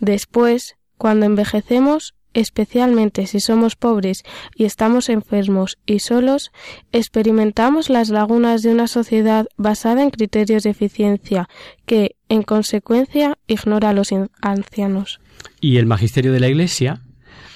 Después, 0.00 0.76
cuando 0.98 1.26
envejecemos, 1.26 2.14
especialmente 2.34 3.26
si 3.26 3.40
somos 3.40 3.76
pobres 3.76 4.22
y 4.54 4.64
estamos 4.64 5.08
enfermos 5.08 5.78
y 5.86 6.00
solos, 6.00 6.52
experimentamos 6.92 7.90
las 7.90 8.08
lagunas 8.08 8.62
de 8.62 8.70
una 8.70 8.86
sociedad 8.86 9.46
basada 9.56 10.02
en 10.02 10.10
criterios 10.10 10.62
de 10.62 10.70
eficiencia 10.70 11.48
que, 11.86 12.16
en 12.28 12.42
consecuencia, 12.42 13.38
ignora 13.46 13.90
a 13.90 13.92
los 13.92 14.10
ancianos. 14.40 15.20
Y 15.60 15.78
el 15.78 15.86
magisterio 15.86 16.32
de 16.32 16.40
la 16.40 16.48
Iglesia 16.48 17.02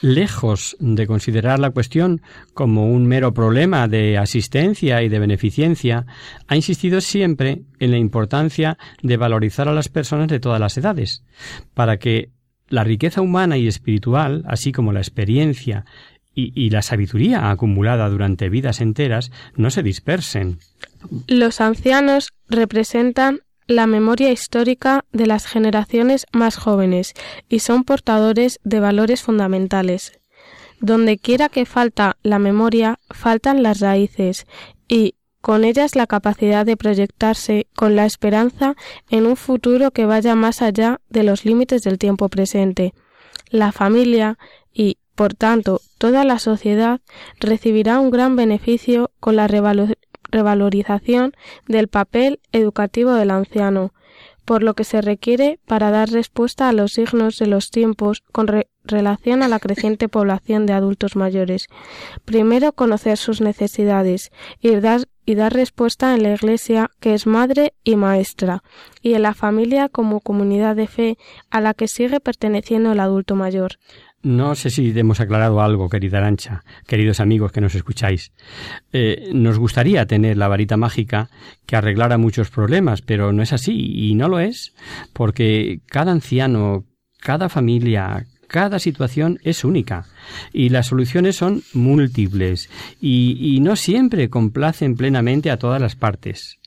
lejos 0.01 0.77
de 0.79 1.07
considerar 1.07 1.59
la 1.59 1.71
cuestión 1.71 2.23
como 2.55 2.91
un 2.91 3.07
mero 3.07 3.33
problema 3.35 3.89
de 3.89 4.19
asistencia 4.19 5.03
y 5.03 5.09
de 5.09 5.19
beneficencia, 5.19 6.07
ha 6.47 6.57
insistido 6.57 7.01
siempre 7.01 7.63
en 7.79 7.91
la 7.91 7.99
importancia 7.99 8.79
de 9.03 9.17
valorizar 9.17 9.69
a 9.69 9.75
las 9.75 9.89
personas 9.89 10.29
de 10.29 10.41
todas 10.41 10.61
las 10.61 10.77
edades, 10.77 11.25
para 11.75 11.99
que 11.99 12.31
la 12.69 12.85
riqueza 12.85 13.21
humana 13.21 13.57
y 13.57 13.69
espiritual, 13.69 14.45
así 14.47 14.73
como 14.73 14.93
la 14.93 15.01
experiencia 15.01 15.85
y, 16.37 16.69
la 16.69 16.83
sabiduría 16.83 17.51
acumulada 17.51 18.09
durante 18.11 18.51
vidas 18.51 18.83
enteras 18.83 19.33
no 19.57 19.71
se 19.71 19.83
dispersen. 19.83 20.59
Los 21.27 21.63
ancianos 21.63 22.29
representan 22.49 23.41
la 23.67 23.87
memoria 23.87 24.31
histórica 24.31 25.05
de 25.13 25.27
las 25.27 25.47
generaciones 25.47 26.27
más 26.33 26.57
jóvenes 26.57 27.15
y 27.49 27.61
son 27.61 27.85
portadores 27.85 28.61
de 28.65 28.81
valores 28.81 29.23
fundamentales. 29.23 30.21
Donde 30.81 31.17
quiera 31.17 31.49
que 31.49 31.65
falta 31.65 32.19
la 32.23 32.39
memoria, 32.39 32.99
faltan 33.09 33.63
las 33.63 33.81
raíces 33.81 34.47
y 34.89 35.15
con 35.47 35.63
ellas 35.63 35.95
la 35.95 36.09
capacidad 36.09 36.67
de 36.67 36.77
proyectarse 36.77 37.69
con 37.77 37.95
la 37.95 38.05
esperanza 38.05 38.75
en 39.11 39.27
un 39.27 39.37
futuro 39.37 39.93
que 39.93 40.05
vaya 40.05 40.35
más 40.35 40.61
allá 40.61 41.01
de 41.09 41.23
los 41.23 41.45
límites 41.45 41.85
del 41.85 41.99
tiempo 41.99 42.29
presente. 42.29 42.95
La 43.51 43.71
familia 43.71 44.39
y, 44.73 44.99
por 45.15 45.35
tanto, 45.35 45.83
toda 45.99 46.25
la 46.25 46.41
sociedad 46.41 47.01
recibirá 47.39 48.01
un 48.01 48.11
gran 48.11 48.35
beneficio 48.35 49.13
con 49.21 49.37
la 49.37 49.47
revalorización 49.47 51.33
del 51.69 51.87
papel 51.87 52.41
educativo 52.51 53.13
del 53.13 53.31
anciano, 53.31 53.93
por 54.45 54.65
lo 54.65 54.75
que 54.75 54.83
se 54.83 55.01
requiere 55.01 55.61
para 55.65 55.93
dar 55.93 56.11
respuesta 56.11 56.69
a 56.69 56.73
los 56.73 56.95
signos 56.95 57.39
de 57.39 57.47
los 57.47 57.71
tiempos 57.71 58.25
con 58.33 58.49
relación 58.87 59.43
a 59.43 59.49
la 59.49 59.59
creciente 59.59 60.09
población 60.09 60.67
de 60.67 60.73
adultos 60.73 61.17
mayores. 61.17 61.67
Primero, 62.25 62.73
conocer 62.73 63.17
sus 63.17 63.41
necesidades 63.41 64.31
y 64.61 64.75
dar, 64.77 65.03
y 65.25 65.35
dar 65.35 65.53
respuesta 65.53 66.15
en 66.15 66.23
la 66.23 66.35
Iglesia, 66.35 66.91
que 67.01 67.15
es 67.15 67.27
madre 67.27 67.75
y 67.85 67.97
maestra, 67.97 68.63
y 69.03 69.15
en 69.15 69.23
la 69.23 69.35
familia 69.35 69.89
como 69.89 70.21
comunidad 70.21 70.77
de 70.77 70.87
fe 70.87 71.19
a 71.51 71.61
la 71.61 71.75
que 71.75 71.89
sigue 71.89 72.21
perteneciendo 72.21 72.93
el 72.93 73.01
adulto 73.01 73.35
mayor. 73.35 73.73
No 74.27 74.57
sé 74.57 74.71
si 74.71 74.93
hemos 74.99 75.21
aclarado 75.21 75.61
algo, 75.61 75.89
querida 75.89 76.19
Arancha, 76.19 76.65
queridos 76.89 77.21
amigos 77.21 77.53
que 77.53 77.61
nos 77.61 77.77
escucháis. 77.77 78.33
Eh, 78.93 79.31
nos 79.33 79.57
gustaría 79.57 80.05
tener 80.07 80.37
la 80.37 80.49
varita 80.49 80.77
mágica 80.77 81.31
que 81.65 81.77
arreglara 81.77 82.19
muchos 82.19 82.51
problemas, 82.51 83.03
pero 83.03 83.33
no 83.33 83.45
es 83.45 83.53
así 83.53 83.73
y 83.95 84.17
no 84.17 84.29
lo 84.29 84.41
es, 84.41 84.75
porque 85.13 85.81
cada 85.87 86.11
anciano, 86.11 86.87
cada 87.21 87.49
familia, 87.49 88.27
cada 88.47 88.79
situación 88.79 89.39
es 89.43 89.65
única 89.65 90.07
y 90.53 90.69
las 90.69 90.87
soluciones 90.89 91.37
son 91.37 91.63
múltiples 91.73 92.69
y, 93.01 93.59
no 93.61 93.77
siempre 93.77 94.31
complacen 94.31 94.97
plenamente 94.97 95.51
a 95.51 95.59
todas 95.59 95.81
las 95.81 95.97
partes. 95.97 96.59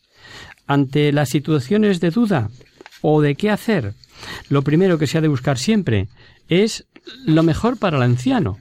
Ante 0.68 1.12
las 1.12 1.30
situaciones 1.30 2.00
de 2.00 2.12
duda 2.12 2.50
o 3.02 3.22
de 3.22 3.36
qué 3.36 3.50
hacer, 3.50 3.94
lo 4.50 4.62
primero 4.64 4.98
que 4.98 5.08
se 5.08 5.18
ha 5.18 5.22
de 5.22 5.28
buscar 5.28 5.58
siempre 5.58 6.10
es 6.50 6.86
lo 7.26 7.44
mejor 7.44 7.78
para 7.78 7.98
el 7.98 8.04
anciano 8.04 8.58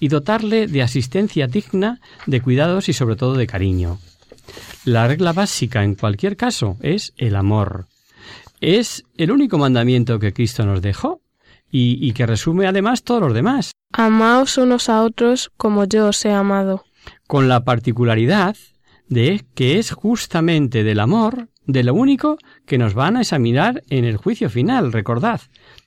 y 0.00 0.08
dotarle 0.08 0.66
de 0.66 0.82
asistencia 0.82 1.46
digna, 1.46 2.00
de 2.26 2.40
cuidados 2.40 2.88
y 2.88 2.92
sobre 2.92 3.16
todo 3.16 3.34
de 3.34 3.46
cariño. 3.46 3.98
La 4.84 5.06
regla 5.06 5.32
básica 5.32 5.84
en 5.84 5.94
cualquier 5.94 6.36
caso 6.36 6.76
es 6.80 7.12
el 7.16 7.36
amor. 7.36 7.86
Es 8.60 9.04
el 9.16 9.30
único 9.30 9.58
mandamiento 9.58 10.18
que 10.18 10.32
Cristo 10.32 10.64
nos 10.64 10.82
dejó 10.82 11.20
y, 11.70 11.98
y 12.00 12.12
que 12.12 12.26
resume 12.26 12.66
además 12.66 13.02
todos 13.02 13.20
los 13.22 13.34
demás. 13.34 13.72
Amaos 13.92 14.58
unos 14.58 14.88
a 14.88 15.02
otros 15.02 15.50
como 15.56 15.84
yo 15.84 16.08
os 16.08 16.24
he 16.24 16.32
amado. 16.32 16.84
Con 17.26 17.48
la 17.48 17.64
particularidad 17.64 18.56
de 19.08 19.44
que 19.54 19.78
es 19.78 19.92
justamente 19.92 20.84
del 20.84 21.00
amor 21.00 21.48
de 21.66 21.84
lo 21.84 21.94
único 21.94 22.38
que 22.66 22.78
nos 22.78 22.94
van 22.94 23.16
a 23.16 23.20
examinar 23.20 23.82
en 23.90 24.04
el 24.04 24.16
juicio 24.16 24.48
final, 24.48 24.92
recordad. 24.92 25.40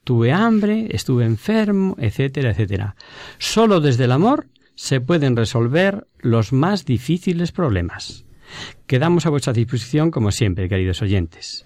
Tuve 0.03 0.31
hambre, 0.31 0.87
estuve 0.91 1.25
enfermo, 1.25 1.95
etcétera, 1.99 2.51
etcétera. 2.51 2.95
Solo 3.39 3.81
desde 3.81 4.05
el 4.05 4.11
amor 4.11 4.47
se 4.75 5.01
pueden 5.01 5.35
resolver 5.35 6.07
los 6.19 6.53
más 6.53 6.85
difíciles 6.85 7.51
problemas. 7.51 8.25
Quedamos 8.85 9.25
a 9.25 9.29
vuestra 9.29 9.53
disposición 9.53 10.11
como 10.11 10.31
siempre, 10.31 10.69
queridos 10.69 11.01
oyentes. 11.01 11.65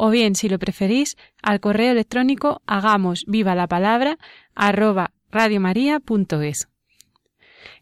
O 0.00 0.10
bien, 0.10 0.36
si 0.36 0.48
lo 0.48 0.60
preferís, 0.60 1.16
al 1.42 1.58
correo 1.58 1.90
electrónico 1.90 2.62
hagamos 2.66 3.24
viva 3.26 3.56
la 3.56 3.66
palabra 3.66 4.16
arroba. 4.54 5.10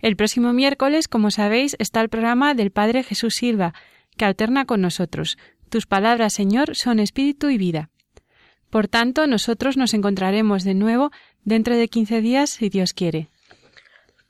El 0.00 0.16
próximo 0.16 0.54
miércoles, 0.54 1.08
como 1.08 1.30
sabéis, 1.30 1.76
está 1.78 2.00
el 2.00 2.08
programa 2.08 2.54
del 2.54 2.70
Padre 2.70 3.02
Jesús 3.02 3.34
Silva, 3.34 3.74
que 4.16 4.24
alterna 4.24 4.64
con 4.64 4.80
nosotros. 4.80 5.36
Tus 5.68 5.84
palabras, 5.84 6.32
Señor, 6.32 6.74
son 6.74 7.00
espíritu 7.00 7.50
y 7.50 7.58
vida. 7.58 7.90
Por 8.70 8.88
tanto, 8.88 9.26
nosotros 9.26 9.76
nos 9.76 9.92
encontraremos 9.92 10.64
de 10.64 10.72
nuevo 10.72 11.10
dentro 11.44 11.76
de 11.76 11.88
quince 11.88 12.22
días, 12.22 12.48
si 12.48 12.70
Dios 12.70 12.94
quiere. 12.94 13.28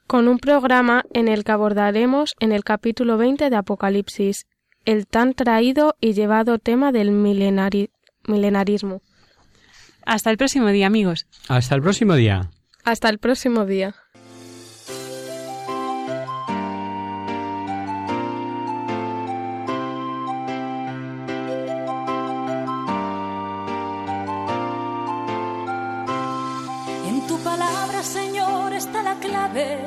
Con 0.07 0.27
un 0.27 0.39
programa 0.39 1.05
en 1.13 1.29
el 1.29 1.45
que 1.45 1.53
abordaremos 1.53 2.35
en 2.41 2.51
el 2.51 2.65
capítulo 2.65 3.15
20 3.17 3.49
de 3.49 3.55
Apocalipsis 3.55 4.45
el 4.87 5.05
tan 5.05 5.33
traído 5.33 5.97
y 5.99 6.13
llevado 6.13 6.59
tema 6.59 6.93
del 6.93 7.11
milenari 7.11 7.91
milenarismo. 8.25 9.01
Hasta 10.05 10.31
el 10.31 10.37
próximo 10.37 10.69
día, 10.69 10.87
amigos. 10.87 11.27
Hasta 11.49 11.75
el 11.75 11.81
próximo 11.81 12.15
día. 12.15 12.49
Hasta 12.85 13.09
el 13.09 13.19
próximo 13.19 13.65
día. 13.65 13.95
En 27.05 27.27
tu 27.27 27.37
palabra, 27.43 28.03
Señor, 28.03 28.71
está 28.71 29.03
la 29.03 29.15
clave. 29.15 29.86